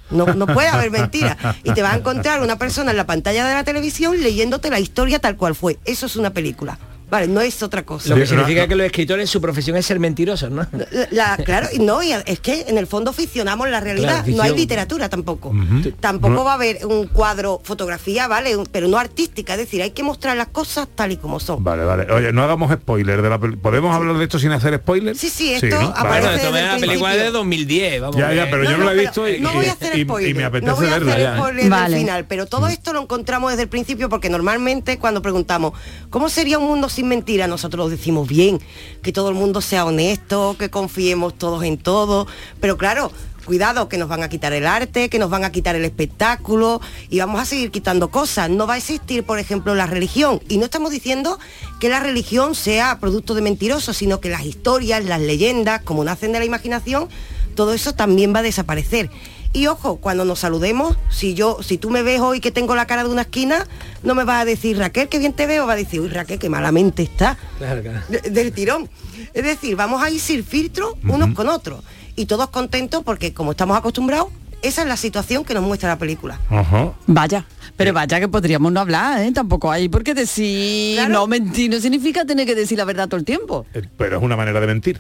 No, 0.10 0.26
puede 0.48 0.68
haber 0.68 0.90
mentira. 0.90 1.38
Y 1.64 1.74
te 1.74 1.84
vas 1.84 1.94
a 1.94 1.98
encontrar 1.98 2.42
una 2.42 2.58
persona 2.58 2.90
en 2.90 2.98
la 2.98 3.06
pantalla 3.06 3.46
de 3.46 3.54
la 3.54 3.64
televisión 3.64 4.20
leyéndote 4.20 4.72
la 4.72 4.80
historia 4.80 5.20
tal 5.20 5.38
cual 5.38 5.54
fue. 5.54 5.78
Eso 5.86 6.08
es 6.08 6.16
una 6.16 6.32
película. 6.32 6.80
Vale, 7.10 7.28
no 7.28 7.40
es 7.42 7.62
otra 7.62 7.84
cosa. 7.86 8.10
Lo 8.10 8.16
que 8.16 8.26
significa 8.26 8.68
que 8.68 8.76
los 8.76 8.86
escritores, 8.86 9.30
su 9.30 9.40
profesión 9.40 9.78
es 9.78 9.86
ser 9.86 10.00
mentirosos, 10.00 10.50
¿no? 10.52 10.66
La- 11.12 11.38
claro, 11.38 11.68
y 11.72 11.80
no, 11.80 12.02
y 12.02 12.12
es 12.12 12.40
que 12.40 12.62
en 12.68 12.78
el 12.78 12.88
fondo 12.88 13.14
ficcionamos 13.14 13.70
la 13.70 13.80
realidad. 13.80 14.24
Claro, 14.24 14.38
no 14.38 14.44
hay 14.44 14.56
literatura 14.56 15.08
tampoco. 15.10 15.54
Tampoco 16.00 16.34
No. 16.34 16.44
va 16.44 16.52
a 16.54 16.56
haber 16.56 16.86
un 16.86 17.08
cuadro, 17.08 17.62
fotografía, 17.64 18.28
¿vale? 18.28 18.56
Pero 18.72 18.88
no 18.88 18.98
artística, 18.98 19.54
es 19.54 19.60
decir, 19.60 19.82
hay 19.82 19.92
que 19.92 20.04
mostrar 20.04 20.36
las 20.36 20.48
cosas 20.48 20.88
tal 20.96 21.12
y 21.12 21.18
como 21.18 21.40
son. 21.40 21.64
Vale, 21.64 21.84
vale. 21.86 22.12
Oye, 22.12 22.32
no 22.34 22.44
hagamos 22.44 22.72
spoiler 22.74 23.22
de 23.22 23.30
la 23.30 23.40
peli- 23.40 23.56
¿Podemos 23.58 23.96
hablar 23.96 24.18
de 24.18 24.24
esto 24.24 24.40
sin 24.40 24.52
hacer 24.52 24.76
spoiler? 24.78 25.16
Sí, 25.16 25.30
sí, 25.30 25.54
esto 25.54 25.68
¿no? 25.80 25.88
aparece 25.96 26.28
Vale. 26.28 26.50
Bueno, 26.50 26.58
esto 26.58 26.76
la 26.76 26.80
película 26.88 27.16
de 27.16 27.32
2010, 27.32 28.02
vamos. 28.02 28.16
Ya, 28.18 28.34
ya, 28.34 28.50
pero 28.50 28.64
yo 28.64 28.78
no, 28.78 28.86
la 28.86 28.94
he 28.94 28.98
visto 29.00 29.28
y, 29.30 29.40
no 29.40 29.54
voy 29.54 29.68
a 29.68 29.74
hacer 29.74 29.98
y- 29.98 30.04
spoiler. 30.04 30.30
y 30.32 30.34
me 30.34 30.44
apetece 30.44 30.72
no 30.72 30.76
voy 30.76 30.88
a 30.88 30.90
verla 30.90 31.12
hacer 31.14 31.24
ya. 31.24 31.34
¿eh? 31.36 31.38
spoiler 31.38 31.70
Vale. 31.70 31.90
del 31.96 32.00
final, 32.06 32.26
pero 32.28 32.46
todo 32.48 32.68
esto 32.68 32.94
lo 32.94 33.02
encontramos 33.02 33.52
desde 33.52 33.64
el 33.64 33.70
principio 33.70 34.10
porque 34.10 34.30
normalmente 34.30 34.98
cuando 34.98 35.22
preguntamos 35.22 35.74
¿cómo 36.10 36.30
sería 36.30 36.58
un 36.60 36.66
mundo 36.66 36.90
sin 36.96 37.08
mentira? 37.08 37.48
Nosotros 37.48 37.92
decimos 37.92 38.28
bien, 38.28 38.60
que 39.02 39.12
todo 39.12 39.30
el 39.30 39.36
mundo 39.36 39.62
sea 39.62 39.86
honesto, 39.86 40.56
que 40.58 40.70
confiemos 40.70 41.38
todos 41.38 41.64
en 41.64 41.78
todo, 41.78 42.28
pero 42.60 42.78
claro, 42.78 43.12
cuidado 43.46 43.88
que 43.88 43.98
nos 43.98 44.10
van 44.10 44.24
a 44.24 44.30
quitar 44.30 44.54
el 44.54 44.66
arte, 44.66 45.10
que 45.10 45.20
nos 45.20 45.30
van 45.30 45.44
a 45.44 45.52
quitar 45.52 45.76
el 45.76 45.86
espectáculo 45.86 46.82
y 47.10 47.20
vamos 47.20 47.40
a 47.40 47.46
seguir 47.46 47.72
quitando 47.72 48.10
cosas. 48.10 48.50
No 48.50 48.68
va 48.68 48.74
a 48.74 48.78
existir, 48.78 49.24
por 49.24 49.40
ejemplo, 49.40 49.76
la 49.76 49.86
religión 49.86 50.42
y 50.50 50.58
no 50.58 50.66
estamos 50.66 50.92
diciendo 50.92 51.40
que 51.80 51.90
la 51.90 52.00
religión 52.00 52.56
sea 52.56 53.00
producto 53.00 53.36
de 53.36 53.42
mentirosos, 53.42 53.96
sino 53.98 54.20
que 54.20 54.30
las 54.30 54.46
historias, 54.46 55.06
las 55.06 55.22
leyendas, 55.22 55.82
como 55.84 56.04
nacen 56.04 56.32
de 56.32 56.40
la 56.40 56.46
imaginación, 56.46 57.08
todo 57.56 57.74
eso 57.74 57.94
también 57.94 58.34
va 58.34 58.40
a 58.40 58.44
desaparecer. 58.44 59.10
Y 59.56 59.68
ojo, 59.68 59.96
cuando 59.98 60.26
nos 60.26 60.40
saludemos, 60.40 60.98
si 61.10 61.34
yo, 61.34 61.60
si 61.64 61.78
tú 61.78 61.90
me 61.90 62.04
ves 62.04 62.20
hoy 62.20 62.42
que 62.42 62.52
tengo 62.52 62.76
la 62.76 62.86
cara 62.88 63.04
de 63.06 63.10
una 63.10 63.22
esquina, 63.22 63.66
no 64.04 64.14
me 64.14 64.26
vas 64.26 64.42
a 64.42 64.46
decir 64.46 64.78
Raquel, 64.78 65.08
que 65.08 65.18
bien 65.18 65.32
te 65.32 65.48
veo, 65.48 65.66
va 65.66 65.74
a 65.74 65.76
decir, 65.78 66.02
uy 66.02 66.10
Raquel, 66.10 66.38
que 66.40 66.50
malamente 66.50 67.04
está, 67.04 67.38
Claro, 67.58 67.82
claro. 67.82 68.02
de- 68.10 68.30
del 68.32 68.52
tirón. 68.52 68.90
Es 69.34 69.46
decir, 69.46 69.78
vamos 69.78 70.04
a 70.04 70.10
ir 70.10 70.20
sin 70.20 70.44
filtro 70.44 70.98
unos 71.08 71.34
con 71.34 71.48
otros. 71.48 71.82
Y 72.18 72.26
todos 72.26 72.50
contentos 72.50 73.02
porque 73.06 73.34
como 73.34 73.52
estamos 73.52 73.78
acostumbrados, 73.78 74.28
esa 74.62 74.82
es 74.82 74.88
la 74.90 74.98
situación 74.98 75.46
que 75.46 75.54
nos 75.54 75.64
muestra 75.64 75.88
la 75.88 75.98
película. 75.98 76.38
Ajá. 76.50 76.92
Vaya, 77.08 77.46
pero 77.78 77.94
vaya 77.94 78.20
que 78.20 78.28
podríamos 78.28 78.74
no 78.74 78.82
hablar, 78.82 79.22
¿eh? 79.22 79.32
Tampoco 79.32 79.72
hay 79.72 79.88
por 79.88 80.04
qué 80.04 80.14
decir 80.14 81.00
no 81.10 81.28
mentir, 81.28 81.70
no 81.72 81.80
significa 81.80 82.26
tener 82.26 82.46
que 82.46 82.56
decir 82.56 82.78
la 82.78 82.84
verdad 82.86 83.08
todo 83.08 83.20
el 83.20 83.26
tiempo. 83.26 83.66
Eh, 83.74 83.84
Pero 83.98 84.18
es 84.18 84.24
una 84.24 84.36
manera 84.36 84.60
de 84.60 84.68
mentir. 84.68 85.00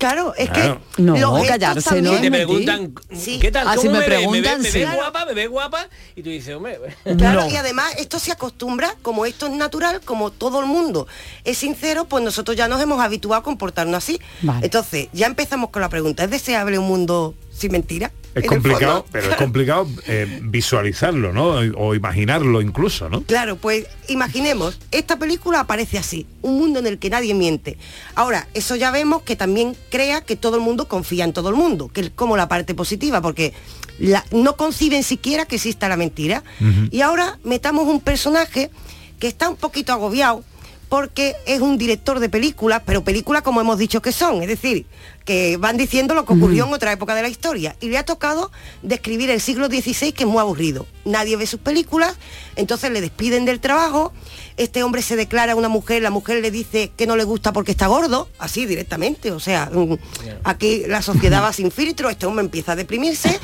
Claro, 0.00 0.34
es 0.36 0.48
Claro. 0.50 0.80
que 0.96 1.02
No, 1.02 1.16
los 1.16 1.46
callarse, 1.46 1.82
también- 1.82 2.04
¿no? 2.06 2.16
Si 2.16 2.22
te 2.22 2.30
preguntan, 2.30 2.94
Sí. 3.14 3.38
¿qué 3.38 3.50
tal? 3.52 3.68
Ah, 3.68 3.72
si 3.76 3.86
¿Cómo 3.86 3.92
me 3.92 3.98
me, 3.98 3.98
ves? 4.00 4.08
¿Me, 4.08 4.16
preguntan, 4.16 4.56
me 4.62 4.70
ves 4.70 4.72
sí. 4.90 4.96
guapa? 4.96 5.26
¿Me 5.26 5.34
ves 5.34 5.48
guapa? 5.50 5.88
Y 6.16 6.22
tú 6.22 6.30
dices, 6.30 6.54
hombre... 6.56 6.78
Claro, 7.18 7.42
No. 7.42 7.50
y 7.50 7.56
además 7.56 7.92
esto 7.98 8.18
se 8.18 8.32
acostumbra, 8.32 8.96
como 9.02 9.26
esto 9.26 9.46
es 9.46 9.52
natural, 9.52 10.00
como 10.02 10.30
todo 10.30 10.60
el 10.60 10.66
mundo 10.66 11.06
es 11.44 11.58
sincero, 11.58 12.06
pues 12.06 12.24
nosotros 12.24 12.56
ya 12.56 12.66
nos 12.66 12.80
hemos 12.80 12.98
habituado 13.00 13.38
a 13.40 13.42
comportarnos 13.44 13.98
así. 13.98 14.18
Vale. 14.42 14.64
Entonces, 14.64 15.08
ya 15.12 15.26
empezamos 15.26 15.68
con 15.70 15.82
la 15.82 15.88
pregunta, 15.90 16.24
¿es 16.24 16.30
deseable 16.30 16.78
un 16.78 16.86
mundo 16.88 17.34
sin 17.52 17.70
mentira? 17.72 18.10
Es 18.34 18.44
complicado, 18.46 19.06
pero 19.10 19.30
es 19.30 19.36
complicado 19.36 19.88
eh, 20.06 20.38
visualizarlo, 20.42 21.32
¿no? 21.32 21.54
O 21.76 21.94
imaginarlo 21.94 22.60
incluso, 22.60 23.08
¿no? 23.08 23.22
Claro, 23.22 23.56
pues 23.56 23.86
imaginemos, 24.08 24.78
esta 24.92 25.18
película 25.18 25.60
aparece 25.60 25.98
así, 25.98 26.26
un 26.42 26.56
mundo 26.58 26.78
en 26.78 26.86
el 26.86 26.98
que 26.98 27.10
nadie 27.10 27.34
miente. 27.34 27.76
Ahora, 28.14 28.46
eso 28.54 28.76
ya 28.76 28.90
vemos 28.92 29.22
que 29.22 29.34
también 29.36 29.76
crea 29.90 30.20
que 30.20 30.36
todo 30.36 30.56
el 30.56 30.62
mundo 30.62 30.86
confía 30.86 31.24
en 31.24 31.32
todo 31.32 31.48
el 31.48 31.56
mundo, 31.56 31.88
que 31.88 32.02
es 32.02 32.10
como 32.14 32.36
la 32.36 32.46
parte 32.48 32.74
positiva, 32.74 33.20
porque 33.20 33.52
la- 33.98 34.24
no 34.30 34.56
conciben 34.56 35.02
siquiera 35.02 35.44
que 35.46 35.56
exista 35.56 35.88
la 35.88 35.96
mentira. 35.96 36.44
Y 36.90 37.00
ahora 37.00 37.38
metamos 37.44 37.88
un 37.88 38.00
personaje 38.00 38.70
que 39.18 39.26
está 39.26 39.48
un 39.48 39.56
poquito 39.56 39.92
agobiado 39.92 40.44
porque 40.90 41.36
es 41.46 41.60
un 41.60 41.78
director 41.78 42.18
de 42.18 42.28
películas, 42.28 42.82
pero 42.84 43.04
películas 43.04 43.42
como 43.42 43.60
hemos 43.60 43.78
dicho 43.78 44.02
que 44.02 44.10
son, 44.10 44.42
es 44.42 44.48
decir, 44.48 44.86
que 45.24 45.56
van 45.56 45.76
diciendo 45.76 46.14
lo 46.14 46.24
que 46.24 46.32
ocurrió 46.32 46.66
en 46.66 46.72
otra 46.72 46.90
época 46.90 47.14
de 47.14 47.22
la 47.22 47.28
historia. 47.28 47.76
Y 47.80 47.90
le 47.90 47.96
ha 47.96 48.04
tocado 48.04 48.50
describir 48.82 49.30
el 49.30 49.40
siglo 49.40 49.68
XVI, 49.68 50.10
que 50.10 50.24
es 50.24 50.28
muy 50.28 50.40
aburrido. 50.40 50.88
Nadie 51.04 51.36
ve 51.36 51.46
sus 51.46 51.60
películas, 51.60 52.16
entonces 52.56 52.90
le 52.90 53.00
despiden 53.00 53.44
del 53.44 53.60
trabajo, 53.60 54.12
este 54.56 54.82
hombre 54.82 55.00
se 55.02 55.14
declara 55.14 55.54
una 55.54 55.68
mujer, 55.68 56.02
la 56.02 56.10
mujer 56.10 56.42
le 56.42 56.50
dice 56.50 56.90
que 56.96 57.06
no 57.06 57.14
le 57.14 57.22
gusta 57.22 57.52
porque 57.52 57.70
está 57.70 57.86
gordo, 57.86 58.28
así 58.40 58.66
directamente, 58.66 59.30
o 59.30 59.38
sea, 59.38 59.70
mm, 59.72 59.94
aquí 60.42 60.82
la 60.88 61.02
sociedad 61.02 61.40
va 61.40 61.52
sin 61.52 61.70
filtro, 61.70 62.10
este 62.10 62.26
hombre 62.26 62.44
empieza 62.44 62.72
a 62.72 62.76
deprimirse, 62.76 63.38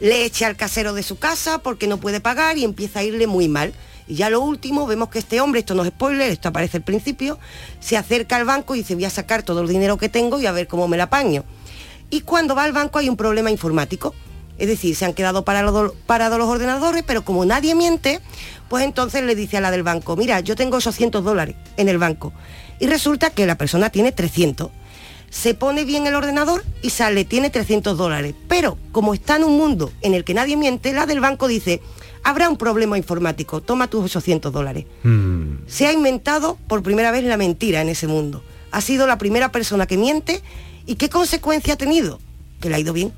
le 0.00 0.24
echa 0.24 0.46
al 0.46 0.56
casero 0.56 0.94
de 0.94 1.02
su 1.02 1.18
casa 1.18 1.58
porque 1.58 1.88
no 1.88 1.98
puede 1.98 2.20
pagar 2.20 2.56
y 2.56 2.64
empieza 2.64 3.00
a 3.00 3.04
irle 3.04 3.26
muy 3.26 3.48
mal. 3.48 3.74
Y 4.08 4.14
ya 4.14 4.30
lo 4.30 4.40
último, 4.40 4.86
vemos 4.86 5.08
que 5.08 5.18
este 5.18 5.40
hombre, 5.40 5.60
esto 5.60 5.74
no 5.74 5.82
es 5.82 5.88
spoiler, 5.88 6.30
esto 6.30 6.48
aparece 6.48 6.76
al 6.76 6.84
principio, 6.84 7.38
se 7.80 7.96
acerca 7.96 8.36
al 8.36 8.44
banco 8.44 8.74
y 8.74 8.78
dice, 8.78 8.94
voy 8.94 9.04
a 9.04 9.10
sacar 9.10 9.42
todo 9.42 9.62
el 9.62 9.68
dinero 9.68 9.96
que 9.96 10.08
tengo 10.08 10.40
y 10.40 10.46
a 10.46 10.52
ver 10.52 10.68
cómo 10.68 10.86
me 10.88 10.96
la 10.96 11.04
apaño. 11.04 11.44
Y 12.10 12.20
cuando 12.20 12.54
va 12.54 12.64
al 12.64 12.72
banco 12.72 12.98
hay 12.98 13.08
un 13.08 13.16
problema 13.16 13.50
informático. 13.50 14.14
Es 14.58 14.68
decir, 14.68 14.96
se 14.96 15.04
han 15.04 15.12
quedado 15.12 15.44
parados, 15.44 15.92
parados 16.06 16.38
los 16.38 16.48
ordenadores, 16.48 17.02
pero 17.06 17.24
como 17.24 17.44
nadie 17.44 17.74
miente, 17.74 18.20
pues 18.68 18.84
entonces 18.84 19.22
le 19.22 19.34
dice 19.34 19.58
a 19.58 19.60
la 19.60 19.70
del 19.70 19.82
banco, 19.82 20.16
mira, 20.16 20.40
yo 20.40 20.56
tengo 20.56 20.78
800 20.78 21.22
dólares 21.22 21.56
en 21.76 21.88
el 21.88 21.98
banco. 21.98 22.32
Y 22.78 22.86
resulta 22.86 23.30
que 23.30 23.46
la 23.46 23.58
persona 23.58 23.90
tiene 23.90 24.12
300. 24.12 24.70
Se 25.28 25.54
pone 25.54 25.84
bien 25.84 26.06
el 26.06 26.14
ordenador 26.14 26.64
y 26.80 26.90
sale, 26.90 27.24
tiene 27.24 27.50
300 27.50 27.98
dólares. 27.98 28.34
Pero 28.48 28.78
como 28.92 29.12
está 29.12 29.36
en 29.36 29.44
un 29.44 29.58
mundo 29.58 29.92
en 30.00 30.14
el 30.14 30.24
que 30.24 30.34
nadie 30.34 30.56
miente, 30.56 30.92
la 30.92 31.04
del 31.04 31.20
banco 31.20 31.48
dice, 31.48 31.82
habrá 32.28 32.48
un 32.48 32.56
problema 32.56 32.98
informático, 32.98 33.60
toma 33.60 33.88
tus 33.88 34.04
800 34.04 34.52
dólares. 34.52 34.84
Se 35.66 35.86
ha 35.86 35.92
inventado 35.92 36.58
por 36.68 36.82
primera 36.82 37.10
vez 37.12 37.22
la 37.24 37.36
mentira 37.36 37.80
en 37.80 37.88
ese 37.88 38.06
mundo. 38.08 38.42
Ha 38.72 38.80
sido 38.80 39.06
la 39.06 39.16
primera 39.16 39.52
persona 39.52 39.86
que 39.86 39.96
miente 39.96 40.42
y 40.86 40.96
qué 40.96 41.08
consecuencia 41.08 41.74
ha 41.74 41.76
tenido? 41.76 42.18
Que 42.60 42.68
le 42.68 42.74
ha 42.74 42.78
ido 42.80 42.92
bien. 42.92 43.12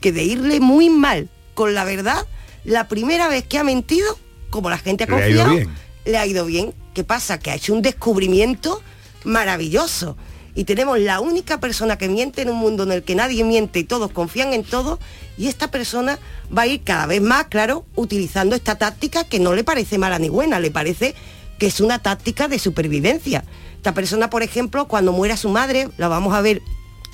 Que 0.00 0.12
de 0.12 0.24
irle 0.24 0.60
muy 0.60 0.90
mal 0.90 1.30
con 1.54 1.72
la 1.74 1.84
verdad, 1.84 2.26
la 2.64 2.86
primera 2.88 3.28
vez 3.28 3.44
que 3.44 3.58
ha 3.58 3.64
mentido, 3.64 4.18
como 4.50 4.68
la 4.68 4.78
gente 4.78 5.04
ha 5.04 5.06
Le 5.06 5.14
ha 5.14 5.28
ido 5.28 5.44
confiado, 5.44 5.50
bien. 5.56 5.70
le 6.04 6.18
ha 6.18 6.26
ido 6.26 6.44
bien. 6.44 6.74
¿Qué 6.92 7.02
pasa? 7.02 7.38
Que 7.38 7.50
ha 7.50 7.54
hecho 7.54 7.72
un 7.72 7.80
descubrimiento 7.82 8.82
maravilloso. 9.24 10.16
Y 10.54 10.64
tenemos 10.64 10.98
la 11.00 11.20
única 11.20 11.58
persona 11.58 11.98
que 11.98 12.08
miente 12.08 12.42
en 12.42 12.50
un 12.50 12.56
mundo 12.56 12.84
en 12.84 12.92
el 12.92 13.02
que 13.02 13.14
nadie 13.14 13.42
miente 13.42 13.80
y 13.80 13.84
todos 13.84 14.12
confían 14.12 14.52
en 14.52 14.62
todo. 14.62 15.00
Y 15.36 15.48
esta 15.48 15.70
persona 15.70 16.18
va 16.56 16.62
a 16.62 16.66
ir 16.66 16.82
cada 16.82 17.06
vez 17.06 17.20
más, 17.20 17.46
claro, 17.46 17.84
utilizando 17.96 18.54
esta 18.54 18.78
táctica 18.78 19.24
que 19.24 19.40
no 19.40 19.52
le 19.54 19.64
parece 19.64 19.98
mala 19.98 20.18
ni 20.18 20.28
buena, 20.28 20.60
le 20.60 20.70
parece 20.70 21.14
que 21.58 21.66
es 21.66 21.80
una 21.80 22.00
táctica 22.00 22.46
de 22.46 22.58
supervivencia. 22.58 23.44
Esta 23.76 23.94
persona, 23.94 24.30
por 24.30 24.42
ejemplo, 24.42 24.86
cuando 24.86 25.12
muera 25.12 25.36
su 25.36 25.48
madre, 25.48 25.88
la 25.98 26.08
vamos 26.08 26.34
a 26.34 26.40
ver 26.40 26.62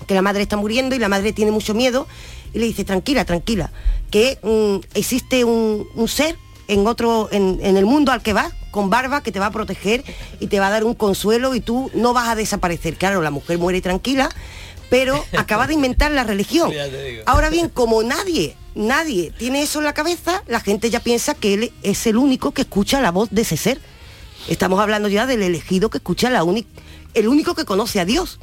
que 0.06 0.14
la 0.14 0.22
madre 0.22 0.42
está 0.42 0.56
muriendo 0.56 0.94
y 0.94 0.98
la 0.98 1.08
madre 1.08 1.32
tiene 1.32 1.50
mucho 1.50 1.74
miedo 1.74 2.06
y 2.52 2.58
le 2.58 2.66
dice, 2.66 2.84
tranquila, 2.84 3.24
tranquila, 3.24 3.70
que 4.10 4.38
mm, 4.42 4.86
existe 4.98 5.44
un, 5.44 5.86
un 5.94 6.08
ser 6.08 6.36
en 6.68 6.86
otro, 6.86 7.28
en, 7.32 7.58
en 7.62 7.76
el 7.76 7.86
mundo 7.86 8.12
al 8.12 8.22
que 8.22 8.32
vas, 8.32 8.52
con 8.70 8.90
barba, 8.90 9.22
que 9.22 9.32
te 9.32 9.38
va 9.38 9.46
a 9.46 9.50
proteger 9.50 10.04
y 10.38 10.46
te 10.46 10.60
va 10.60 10.68
a 10.68 10.70
dar 10.70 10.84
un 10.84 10.94
consuelo 10.94 11.54
y 11.54 11.60
tú 11.60 11.90
no 11.94 12.12
vas 12.12 12.28
a 12.28 12.34
desaparecer. 12.34 12.96
Claro, 12.96 13.22
la 13.22 13.30
mujer 13.30 13.58
muere 13.58 13.80
tranquila, 13.80 14.30
pero 14.88 15.24
acaba 15.36 15.66
de 15.66 15.74
inventar 15.74 16.10
la 16.10 16.24
religión. 16.24 16.72
Ahora 17.26 17.50
bien, 17.50 17.68
como 17.68 18.02
nadie, 18.02 18.56
nadie 18.74 19.32
tiene 19.38 19.62
eso 19.62 19.78
en 19.78 19.84
la 19.84 19.94
cabeza, 19.94 20.42
la 20.46 20.60
gente 20.60 20.90
ya 20.90 21.00
piensa 21.00 21.34
que 21.34 21.54
él 21.54 21.72
es 21.82 22.06
el 22.06 22.16
único 22.16 22.52
que 22.52 22.62
escucha 22.62 23.00
la 23.00 23.10
voz 23.10 23.28
de 23.30 23.42
ese 23.42 23.56
ser. 23.56 23.80
Estamos 24.48 24.80
hablando 24.80 25.08
ya 25.08 25.26
del 25.26 25.42
elegido 25.42 25.90
que 25.90 25.98
escucha 25.98 26.30
la 26.30 26.44
única, 26.44 26.68
el 27.14 27.28
único 27.28 27.54
que 27.54 27.64
conoce 27.64 28.00
a 28.00 28.04
Dios. 28.04 28.40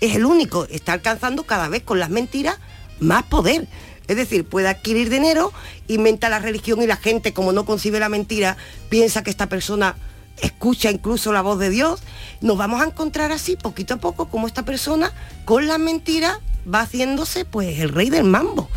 Es 0.00 0.14
el 0.14 0.26
único, 0.26 0.66
está 0.66 0.92
alcanzando 0.92 1.44
cada 1.44 1.68
vez 1.68 1.82
con 1.82 1.98
las 1.98 2.10
mentiras 2.10 2.58
más 3.00 3.24
poder. 3.24 3.66
Es 4.08 4.16
decir, 4.16 4.44
puede 4.44 4.68
adquirir 4.68 5.10
dinero, 5.10 5.52
inventa 5.88 6.28
la 6.28 6.38
religión 6.38 6.82
y 6.82 6.86
la 6.86 6.96
gente, 6.96 7.32
como 7.32 7.52
no 7.52 7.64
concibe 7.64 7.98
la 7.98 8.08
mentira, 8.08 8.56
piensa 8.88 9.22
que 9.22 9.30
esta 9.30 9.48
persona 9.48 9.96
escucha 10.40 10.90
incluso 10.90 11.32
la 11.32 11.42
voz 11.42 11.58
de 11.58 11.70
Dios. 11.70 12.02
Nos 12.40 12.56
vamos 12.56 12.82
a 12.82 12.84
encontrar 12.84 13.32
así, 13.32 13.56
poquito 13.56 13.94
a 13.94 13.96
poco, 13.96 14.28
como 14.28 14.46
esta 14.46 14.64
persona, 14.64 15.12
con 15.44 15.66
las 15.66 15.78
mentiras, 15.78 16.38
va 16.72 16.82
haciéndose 16.82 17.44
pues 17.44 17.78
el 17.80 17.90
rey 17.90 18.10
del 18.10 18.24
mambo. 18.24 18.68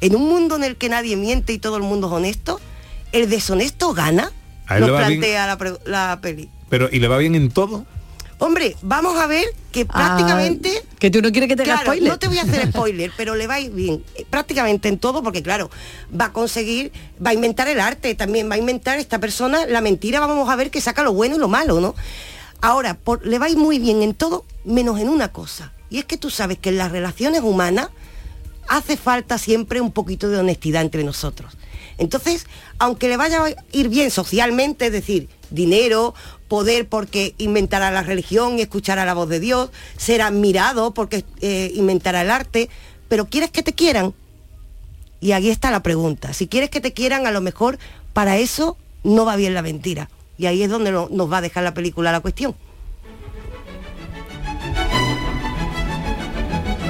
En 0.00 0.14
un 0.14 0.28
mundo 0.28 0.56
en 0.56 0.64
el 0.64 0.76
que 0.76 0.88
nadie 0.88 1.16
miente 1.16 1.52
y 1.52 1.58
todo 1.58 1.76
el 1.76 1.82
mundo 1.82 2.08
es 2.08 2.12
honesto, 2.12 2.60
el 3.12 3.30
deshonesto 3.30 3.94
gana. 3.94 4.32
A 4.66 4.76
él 4.76 4.86
Nos 4.86 4.90
plantea 4.90 5.56
la 5.86 6.20
peli. 6.20 6.50
Pero, 6.68 6.88
¿y 6.90 6.98
le 6.98 7.08
va 7.08 7.18
bien 7.18 7.34
en 7.34 7.50
todo? 7.50 7.86
Hombre, 8.38 8.76
vamos 8.82 9.16
a 9.18 9.26
ver 9.26 9.46
que 9.72 9.86
prácticamente... 9.86 10.70
Ah, 10.82 10.94
que 10.98 11.10
tú 11.10 11.22
no 11.22 11.30
quieres 11.32 11.48
que 11.48 11.56
te 11.56 11.62
haga 11.62 11.72
Claro, 11.76 11.86
spoiler. 11.92 12.08
no 12.12 12.18
te 12.18 12.28
voy 12.28 12.38
a 12.38 12.42
hacer 12.42 12.68
spoiler, 12.72 13.10
pero 13.16 13.34
le 13.34 13.46
va 13.46 13.54
a 13.54 13.60
ir 13.60 13.70
bien 13.70 14.04
eh, 14.14 14.26
prácticamente 14.28 14.88
en 14.88 14.98
todo, 14.98 15.22
porque 15.22 15.42
claro, 15.42 15.70
va 16.18 16.26
a 16.26 16.32
conseguir, 16.32 16.92
va 17.24 17.30
a 17.30 17.34
inventar 17.34 17.66
el 17.68 17.80
arte, 17.80 18.14
también 18.14 18.50
va 18.50 18.56
a 18.56 18.58
inventar 18.58 18.98
esta 18.98 19.18
persona 19.18 19.64
la 19.66 19.80
mentira, 19.80 20.20
vamos 20.20 20.48
a 20.50 20.56
ver 20.56 20.70
que 20.70 20.80
saca 20.82 21.02
lo 21.02 21.14
bueno 21.14 21.36
y 21.36 21.38
lo 21.38 21.48
malo, 21.48 21.80
¿no? 21.80 21.94
Ahora, 22.60 22.94
por- 22.94 23.26
le 23.26 23.38
va 23.38 23.46
a 23.46 23.48
ir 23.50 23.56
muy 23.56 23.78
bien 23.78 24.02
en 24.02 24.12
todo, 24.14 24.44
menos 24.64 24.98
en 25.00 25.08
una 25.08 25.32
cosa, 25.32 25.72
y 25.88 25.98
es 25.98 26.04
que 26.04 26.16
tú 26.18 26.28
sabes 26.30 26.58
que 26.58 26.68
en 26.70 26.76
las 26.78 26.92
relaciones 26.92 27.40
humanas 27.42 27.88
hace 28.68 28.96
falta 28.98 29.38
siempre 29.38 29.80
un 29.80 29.92
poquito 29.92 30.28
de 30.28 30.38
honestidad 30.38 30.82
entre 30.82 31.04
nosotros. 31.04 31.56
Entonces, 31.98 32.46
aunque 32.78 33.08
le 33.08 33.16
vaya 33.16 33.42
a 33.44 33.54
ir 33.72 33.88
bien 33.88 34.10
socialmente, 34.10 34.86
es 34.86 34.92
decir, 34.92 35.28
dinero, 35.50 36.14
poder 36.48 36.86
porque 36.88 37.34
inventará 37.38 37.90
la 37.90 38.02
religión 38.02 38.58
y 38.58 38.62
escuchará 38.62 39.04
la 39.04 39.14
voz 39.14 39.28
de 39.28 39.40
Dios, 39.40 39.70
ser 39.96 40.22
admirado 40.22 40.92
porque 40.94 41.24
eh, 41.40 41.72
inventará 41.74 42.22
el 42.22 42.30
arte, 42.30 42.68
pero 43.08 43.26
¿quieres 43.26 43.50
que 43.50 43.62
te 43.62 43.72
quieran? 43.72 44.14
Y 45.20 45.32
aquí 45.32 45.50
está 45.50 45.70
la 45.70 45.82
pregunta. 45.82 46.32
Si 46.32 46.46
quieres 46.46 46.70
que 46.70 46.80
te 46.80 46.92
quieran, 46.92 47.26
a 47.26 47.30
lo 47.30 47.40
mejor 47.40 47.78
para 48.12 48.36
eso 48.38 48.76
no 49.02 49.24
va 49.24 49.36
bien 49.36 49.54
la 49.54 49.62
mentira. 49.62 50.08
Y 50.38 50.46
ahí 50.46 50.62
es 50.62 50.70
donde 50.70 50.92
no- 50.92 51.08
nos 51.10 51.32
va 51.32 51.38
a 51.38 51.40
dejar 51.40 51.64
la 51.64 51.74
película 51.74 52.12
la 52.12 52.20
cuestión. 52.20 52.54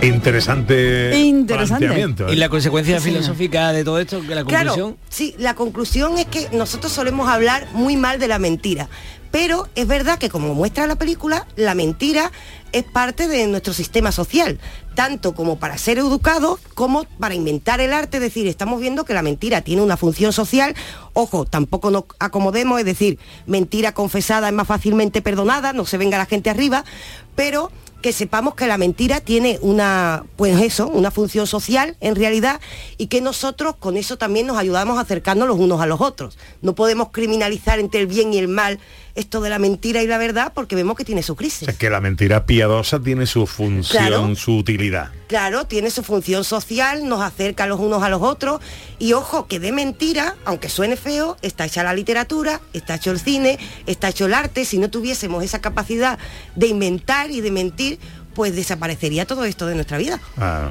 Interesante, 0.03 1.11
planteamiento. 1.47 2.29
¿eh? 2.29 2.35
Y 2.35 2.37
la 2.37 2.49
consecuencia 2.49 3.01
Sí, 3.01 3.11
filosófica 3.11 3.73
de 3.73 3.83
todo 3.83 3.99
esto, 3.99 4.21
que 4.21 4.35
la 4.35 4.45
Claro, 4.45 4.71
conclusión. 4.71 4.97
sí, 5.09 5.35
la 5.39 5.55
conclusión 5.55 6.19
es 6.19 6.27
que 6.27 6.49
nosotros 6.53 6.93
solemos 6.93 7.29
hablar 7.29 7.67
muy 7.73 7.97
mal 7.97 8.19
de 8.19 8.29
la 8.29 8.39
mentira, 8.39 8.89
pero 9.37 9.68
es 9.74 9.87
verdad 9.87 10.18
que 10.18 10.30
como 10.30 10.55
muestra 10.55 10.87
la 10.87 10.97
película, 10.97 11.47
la 11.57 11.74
mentira 11.74 12.32
es 12.72 12.84
parte 12.84 13.28
de 13.28 13.47
nuestro 13.47 13.74
sistema 13.74 14.11
social, 14.11 14.59
tanto 14.95 15.34
como 15.34 15.59
para 15.59 15.76
ser 15.76 15.99
educados 15.99 16.59
como 16.74 17.05
para 17.05 17.34
inventar 17.34 17.82
el 17.82 17.93
arte, 17.93 18.16
es 18.16 18.22
decir, 18.22 18.47
estamos 18.47 18.80
viendo 18.80 19.05
que 19.05 19.12
la 19.12 19.20
mentira 19.20 19.61
tiene 19.61 19.82
una 19.82 19.99
función 19.99 20.32
social, 20.32 20.74
ojo, 21.12 21.45
tampoco 21.45 21.91
nos 21.91 22.05
acomodemos, 22.18 22.78
es 22.78 22.87
decir, 22.87 23.18
mentira 23.45 23.93
confesada 23.93 24.49
es 24.49 24.55
más 24.55 24.68
fácilmente 24.68 25.20
perdonada, 25.20 25.74
no 25.74 25.84
se 25.84 25.99
venga 25.99 26.16
la 26.16 26.24
gente 26.24 26.49
arriba, 26.49 26.87
pero 27.34 27.70
que 28.01 28.12
sepamos 28.12 28.55
que 28.55 28.66
la 28.66 28.78
mentira 28.78 29.20
tiene 29.20 29.59
una, 29.62 30.24
pues 30.37 30.59
eso, 30.62 30.87
una 30.87 31.11
función 31.11 31.47
social 31.47 31.97
en 32.01 32.14
realidad 32.14 32.61
y 32.99 33.09
que 33.09 33.20
nosotros 33.20 33.76
con 33.76 33.97
eso 33.97 34.16
también 34.16 34.47
nos 34.47 34.59
ayudamos 34.59 34.97
a 34.97 35.01
acercarnos 35.03 35.49
los 35.49 35.59
unos 35.59 35.80
a 35.80 35.87
los 35.87 36.01
otros. 36.01 36.39
No 36.62 36.74
podemos 36.74 37.09
criminalizar 37.11 37.78
entre 37.80 38.01
el 38.01 38.07
bien 38.07 38.32
y 38.32 38.39
el 38.39 38.49
mal 38.49 38.78
esto 39.17 39.41
de 39.41 39.51
la 39.51 39.59
mentira 39.59 40.03
y 40.03 40.07
la 40.07 40.19
verdad 40.19 40.53
porque 40.55 40.77
vemos 40.77 40.97
que 40.97 41.05
tiene 41.05 41.23
su 41.23 41.35
crisis. 41.35 41.67
Es 41.69 41.77
que 41.77 41.91
la 41.91 42.01
mentira 42.01 42.47
piadosa 42.47 43.01
tiene 43.01 43.27
su 43.27 43.47
función, 43.47 44.07
Claro. 44.07 44.35
su 44.37 44.57
utilidad. 44.57 45.11
Claro, 45.27 45.64
tiene 45.67 45.91
su 45.91 46.03
función 46.05 46.45
social, 46.45 47.09
nos 47.09 47.21
acerca 47.23 47.67
los 47.67 47.81
unos 47.81 48.03
a 48.03 48.09
los 48.09 48.23
otros 48.23 48.61
y 48.99 49.14
ojo 49.14 49.47
que 49.49 49.59
de 49.59 49.73
mentira, 49.73 50.37
aunque 50.45 50.69
suene 50.69 50.97
feo, 50.97 51.37
está 51.43 51.64
hecha 51.64 51.83
la 51.83 51.95
literatura, 51.95 52.61
está 52.73 52.95
hecho 52.97 53.11
el 53.11 53.19
cine, 53.19 53.59
está 53.87 54.11
hecho 54.11 54.27
el 54.27 54.35
arte. 54.35 54.64
Si 54.64 54.79
no 54.79 54.91
tuviésemos 54.91 55.43
esa 55.43 55.61
capacidad 55.61 56.19
de 56.55 56.67
inventar 56.69 57.31
y 57.31 57.41
de 57.41 57.51
mentir, 57.51 57.99
pues 58.35 58.55
desaparecería 58.55 59.25
todo 59.25 59.47
esto 59.47 59.67
de 59.67 59.75
nuestra 59.75 59.97
vida. 59.99 60.21
Ah, 60.37 60.71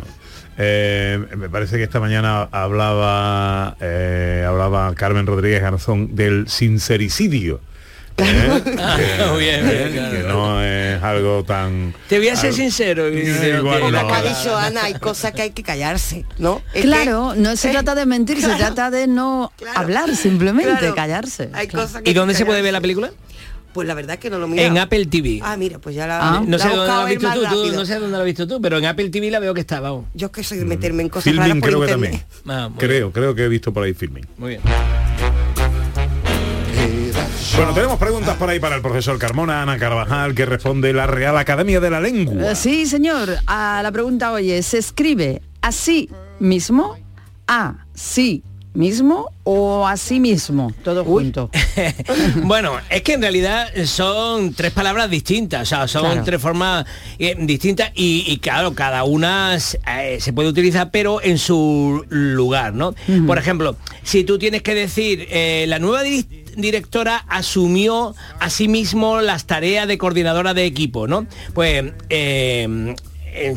eh, 0.58 1.20
me 1.36 1.50
parece 1.50 1.76
que 1.78 1.84
esta 1.84 2.00
mañana 2.00 2.44
hablaba 2.52 3.76
eh, 3.82 4.46
hablaba 4.48 4.94
Carmen 4.96 5.26
Rodríguez 5.26 5.62
Garzón 5.62 6.16
del 6.16 6.48
sincericidio. 6.48 7.60
¿Eh? 8.18 8.64
Ah, 8.80 8.98
que, 8.98 9.26
muy 9.32 9.40
bien, 9.44 9.62
claro. 9.94 10.12
que 10.12 10.24
no 10.28 10.62
es 10.64 11.04
algo 11.04 11.44
tan 11.44 11.94
Te 12.08 12.18
voy 12.18 12.30
a 12.30 12.36
ser 12.36 12.48
algo- 12.52 12.58
sincero. 12.58 13.10
y- 13.10 13.18
igual 13.20 13.82
que- 13.82 13.92
no. 13.92 14.02
Como 14.02 14.14
ha 14.14 14.22
dicho 14.24 14.56
Ana, 14.58 14.84
hay 14.86 14.94
cosas 14.96 15.32
que 15.34 15.42
hay 15.44 15.50
que 15.52 15.64
callarse, 15.64 16.26
¿no? 16.38 16.62
Es 16.74 16.84
Claro, 16.86 17.32
que- 17.34 17.40
no 17.42 17.56
se 17.56 17.70
trata 17.72 17.96
de 17.96 18.06
mentir, 18.06 18.42
se 18.42 18.56
trata 18.56 18.90
de 18.92 19.08
no 19.08 19.52
hablar, 19.76 20.16
simplemente 20.16 20.78
Claro. 20.78 20.96
callarse. 20.96 21.50
Hay 21.54 21.68
Claro. 21.68 21.88
cosas 21.88 22.02
que 22.02 22.12
¿Y 22.12 22.14
dónde 22.14 22.34
que 22.34 22.38
se 22.40 22.46
puede 22.46 22.62
ver 22.62 22.74
la 22.74 22.82
película? 22.82 23.12
Pues 23.74 23.90
la 23.90 23.94
verdad 23.94 24.14
es 24.14 24.20
que 24.22 24.30
no 24.30 24.38
lo 24.40 24.48
miro. 24.48 24.64
En 24.64 24.78
Apple 24.78 25.06
TV. 25.08 25.42
Ah, 25.44 25.58
mira, 25.58 25.80
pues 25.80 25.94
ya 25.96 26.08
la, 26.08 26.20
Ah, 26.38 26.42
no 26.48 26.58
la 26.58 26.64
sé 26.64 26.70
dónde 26.70 26.88
la 26.88 27.06
visto 27.06 27.34
tú, 27.34 27.42
tú, 27.68 27.72
no 27.74 27.86
sé 27.86 27.96
dónde 27.96 28.12
la 28.14 28.20
has 28.20 28.26
visto 28.26 28.48
tú, 28.48 28.62
pero 28.62 28.78
en 28.78 28.86
Apple 28.86 29.10
TV 29.10 29.30
la 29.30 29.40
veo 29.40 29.54
que 29.54 29.60
está, 29.60 29.82
vamos. 29.82 30.06
Yo 30.14 30.28
es 30.28 30.32
que 30.32 30.44
soy 30.46 30.60
de 30.60 30.64
meterme 30.66 31.04
en 31.04 31.10
cosas 31.10 31.26
Filming 31.26 31.42
raras 31.42 31.58
por 31.60 31.68
creo 31.70 31.80
que 31.82 31.86
internet. 31.92 32.26
también. 32.46 32.58
Ah, 32.58 32.70
creo, 32.78 33.12
creo 33.12 33.36
que 33.36 33.44
he 33.44 33.50
visto 33.50 33.74
por 33.74 33.84
ahí 33.84 33.94
filming. 33.94 34.26
Muy 34.38 34.52
bien. 34.52 34.62
Bueno, 37.58 37.74
tenemos 37.74 37.98
preguntas 37.98 38.36
por 38.36 38.50
ahí 38.50 38.60
para 38.60 38.76
el 38.76 38.82
profesor 38.82 39.18
Carmona, 39.18 39.62
Ana 39.62 39.78
Carvajal, 39.78 40.36
que 40.36 40.46
responde 40.46 40.92
la 40.92 41.08
Real 41.08 41.38
Academia 41.38 41.80
de 41.80 41.90
la 41.90 42.02
Lengua. 42.02 42.52
Eh, 42.52 42.56
Sí, 42.56 42.86
señor. 42.86 43.38
A 43.48 43.80
la 43.82 43.92
pregunta 43.92 44.32
hoy 44.34 44.52
es, 44.52 44.66
¿se 44.66 44.78
escribe 44.78 45.42
así 45.62 46.10
mismo, 46.40 46.98
a 47.48 47.76
sí 47.94 48.44
mismo 48.74 49.30
o 49.46 49.88
así 49.88 50.20
mismo? 50.20 50.74
Todo 50.84 51.06
junto. 51.06 51.50
bueno, 52.44 52.74
es 52.90 53.02
que 53.04 53.14
en 53.14 53.22
realidad 53.22 53.70
son 53.86 54.54
tres 54.54 54.74
palabras 54.74 55.10
distintas, 55.10 55.62
o 55.62 55.66
sea, 55.66 55.88
son 55.88 56.02
Claro. 56.04 56.24
tres 56.26 56.42
formas 56.42 56.86
eh, 57.20 57.36
distintas 57.40 57.92
y, 57.96 58.26
y 58.28 58.38
claro, 58.40 58.74
cada 58.74 59.06
una 59.06 59.56
eh, 59.58 60.18
se 60.20 60.34
puede 60.34 60.50
utilizar, 60.50 60.92
pero 60.92 61.22
en 61.24 61.38
su 61.38 62.04
lugar, 62.10 62.74
¿no? 62.74 62.94
Por 63.26 63.38
ejemplo, 63.38 63.78
si 64.04 64.26
tú 64.26 64.38
tienes 64.38 64.62
que 64.62 64.76
decir, 64.76 65.26
eh, 65.32 65.64
la 65.70 65.80
nueva 65.80 66.04
diri- 66.04 66.44
directora 66.56 67.26
asumió 67.28 68.16
a 68.40 68.50
sí 68.50 68.68
las 69.22 69.46
tareas 69.46 69.88
de 69.88 69.98
coordinadora 69.98 70.54
de 70.54 70.66
equipo, 70.66 71.08
¿no? 71.08 71.28
Pues 71.54 71.94
eh, 72.10 72.96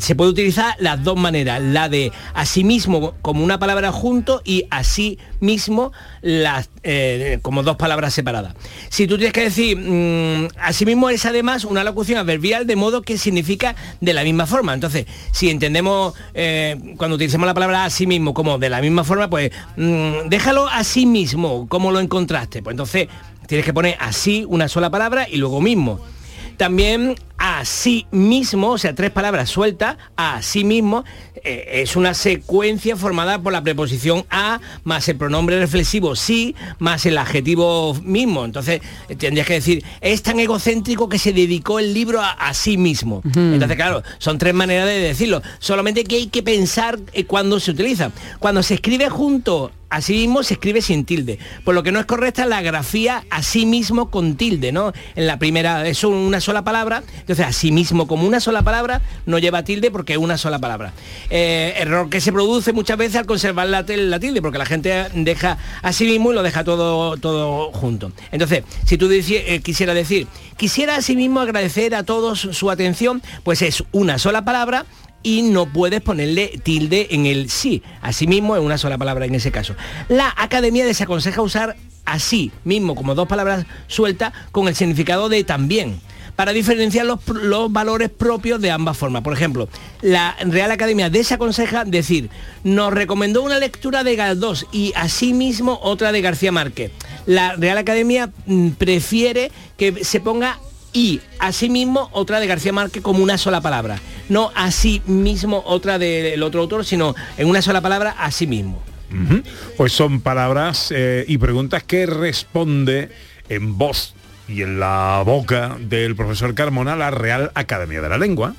se 0.00 0.14
puede 0.14 0.30
utilizar 0.30 0.74
las 0.78 1.02
dos 1.02 1.16
maneras, 1.16 1.60
la 1.62 1.88
de 1.88 2.12
asimismo 2.34 3.14
como 3.22 3.44
una 3.44 3.58
palabra 3.58 3.92
junto 3.92 4.42
y 4.44 4.64
así 4.70 5.18
mismo 5.40 5.92
las, 6.22 6.70
eh, 6.82 7.38
como 7.42 7.62
dos 7.62 7.76
palabras 7.76 8.14
separadas. 8.14 8.54
Si 8.88 9.06
tú 9.06 9.16
tienes 9.16 9.32
que 9.32 9.42
decir, 9.42 9.76
mm, 9.76 10.48
asimismo 10.60 11.10
es 11.10 11.24
además 11.26 11.64
una 11.64 11.84
locución 11.84 12.18
adverbial 12.18 12.66
de 12.66 12.76
modo 12.76 13.02
que 13.02 13.18
significa 13.18 13.76
de 14.00 14.14
la 14.14 14.24
misma 14.24 14.46
forma. 14.46 14.74
Entonces, 14.74 15.06
si 15.32 15.50
entendemos 15.50 16.14
eh, 16.34 16.76
cuando 16.96 17.16
utilicemos 17.16 17.46
la 17.46 17.54
palabra 17.54 17.84
así 17.84 18.06
mismo 18.06 18.34
como 18.34 18.58
de 18.58 18.70
la 18.70 18.80
misma 18.80 19.04
forma, 19.04 19.30
pues 19.30 19.50
mm, 19.76 20.28
déjalo 20.28 20.68
así 20.68 21.06
mismo, 21.06 21.68
como 21.68 21.92
lo 21.92 22.00
encontraste. 22.00 22.62
Pues 22.62 22.74
entonces 22.74 23.08
tienes 23.46 23.64
que 23.64 23.72
poner 23.72 23.96
así 24.00 24.44
una 24.48 24.68
sola 24.68 24.90
palabra 24.90 25.28
y 25.28 25.36
luego 25.36 25.60
mismo. 25.60 26.00
También 26.56 27.14
a 27.38 27.64
sí 27.64 28.06
mismo, 28.10 28.72
o 28.72 28.78
sea, 28.78 28.94
tres 28.94 29.10
palabras 29.10 29.48
sueltas, 29.48 29.96
a 30.16 30.42
sí 30.42 30.64
mismo, 30.64 31.04
eh, 31.44 31.82
es 31.82 31.96
una 31.96 32.14
secuencia 32.14 32.96
formada 32.96 33.40
por 33.40 33.52
la 33.52 33.62
preposición 33.62 34.26
a 34.28 34.60
más 34.84 35.08
el 35.08 35.16
pronombre 35.16 35.58
reflexivo 35.58 36.16
sí 36.16 36.54
más 36.78 37.06
el 37.06 37.16
adjetivo 37.16 37.94
mismo. 38.02 38.44
Entonces, 38.44 38.80
eh, 39.08 39.16
tendrías 39.16 39.46
que 39.46 39.54
decir, 39.54 39.84
es 40.00 40.22
tan 40.22 40.40
egocéntrico 40.40 41.08
que 41.08 41.18
se 41.18 41.32
dedicó 41.32 41.78
el 41.78 41.94
libro 41.94 42.20
a, 42.20 42.30
a 42.30 42.54
sí 42.54 42.76
mismo. 42.76 43.22
Entonces, 43.24 43.76
claro, 43.76 44.02
son 44.18 44.38
tres 44.38 44.54
maneras 44.54 44.86
de 44.86 44.98
decirlo. 44.98 45.42
Solamente 45.58 46.04
que 46.04 46.16
hay 46.16 46.26
que 46.26 46.42
pensar 46.42 46.98
eh, 47.12 47.24
cuándo 47.24 47.60
se 47.60 47.70
utiliza. 47.70 48.10
Cuando 48.40 48.62
se 48.62 48.74
escribe 48.74 49.08
junto 49.08 49.72
Así 49.90 50.12
mismo 50.12 50.42
se 50.42 50.54
escribe 50.54 50.82
sin 50.82 51.06
tilde, 51.06 51.38
por 51.64 51.74
lo 51.74 51.82
que 51.82 51.92
no 51.92 51.98
es 51.98 52.04
correcta 52.04 52.44
la 52.44 52.60
grafía 52.60 53.24
así 53.30 53.64
mismo 53.64 54.10
con 54.10 54.36
tilde, 54.36 54.70
¿no? 54.70 54.92
En 55.16 55.26
la 55.26 55.38
primera 55.38 55.86
es 55.88 56.04
una 56.04 56.42
sola 56.42 56.62
palabra, 56.62 57.02
entonces 57.28 57.44
así 57.44 57.72
mismo 57.72 58.06
como 58.06 58.26
una 58.26 58.40
sola 58.40 58.62
palabra 58.62 59.02
no 59.26 59.38
lleva 59.38 59.62
tilde 59.62 59.90
porque 59.90 60.14
es 60.14 60.18
una 60.18 60.38
sola 60.38 60.58
palabra. 60.58 60.94
Eh, 61.28 61.74
error 61.76 62.08
que 62.08 62.22
se 62.22 62.32
produce 62.32 62.72
muchas 62.72 62.96
veces 62.96 63.16
al 63.16 63.26
conservar 63.26 63.68
la, 63.68 63.84
tilde, 63.84 64.40
porque 64.40 64.56
la 64.56 64.64
gente 64.64 65.08
deja 65.12 65.58
así 65.82 66.06
mismo 66.06 66.32
y 66.32 66.34
lo 66.34 66.42
deja 66.42 66.64
todo, 66.64 67.18
todo 67.18 67.70
junto. 67.72 68.12
Entonces, 68.32 68.64
si 68.86 68.96
tú 68.96 69.10
eh, 69.12 69.60
quisieras 69.62 69.94
decir, 69.94 70.26
quisiera 70.56 70.96
asimismo 70.96 71.40
agradecer 71.40 71.94
a 71.94 72.02
todos 72.02 72.40
su 72.40 72.70
atención, 72.70 73.20
pues 73.42 73.60
es 73.60 73.84
una 73.92 74.18
sola 74.18 74.46
palabra 74.46 74.86
y 75.22 75.42
no 75.42 75.70
puedes 75.70 76.00
ponerle 76.00 76.58
tilde 76.62 77.08
en 77.10 77.26
el 77.26 77.50
sí. 77.50 77.82
Asimismo 78.00 78.56
es 78.56 78.62
una 78.62 78.78
sola 78.78 78.96
palabra 78.96 79.26
en 79.26 79.34
ese 79.34 79.52
caso. 79.52 79.74
La 80.08 80.32
academia 80.34 80.86
desaconseja 80.86 81.42
usar 81.42 81.76
así 82.06 82.52
mismo 82.64 82.94
como 82.94 83.14
dos 83.14 83.28
palabras 83.28 83.66
sueltas 83.86 84.32
con 84.50 84.66
el 84.66 84.74
significado 84.74 85.28
de 85.28 85.44
también 85.44 86.00
para 86.38 86.52
diferenciar 86.52 87.04
los, 87.04 87.72
valores 87.72 88.10
propios 88.10 88.60
de 88.60 88.70
ambas 88.70 88.96
formas. 88.96 89.22
Por 89.24 89.32
ejemplo, 89.32 89.68
la 90.02 90.36
Real 90.38 90.70
Academia 90.70 91.10
desaconseja 91.10 91.84
decir, 91.84 92.30
nos 92.62 92.92
recomendó 92.92 93.42
una 93.42 93.58
lectura 93.58 94.04
de 94.04 94.14
Galdós 94.14 94.64
y 94.70 94.92
asimismo 94.94 95.80
otra 95.82 96.12
de 96.12 96.20
García 96.20 96.52
Márquez. 96.52 96.92
La 97.26 97.56
Real 97.56 97.76
Academia 97.76 98.30
mm, 98.46 98.68
prefiere 98.78 99.50
que 99.76 100.04
se 100.04 100.20
ponga 100.20 100.60
y 100.92 101.20
asimismo 101.40 102.08
otra 102.12 102.38
de 102.38 102.46
García 102.46 102.72
Márquez 102.72 103.02
como 103.02 103.20
una 103.20 103.36
sola 103.36 103.60
palabra. 103.60 103.98
No 104.28 104.52
asimismo 104.54 105.64
otra 105.66 105.98
del 105.98 106.40
otro 106.44 106.60
autor, 106.60 106.84
sino 106.84 107.16
en 107.36 107.48
una 107.48 107.62
sola 107.62 107.80
palabra 107.80 108.14
asimismo. 108.16 108.80
Ujú. 109.10 109.42
Pues 109.76 109.92
son 109.92 110.20
palabras 110.20 110.92
eh, 110.94 111.24
y 111.26 111.36
preguntas 111.36 111.82
que 111.82 112.06
responde 112.06 113.08
en 113.48 113.76
voz 113.76 114.14
y 114.48 114.62
en 114.62 114.80
la 114.80 115.22
boca 115.24 115.76
del 115.78 116.16
profesor 116.16 116.54
Carmona 116.54 116.96
la 116.96 117.10
Real 117.10 117.50
Academia 117.54 118.00
de 118.00 118.08
la 118.08 118.18
Lengua. 118.18 118.54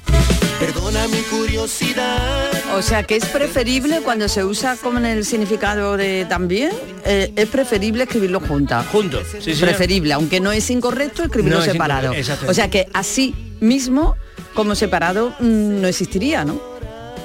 Perdona 0.60 1.08
mi 1.08 1.22
curiosidad. 1.22 2.50
O 2.76 2.82
sea 2.82 3.04
que 3.04 3.16
es 3.16 3.26
preferible 3.26 4.02
cuando 4.02 4.28
se 4.28 4.44
usa 4.44 4.76
como 4.76 5.00
en 5.00 5.06
el 5.06 5.26
significado 5.26 5.98
de 5.98 6.26
también, 6.30 6.72
eh, 7.06 7.32
es 7.36 7.48
preferible 7.48 8.04
escribirlo 8.04 8.40
juntas. 8.42 8.86
Juntos, 8.88 9.24
sí, 9.40 9.54
preferible, 9.54 10.14
aunque 10.14 10.40
no 10.40 10.52
es 10.52 10.70
incorrecto 10.70 11.24
escribirlo 11.24 11.58
No 11.60 11.64
es 11.66 11.72
separado. 11.72 12.12
O 12.48 12.54
sea 12.54 12.70
que 12.70 12.88
así 12.94 13.34
mismo, 13.60 14.16
como 14.54 14.76
separado, 14.76 15.30
mm, 15.40 15.82
no 15.82 15.88
existiría, 15.88 16.46
¿no? 16.46 16.62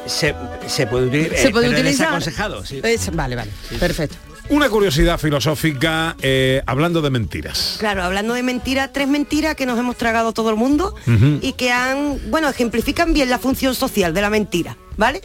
se, 0.06 0.34
se 0.66 0.86
puede 0.86 1.06
utilizar. 1.06 1.38
Se 1.38 1.50
puede 1.50 1.66
es 1.66 1.72
utilizar. 1.72 2.06
desaconsejado, 2.06 2.64
sí. 2.64 2.80
Es- 2.82 3.14
vale, 3.14 3.36
vale. 3.36 3.50
Perfecto. 3.78 4.16
Una 4.50 4.68
curiosidad 4.68 5.18
filosófica 5.18 6.16
eh, 6.20 6.62
hablando 6.66 7.00
de 7.00 7.08
mentiras. 7.10 7.76
Claro, 7.78 8.02
hablando 8.04 8.34
de 8.34 8.42
mentiras, 8.42 8.90
tres 8.92 9.08
mentiras 9.08 9.54
que 9.54 9.64
nos 9.64 9.78
hemos 9.78 9.96
tragado 9.96 10.32
todo 10.32 10.50
el 10.50 10.56
mundo 10.56 10.94
y 11.40 11.52
que 11.54 11.72
han, 11.72 12.18
bueno, 12.30 12.48
ejemplifican 12.50 13.14
bien 13.14 13.30
la 13.30 13.38
función 13.38 13.74
social 13.74 14.12
de 14.12 14.20
la 14.20 14.28
mentira, 14.30 14.76
¿vale? 14.98 15.22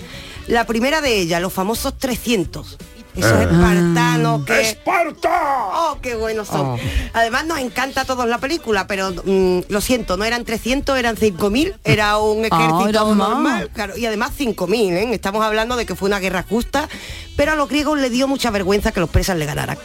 La 0.47 0.65
primera 0.65 1.01
de 1.01 1.19
ellas, 1.19 1.41
los 1.41 1.51
famosos 1.53 1.97
300. 1.97 2.77
Esos 3.15 3.31
Ah. 3.33 3.41
espartanos 3.43 4.45
que... 4.45 4.61
¡Esparta! 4.61 5.29
¡Oh, 5.73 5.97
qué 6.01 6.15
buenos 6.15 6.47
son! 6.47 6.61
Oh. 6.61 6.77
Además 7.13 7.45
nos 7.45 7.59
encanta 7.59 8.01
a 8.01 8.05
todos 8.05 8.25
la 8.29 8.37
película, 8.37 8.87
pero 8.87 9.11
mm, 9.11 9.61
lo 9.67 9.81
siento, 9.81 10.15
no 10.15 10.23
eran 10.23 10.45
300, 10.45 10.97
eran 10.97 11.17
5.000, 11.17 11.75
era 11.83 12.17
un 12.19 12.39
ejército 12.45 12.87
era 12.87 13.01
normal, 13.01 13.69
claro, 13.73 13.97
y 13.97 14.05
además 14.05 14.31
5.000, 14.39 14.93
¿eh? 14.93 15.13
Estamos 15.13 15.43
hablando 15.43 15.75
de 15.75 15.85
que 15.85 15.95
fue 15.95 16.07
una 16.07 16.19
guerra 16.19 16.45
justa, 16.47 16.87
pero 17.39 17.53
a 17.53 17.55
los 17.55 17.69
griegos 17.69 17.97
le 17.97 18.09
dio 18.09 18.27
mucha 18.27 18.51
vergüenza 18.51 18.91
que 18.91 18.99
los 18.99 19.09
persas 19.09 19.37
le 19.37 19.45
ganaran. 19.45 19.77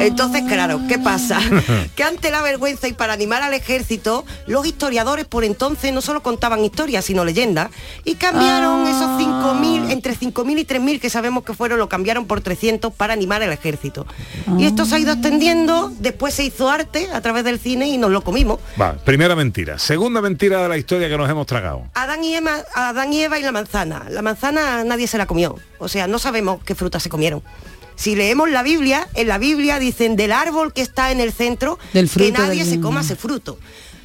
Entonces, 0.00 0.42
claro, 0.46 0.78
¿qué 0.88 0.98
pasa? 0.98 1.40
que 1.96 2.04
ante 2.04 2.30
la 2.30 2.42
vergüenza 2.42 2.86
y 2.86 2.92
para 2.92 3.14
animar 3.14 3.42
al 3.42 3.54
ejército, 3.54 4.26
los 4.46 4.66
historiadores 4.66 5.24
por 5.24 5.42
entonces 5.42 5.90
no 5.94 6.02
solo 6.02 6.22
contaban 6.22 6.62
historias, 6.62 7.06
sino 7.06 7.24
leyendas, 7.24 7.70
y 8.04 8.16
cambiaron 8.16 8.86
esos 8.86 9.08
5.000, 9.18 9.90
entre 9.90 10.14
5.000 10.14 10.58
y 10.58 10.66
3.000 10.66 11.00
que 11.00 11.08
sabemos 11.08 11.44
que 11.44 11.54
fueron, 11.54 11.78
lo 11.78 11.88
cambiaron 11.88 12.26
por 12.26 12.42
300 12.42 12.92
para 12.92 13.14
animar 13.14 13.42
al 13.42 13.54
ejército. 13.54 14.06
Y 14.58 14.66
esto 14.66 14.84
se 14.84 14.96
ha 14.96 14.98
ido 14.98 15.14
extendiendo, 15.14 15.90
después 15.98 16.34
se 16.34 16.44
hizo 16.44 16.68
arte 16.68 17.08
a 17.10 17.22
través 17.22 17.44
del 17.44 17.58
cine 17.58 17.88
y 17.88 17.96
nos 17.96 18.10
lo 18.10 18.20
comimos. 18.20 18.58
Va, 18.78 18.96
primera 18.96 19.34
mentira. 19.34 19.78
Segunda 19.78 20.20
mentira 20.20 20.62
de 20.62 20.68
la 20.68 20.76
historia 20.76 21.08
que 21.08 21.16
nos 21.16 21.30
hemos 21.30 21.46
tragado. 21.46 21.84
Adán 21.94 22.22
y, 22.22 22.34
Eva, 22.34 22.58
Adán 22.74 23.14
y 23.14 23.22
Eva 23.22 23.38
y 23.38 23.42
la 23.42 23.52
manzana. 23.52 24.04
La 24.10 24.20
manzana 24.20 24.84
nadie 24.84 25.06
se 25.06 25.16
la 25.16 25.24
comió. 25.24 25.56
O 25.82 25.88
sea, 25.88 26.06
no 26.06 26.18
sabemos 26.18 26.62
qué 26.64 26.74
frutas 26.74 27.02
se 27.02 27.08
comieron. 27.08 27.42
Si 27.96 28.14
leemos 28.16 28.48
la 28.50 28.62
Biblia, 28.62 29.06
en 29.14 29.28
la 29.28 29.38
Biblia 29.38 29.78
dicen 29.78 30.16
del 30.16 30.32
árbol 30.32 30.72
que 30.72 30.80
está 30.82 31.10
en 31.12 31.20
el 31.20 31.32
centro, 31.32 31.78
Del 31.92 32.08
que 32.08 32.32
nadie 32.32 32.64
del- 32.64 32.74
se 32.74 32.80
coma 32.80 33.02
ese 33.02 33.16
fruto. 33.16 33.58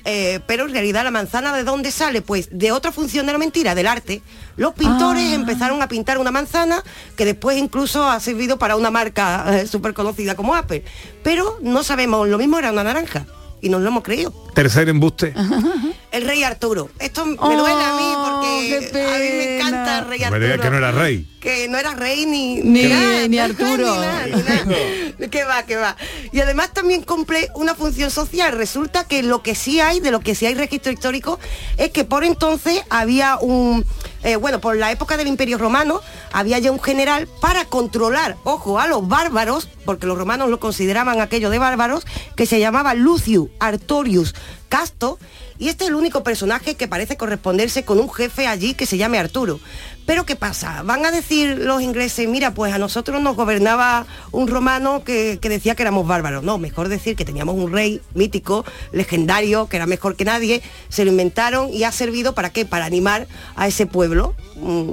Eh, 0.10 0.40
pero 0.48 0.66
en 0.66 0.72
realidad 0.72 1.04
la 1.04 1.12
manzana 1.12 1.54
de 1.54 1.64
dónde 1.66 1.92
sale? 1.92 2.22
Pues 2.22 2.48
de 2.52 2.72
otra 2.72 2.94
función 2.94 3.26
de 3.26 3.34
la 3.34 3.38
mentira, 3.38 3.76
del 3.76 3.88
arte. 3.88 4.22
Los 4.56 4.74
pintores 4.74 5.34
empezaron 5.34 5.82
a 5.82 5.90
pintar 5.90 6.18
una 6.18 6.32
manzana 6.32 6.82
que 7.18 7.26
después 7.26 7.58
incluso 7.58 8.10
ha 8.10 8.18
servido 8.22 8.58
para 8.58 8.78
una 8.78 8.90
marca 8.90 9.66
súper 9.70 9.94
conocida 9.94 10.36
como 10.36 10.56
Apple. 10.56 10.84
Pero 11.24 11.58
no 11.62 11.84
sabemos, 11.84 12.28
lo 12.30 12.38
mismo 12.38 12.58
era 12.58 12.72
una 12.72 12.84
naranja. 12.86 13.26
Y 13.62 13.70
nos 13.70 13.82
lo 13.82 13.88
hemos 13.88 14.04
creído. 14.04 14.32
Tercer 14.54 14.88
embuste. 14.90 15.34
El 16.12 16.26
rey 16.26 16.44
Arturo. 16.44 16.90
Esto 17.00 17.26
me 17.26 17.36
duele 17.36 17.84
a 17.84 17.94
mí 17.96 18.14
porque 18.16 18.90
a 18.94 19.18
mí 19.20 19.30
me 19.30 19.58
encanta 19.58 20.00
el 20.00 20.06
rey 20.08 20.20
me 20.20 20.26
Arturo. 20.26 20.62
que 20.62 20.70
no 20.70 20.78
era 20.78 20.92
rey. 20.92 21.28
Que 21.40 21.68
no 21.68 21.78
era 21.78 21.94
rey 21.96 22.26
ni 22.26 22.62
Ni- 22.62 22.84
nada, 22.86 23.28
ni 23.28 23.38
Arturo. 23.40 23.96
ni 23.96 24.00
nada, 24.02 24.26
ni 24.26 24.32
nada. 24.32 25.30
que 25.32 25.44
va, 25.44 25.64
que 25.64 25.76
va. 25.76 25.96
Y 26.32 26.40
además 26.40 26.74
también 26.74 27.04
cumple 27.04 27.50
una 27.56 27.76
función 27.76 28.10
social. 28.10 28.54
Resulta 28.54 29.04
que 29.06 29.22
lo 29.22 29.44
que 29.44 29.54
sí 29.54 29.80
hay, 29.80 30.00
de 30.00 30.12
lo 30.12 30.22
que 30.22 30.34
sí 30.34 30.46
hay 30.46 30.56
registro 30.56 30.92
histórico, 30.92 31.40
es 31.78 31.92
que 31.92 32.04
por 32.06 32.24
entonces 32.24 32.82
había 32.90 33.38
un, 33.38 33.86
eh, 34.24 34.36
bueno, 34.36 34.60
por 34.60 34.76
la 34.76 34.92
época 34.92 35.18
del 35.18 35.28
Imperio 35.28 35.58
Romano, 35.58 36.02
había 36.32 36.60
ya 36.60 36.72
un 36.72 36.82
general 36.82 37.28
para 37.42 37.66
controlar, 37.66 38.38
ojo, 38.44 38.80
a 38.80 38.88
los 38.88 39.08
bárbaros, 39.08 39.70
porque 39.86 40.08
los 40.08 40.18
romanos 40.18 40.50
lo 40.50 40.60
consideraban 40.60 41.22
aquello 41.22 41.50
de 41.50 41.60
bárbaros, 41.60 42.06
que 42.36 42.46
se 42.46 42.60
llamaba 42.60 42.94
Lucius 42.94 43.50
Artorius 43.60 44.36
Casto, 44.70 45.18
y 45.60 45.70
este 45.70 45.86
es 45.86 45.90
el 45.90 45.96
único 45.96 46.24
personaje 46.24 46.76
que 46.76 46.88
parece 46.88 47.18
corresponderse 47.18 47.84
con 47.84 48.00
un 48.00 48.12
jefe 48.12 48.48
allí 48.48 48.74
que 48.74 48.86
se 48.86 48.98
llame 48.98 49.18
Arturo. 49.18 49.60
Pero 50.08 50.26
¿qué 50.26 50.38
pasa? 50.38 50.84
Van 50.84 51.06
a 51.06 51.12
decir 51.12 51.58
los 51.60 51.82
ingleses, 51.82 52.30
mira, 52.30 52.54
pues 52.54 52.74
a 52.74 52.78
nosotros 52.78 53.22
nos 53.22 53.36
gobernaba 53.36 54.06
un 54.32 54.48
romano 54.48 55.04
que, 55.04 55.38
que 55.42 55.50
decía 55.50 55.76
que 55.76 55.84
éramos 55.84 56.08
bárbaros. 56.08 56.44
No, 56.44 56.58
mejor 56.58 56.88
decir 56.88 57.18
que 57.18 57.26
teníamos 57.26 57.56
un 57.56 57.74
rey 57.74 58.02
mítico, 58.14 58.64
legendario, 58.94 59.68
que 59.68 59.76
era 59.76 59.86
mejor 59.86 60.16
que 60.16 60.24
nadie, 60.24 60.64
se 60.88 61.04
lo 61.04 61.12
inventaron 61.12 61.74
y 61.74 61.84
ha 61.84 61.92
servido 61.92 62.34
para 62.34 62.52
qué? 62.52 62.66
Para 62.66 62.86
animar 62.86 63.28
a 63.58 63.68
ese 63.68 63.86
pueblo. 63.86 64.34
Mm. 64.56 64.92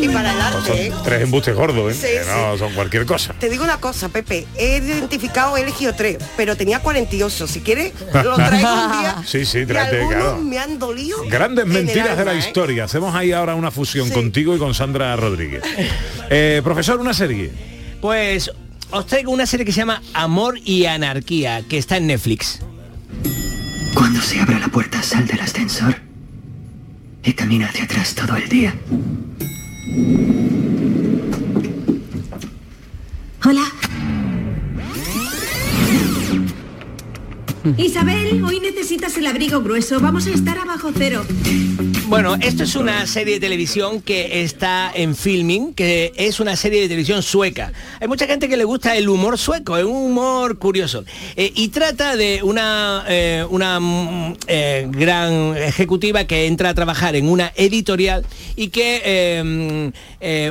Y 0.00 0.08
para 0.08 0.32
el 0.32 0.40
arte, 0.40 0.86
¿eh? 0.86 0.90
son 0.90 1.02
tres 1.02 1.22
embustes 1.22 1.54
gordos, 1.54 1.92
¿eh? 1.92 1.94
Sí, 1.94 2.06
Que 2.06 2.30
no 2.30 2.58
son 2.58 2.72
cualquier 2.74 3.06
cosa. 3.06 3.34
Te 3.38 3.48
digo 3.48 3.64
una 3.64 3.78
cosa, 3.78 4.08
Pepe, 4.08 4.46
he 4.56 4.78
identificado, 4.78 5.56
he 5.56 5.62
elegido 5.62 5.94
tres, 5.94 6.18
pero 6.36 6.56
tenía 6.56 6.80
48. 6.80 7.46
Si 7.46 7.60
quieres, 7.60 7.92
lo 8.12 8.34
traigo 8.34 8.72
un 8.72 9.00
día. 9.00 9.16
Sí, 9.26 9.44
sí, 9.46 9.60
y 9.60 9.66
tráete, 9.66 10.00
algunos 10.00 10.22
claro. 10.22 10.42
me 10.42 10.58
han 10.58 10.78
dolido. 10.78 11.18
Grandes 11.28 11.64
en 11.64 11.88
mentiras 12.16 12.34
de 12.34 12.40
la 12.40 12.46
historia. 12.46 12.84
Hacemos 12.84 13.14
ahí 13.14 13.32
ahora 13.32 13.54
una 13.54 13.70
fusión 13.70 14.10
contigo 14.10 14.54
y 14.54 14.58
con 14.58 14.74
Sandra 14.74 15.14
Rodríguez. 15.16 15.62
Eh, 16.30 16.60
profesor, 16.64 17.00
una 17.00 17.14
serie. 17.14 17.50
Pues 18.00 18.50
os 18.90 19.06
traigo 19.06 19.32
una 19.32 19.46
serie 19.46 19.66
que 19.66 19.72
se 19.72 19.80
llama 19.80 20.02
Amor 20.12 20.58
y 20.64 20.86
Anarquía, 20.86 21.62
que 21.68 21.78
está 21.78 21.96
en 21.96 22.06
Netflix. 22.06 22.60
Cuando 23.94 24.20
se 24.20 24.40
abra 24.40 24.58
la 24.58 24.68
puerta, 24.68 25.02
sal 25.02 25.26
del 25.26 25.40
ascensor 25.40 25.96
y 27.22 27.32
camina 27.32 27.66
hacia 27.66 27.84
atrás 27.84 28.14
todo 28.14 28.36
el 28.36 28.48
día. 28.48 28.74
Hola. 33.44 33.64
Isabel, 37.78 38.44
hoy 38.44 38.60
necesitas 38.60 39.16
el 39.16 39.26
abrigo 39.26 39.60
grueso. 39.62 39.98
Vamos 40.00 40.26
a 40.26 40.30
estar 40.30 40.58
abajo 40.58 40.90
cero. 40.96 41.24
Bueno, 42.06 42.36
esto 42.42 42.62
es 42.64 42.74
una 42.76 43.06
serie 43.06 43.34
de 43.34 43.40
televisión 43.40 44.02
que 44.02 44.42
está 44.42 44.92
en 44.94 45.16
filming, 45.16 45.72
que 45.72 46.12
es 46.16 46.38
una 46.38 46.54
serie 46.56 46.82
de 46.82 46.88
televisión 46.88 47.22
sueca. 47.22 47.72
Hay 48.00 48.08
mucha 48.08 48.26
gente 48.26 48.48
que 48.50 48.58
le 48.58 48.64
gusta 48.64 48.94
el 48.96 49.08
humor 49.08 49.38
sueco, 49.38 49.78
es 49.78 49.84
un 49.84 49.96
humor 49.96 50.58
curioso. 50.58 51.04
Eh, 51.36 51.50
y 51.54 51.68
trata 51.68 52.14
de 52.16 52.42
una, 52.42 53.04
eh, 53.08 53.44
una 53.48 53.80
mm, 53.80 54.36
eh, 54.46 54.86
gran 54.90 55.56
ejecutiva 55.56 56.24
que 56.24 56.46
entra 56.46 56.68
a 56.68 56.74
trabajar 56.74 57.16
en 57.16 57.26
una 57.28 57.52
editorial 57.56 58.26
y 58.54 58.68
que 58.68 59.92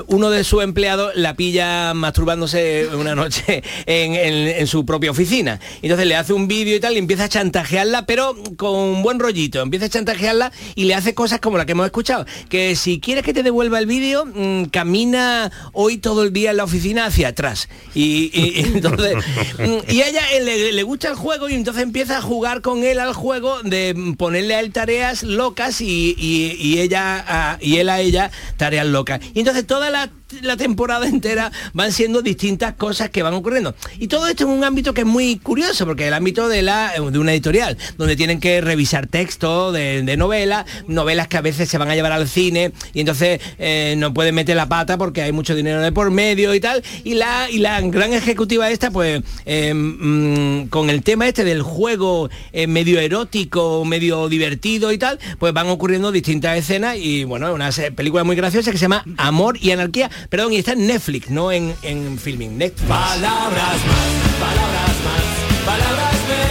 uno 0.08 0.30
de 0.32 0.44
sus 0.44 0.64
empleados 0.64 1.12
la 1.16 1.36
pilla 1.36 1.94
masturbándose 1.94 2.88
una 2.98 3.14
noche 3.16 3.64
en, 3.86 4.16
en- 4.16 4.48
en 4.48 4.68
su 4.68 4.86
propia 4.86 5.12
oficina. 5.12 5.60
Entonces 5.84 6.08
le 6.08 6.16
hace 6.16 6.34
un 6.34 6.48
vídeo 6.48 6.76
y 6.76 6.80
tal, 6.80 6.96
y 6.98 7.03
empieza 7.04 7.26
a 7.26 7.30
chantajearla, 7.30 8.06
pero 8.06 8.36
con 8.58 8.74
un 8.76 9.04
buen 9.04 9.20
rollito. 9.20 9.62
Empieza 9.62 9.86
a 9.86 9.90
chantajearla 9.90 10.52
y 10.76 10.86
le 10.86 10.96
hace 10.96 11.14
cosas 11.14 11.40
como 11.40 11.58
la 11.58 11.66
que 11.66 11.74
hemos 11.74 11.86
escuchado. 11.86 12.26
Que 12.50 12.76
si 12.76 13.00
quieres 13.00 13.24
que 13.24 13.34
te 13.34 13.44
devuelva 13.44 13.80
el 13.80 13.86
vídeo, 13.86 14.26
mm, 14.26 14.66
camina 14.66 15.52
hoy 15.74 15.98
todo 15.98 16.24
el 16.24 16.34
día 16.34 16.52
en 16.52 16.58
la 16.58 16.64
oficina 16.64 17.06
hacia 17.06 17.30
atrás. 17.30 17.70
Y, 17.94 18.32
y- 18.34 18.60
y 18.60 18.60
entonces, 18.76 19.16
mm, 19.60 19.92
y 19.92 20.02
a 20.02 20.08
ella 20.10 20.22
eh, 20.34 20.42
le, 20.44 20.72
le 20.72 20.84
gusta 20.84 21.10
el 21.10 21.16
juego 21.16 21.50
y 21.50 21.54
entonces 21.54 21.84
empieza 21.84 22.18
a 22.18 22.22
jugar 22.22 22.62
con 22.62 22.84
él 22.84 23.00
al 23.00 23.14
juego 23.14 23.62
de 23.64 24.16
ponerle 24.18 24.56
a 24.56 24.60
él 24.60 24.72
tareas 24.72 25.24
locas 25.24 25.82
y, 25.82 26.16
y- 26.18 26.56
y 26.60 26.80
ella 26.80 27.24
a- 27.28 27.58
y 27.62 27.78
él 27.78 27.90
a 27.90 28.00
ella 28.02 28.32
tareas 28.58 28.86
locas. 28.88 29.20
Y 29.34 29.40
entonces 29.40 29.66
toda 29.68 29.90
la 29.90 30.10
la 30.42 30.58
temporada 30.58 31.06
entera 31.08 31.52
van 31.74 31.92
siendo 31.92 32.24
distintas 32.24 32.74
cosas 32.74 33.12
que 33.12 33.22
van 33.22 33.36
ocurriendo. 33.36 33.76
Y 34.00 34.08
todo 34.08 34.26
esto 34.28 34.46
en 34.46 34.50
un 34.50 34.64
ámbito 34.64 34.92
que 34.96 35.02
es 35.02 35.08
muy 35.08 35.38
curioso, 35.38 35.86
porque 35.86 36.08
el 36.08 36.14
ámbito 36.16 36.50
de, 36.50 36.64
la, 36.64 36.93
de 36.94 37.20
una 37.20 37.34
editorial, 37.34 37.78
donde 37.98 38.16
tienen 38.16 38.40
que 38.40 38.62
revisar 38.62 39.08
textos 39.08 39.74
de, 39.74 40.16
novelas, 40.18 40.66
novelas 40.88 41.28
que 41.28 41.38
a 41.38 41.42
veces 41.42 41.70
se 41.70 41.78
van 41.78 41.90
a 41.90 41.96
llevar 41.96 42.12
al 42.12 42.28
cine 42.28 42.72
y 42.94 43.00
entonces 43.00 43.42
eh, 43.58 43.96
no 43.98 44.14
pueden 44.14 44.36
meter 44.36 44.56
la 44.56 44.68
pata 44.68 44.98
porque 44.98 45.22
hay 45.22 45.32
mucho 45.32 45.56
dinero 45.56 45.82
de 45.82 45.92
por 45.92 46.12
medio 46.12 46.54
y 46.54 46.60
tal. 46.60 46.84
Y 47.04 47.16
la, 47.16 47.50
y 47.50 47.60
la 47.60 47.82
gran 47.82 48.14
ejecutiva 48.14 48.70
esta, 48.70 48.92
pues 48.92 49.22
eh, 49.46 49.74
mm, 49.74 50.68
con 50.68 50.90
el 50.90 51.04
tema 51.04 51.28
este 51.28 51.44
del 51.44 51.62
juego 51.62 52.30
eh, 52.52 52.68
medio 52.68 53.00
erótico, 53.00 53.84
medio 53.86 54.30
divertido 54.30 54.92
y 54.92 54.98
tal, 54.98 55.20
pues 55.40 55.54
van 55.54 55.68
ocurriendo 55.68 56.12
distintas 56.12 56.58
escenas 56.58 56.98
y 56.98 57.24
bueno, 57.24 57.54
una 57.54 57.70
película 57.96 58.24
muy 58.24 58.36
graciosa 58.36 58.72
que 58.72 58.78
se 58.78 58.84
llama 58.84 59.04
Amor 59.18 59.58
y 59.60 59.72
Anarquía, 59.72 60.10
perdón, 60.30 60.54
y 60.54 60.58
está 60.58 60.74
en 60.74 60.88
Netflix, 60.88 61.30
no 61.30 61.52
en, 61.52 61.74
en 61.82 62.18
filming. 62.18 62.58
Netflix. 62.58 62.88
Palabras 62.88 63.78
más, 63.88 64.40
palabras 64.40 64.96
más, 65.04 65.66
palabras 65.66 66.14
menos. 66.28 66.43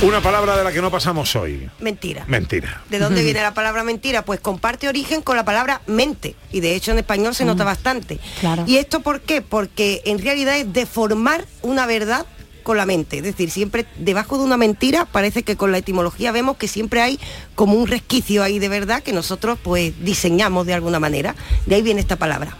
Una 0.00 0.20
palabra 0.20 0.56
de 0.56 0.62
la 0.62 0.70
que 0.70 0.80
no 0.80 0.92
pasamos 0.92 1.34
hoy. 1.34 1.68
Mentira. 1.80 2.24
Mentira. 2.28 2.82
¿De 2.88 3.00
dónde 3.00 3.24
viene 3.24 3.42
la 3.42 3.52
palabra 3.54 3.82
mentira? 3.82 4.24
Pues 4.24 4.38
comparte 4.38 4.88
origen 4.88 5.22
con 5.22 5.34
la 5.36 5.44
palabra 5.44 5.80
mente. 5.88 6.36
Y 6.52 6.60
de 6.60 6.76
hecho 6.76 6.92
en 6.92 6.98
español 6.98 7.34
se 7.34 7.44
nota 7.44 7.64
bastante. 7.64 8.20
claro. 8.38 8.62
¿Y 8.66 8.76
esto 8.76 9.00
por 9.00 9.20
qué? 9.20 9.42
Porque 9.42 10.02
en 10.04 10.20
realidad 10.22 10.56
es 10.56 10.72
deformar 10.72 11.44
una 11.62 11.86
verdad 11.86 12.26
con 12.62 12.76
la 12.76 12.86
mente. 12.86 13.16
Es 13.16 13.24
decir, 13.24 13.50
siempre 13.50 13.86
debajo 13.96 14.38
de 14.38 14.44
una 14.44 14.56
mentira 14.56 15.04
parece 15.04 15.42
que 15.42 15.56
con 15.56 15.72
la 15.72 15.78
etimología 15.78 16.30
vemos 16.30 16.58
que 16.58 16.68
siempre 16.68 17.00
hay 17.02 17.18
como 17.56 17.74
un 17.74 17.88
resquicio 17.88 18.44
ahí 18.44 18.60
de 18.60 18.68
verdad 18.68 19.02
que 19.02 19.12
nosotros 19.12 19.58
pues 19.60 19.94
diseñamos 20.04 20.64
de 20.64 20.74
alguna 20.74 21.00
manera. 21.00 21.34
De 21.66 21.74
ahí 21.74 21.82
viene 21.82 22.00
esta 22.00 22.14
palabra. 22.16 22.56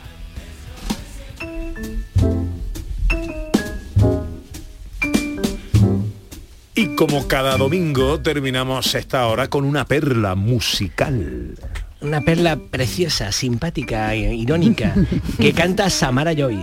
Y 6.78 6.94
como 6.94 7.26
cada 7.26 7.56
domingo 7.56 8.20
terminamos 8.20 8.94
esta 8.94 9.26
hora 9.26 9.48
con 9.48 9.64
una 9.64 9.84
perla 9.84 10.36
musical. 10.36 11.56
Una 12.00 12.20
perla 12.20 12.56
preciosa, 12.56 13.32
simpática, 13.32 14.14
e 14.14 14.32
irónica, 14.36 14.94
que 15.40 15.52
canta 15.52 15.90
Samara 15.90 16.34
Joy. 16.34 16.56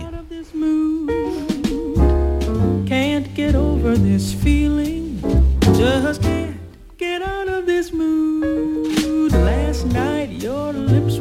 Can't 2.86 3.28
get 3.36 3.54
over 3.54 3.98
this 3.98 4.34
feeling. 4.34 5.20
Just 5.76 6.22
can't 6.22 6.56
get 6.96 7.20
out 7.20 7.50
of 7.50 7.66
this 7.66 7.92
mood. 7.92 8.75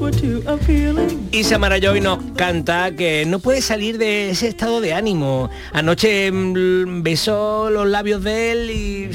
Last 0.05 0.21
night 0.21 0.23
your 0.23 0.41
lips 0.41 0.41
were 0.41 0.41
too 0.41 0.43
appealing. 0.49 1.29
Y 1.31 1.43
Samara 1.43 1.79
Joy 1.79 2.01
nos 2.01 2.19
canta 2.35 2.91
que 2.95 3.25
no 3.25 3.39
puede 3.39 3.61
salir 3.61 3.97
de 3.97 4.29
ese 4.29 4.47
estado 4.47 4.81
de 4.81 4.93
ánimo. 4.93 5.49
Anoche 5.73 6.31
mm, 6.31 7.03
besó 7.03 7.69
los 7.69 7.87
labios 7.87 8.23
de 8.23 8.51
él 8.51 8.69
y, 8.71 9.09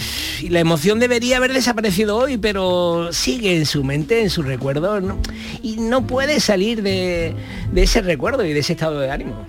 y 0.44 0.48
la 0.48 0.60
emoción 0.60 0.98
debería 0.98 1.36
haber 1.38 1.52
desaparecido 1.52 2.16
hoy, 2.16 2.38
pero 2.38 3.12
sigue 3.12 3.56
en 3.56 3.66
su 3.66 3.84
mente, 3.84 4.22
en 4.22 4.30
su 4.30 4.42
recuerdo, 4.42 5.00
¿no? 5.00 5.18
y 5.62 5.76
no 5.76 6.06
puede 6.06 6.40
salir 6.40 6.82
de, 6.82 7.34
de 7.72 7.82
ese 7.82 8.02
recuerdo 8.02 8.44
y 8.44 8.52
de 8.52 8.60
ese 8.60 8.72
estado 8.72 9.00
de 9.00 9.10
ánimo. 9.10 9.46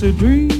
Dream. 0.00 0.58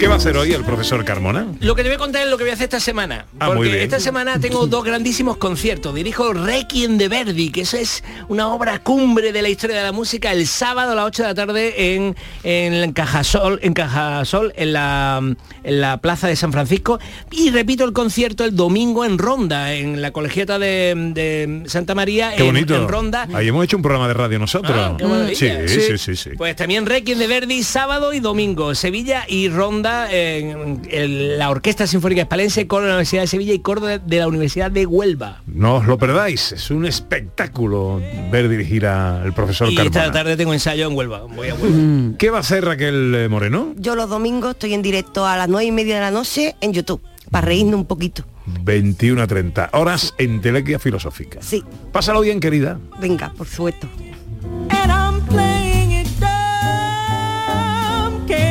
¿Qué 0.00 0.08
va 0.08 0.14
a 0.14 0.16
hacer 0.16 0.34
hoy 0.38 0.50
el 0.54 0.64
profesor 0.64 1.04
Carmona? 1.04 1.46
Lo 1.60 1.74
que 1.74 1.82
te 1.82 1.90
voy 1.90 1.96
a 1.96 1.98
contar 1.98 2.22
es 2.22 2.30
lo 2.30 2.38
que 2.38 2.44
voy 2.44 2.52
a 2.52 2.54
hacer 2.54 2.64
esta 2.64 2.80
semana. 2.80 3.26
Ah, 3.38 3.48
muy 3.48 3.56
porque 3.56 3.70
bien. 3.72 3.82
esta 3.82 4.00
semana 4.00 4.40
tengo 4.40 4.66
dos 4.66 4.82
grandísimos 4.82 5.36
conciertos. 5.36 5.94
Dirijo 5.94 6.32
Requiem 6.32 6.96
de 6.96 7.08
Verdi, 7.08 7.50
que 7.50 7.60
eso 7.60 7.76
es 7.76 8.02
una 8.28 8.48
obra 8.48 8.78
cumbre 8.78 9.30
de 9.30 9.42
la 9.42 9.50
historia 9.50 9.76
de 9.76 9.82
la 9.82 9.92
música, 9.92 10.32
el 10.32 10.46
sábado 10.46 10.92
a 10.92 10.94
las 10.94 11.04
8 11.04 11.22
de 11.22 11.28
la 11.28 11.34
tarde 11.34 11.94
en, 11.96 12.16
en 12.44 12.92
Cajasol, 12.94 13.60
en 13.62 13.74
Cajasol, 13.74 14.54
en 14.56 14.72
la, 14.72 15.20
en 15.64 15.80
la 15.82 15.98
Plaza 15.98 16.28
de 16.28 16.36
San 16.36 16.50
Francisco. 16.50 16.98
Y 17.30 17.50
repito 17.50 17.84
el 17.84 17.92
concierto 17.92 18.46
el 18.46 18.56
domingo 18.56 19.04
en 19.04 19.18
Ronda, 19.18 19.74
en 19.74 20.00
la 20.00 20.12
colegiata 20.12 20.58
de, 20.58 20.94
de 21.12 21.64
Santa 21.68 21.94
María, 21.94 22.32
Qué 22.34 22.40
en, 22.40 22.54
bonito. 22.54 22.74
en 22.74 22.88
Ronda. 22.88 23.28
Ahí 23.34 23.48
hemos 23.48 23.64
hecho 23.64 23.76
un 23.76 23.82
programa 23.82 24.08
de 24.08 24.14
radio 24.14 24.38
nosotros. 24.38 24.72
Ah, 24.74 24.94
qué 24.96 25.04
maravilla. 25.04 25.68
sí, 25.68 25.80
sí, 25.82 25.98
sí, 25.98 26.16
sí. 26.16 26.30
Pues 26.38 26.56
también 26.56 26.86
Requiem 26.86 27.18
de 27.18 27.26
Verdi 27.26 27.62
sábado 27.64 28.14
y 28.14 28.20
domingo, 28.20 28.74
Sevilla 28.74 29.26
y 29.28 29.50
Ronda 29.50 29.89
en, 30.10 30.82
en 30.90 31.38
la 31.38 31.50
Orquesta 31.50 31.86
Sinfónica 31.86 32.22
Espalense 32.22 32.66
con 32.66 32.82
la 32.84 32.90
Universidad 32.90 33.22
de 33.22 33.26
Sevilla 33.28 33.52
y 33.52 33.58
coro 33.60 33.80
de, 33.82 33.98
de 33.98 34.18
la 34.18 34.28
Universidad 34.28 34.70
de 34.70 34.86
Huelva. 34.86 35.42
No 35.46 35.76
os 35.76 35.86
lo 35.86 35.98
perdáis, 35.98 36.52
es 36.52 36.70
un 36.70 36.86
espectáculo 36.86 38.00
ver 38.30 38.48
dirigir 38.48 38.86
al 38.86 39.32
profesor 39.34 39.68
Y 39.70 39.76
esta 39.76 39.90
Carmona. 39.90 40.12
tarde 40.12 40.36
tengo 40.36 40.52
ensayo 40.52 40.88
en 40.88 40.96
Huelva. 40.96 41.22
Voy 41.22 41.48
a 41.48 41.54
Huelva. 41.54 42.16
¿Qué 42.18 42.30
va 42.30 42.38
a 42.38 42.40
hacer 42.40 42.64
Raquel 42.64 43.14
eh, 43.14 43.28
Moreno? 43.28 43.74
Yo 43.76 43.94
los 43.94 44.08
domingos 44.08 44.50
estoy 44.52 44.74
en 44.74 44.82
directo 44.82 45.26
a 45.26 45.36
las 45.36 45.48
nueve 45.48 45.66
y 45.66 45.72
media 45.72 45.96
de 45.96 46.00
la 46.02 46.10
noche 46.10 46.56
en 46.60 46.72
YouTube, 46.72 47.00
para 47.30 47.46
reírnos 47.46 47.74
un 47.80 47.86
poquito. 47.86 48.24
21 48.62 49.22
a 49.22 49.26
30 49.26 49.70
horas 49.74 50.14
en 50.18 50.40
Telequia 50.40 50.78
Filosófica. 50.78 51.38
Sí. 51.42 51.62
Pásalo 51.92 52.20
bien, 52.20 52.40
querida. 52.40 52.78
Venga, 53.00 53.32
por 53.36 53.46
supuesto. 53.46 53.86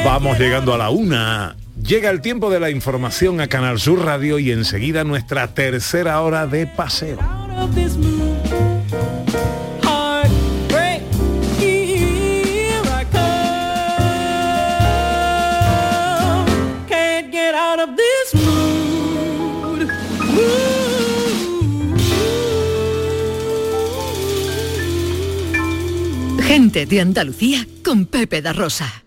Vamos 0.06 0.39
llegando 0.39 0.74
a 0.74 0.78
la 0.78 0.89
una. 0.89 1.56
Llega 1.82 2.10
el 2.10 2.22
tiempo 2.22 2.50
de 2.50 2.60
la 2.60 2.70
información 2.70 3.41
a 3.41 3.47
Canal 3.47 3.80
Sur 3.80 4.04
Radio 4.04 4.39
y 4.39 4.52
enseguida 4.52 5.04
nuestra 5.04 5.47
tercera 5.54 6.22
hora 6.22 6.47
de 6.47 6.68
paseo. 6.68 7.18
Gente 26.41 26.86
de 26.86 27.00
Andalucía 27.00 27.66
con 27.84 28.06
Pepe 28.06 28.41
da 28.41 28.54
Rosa. 28.54 29.04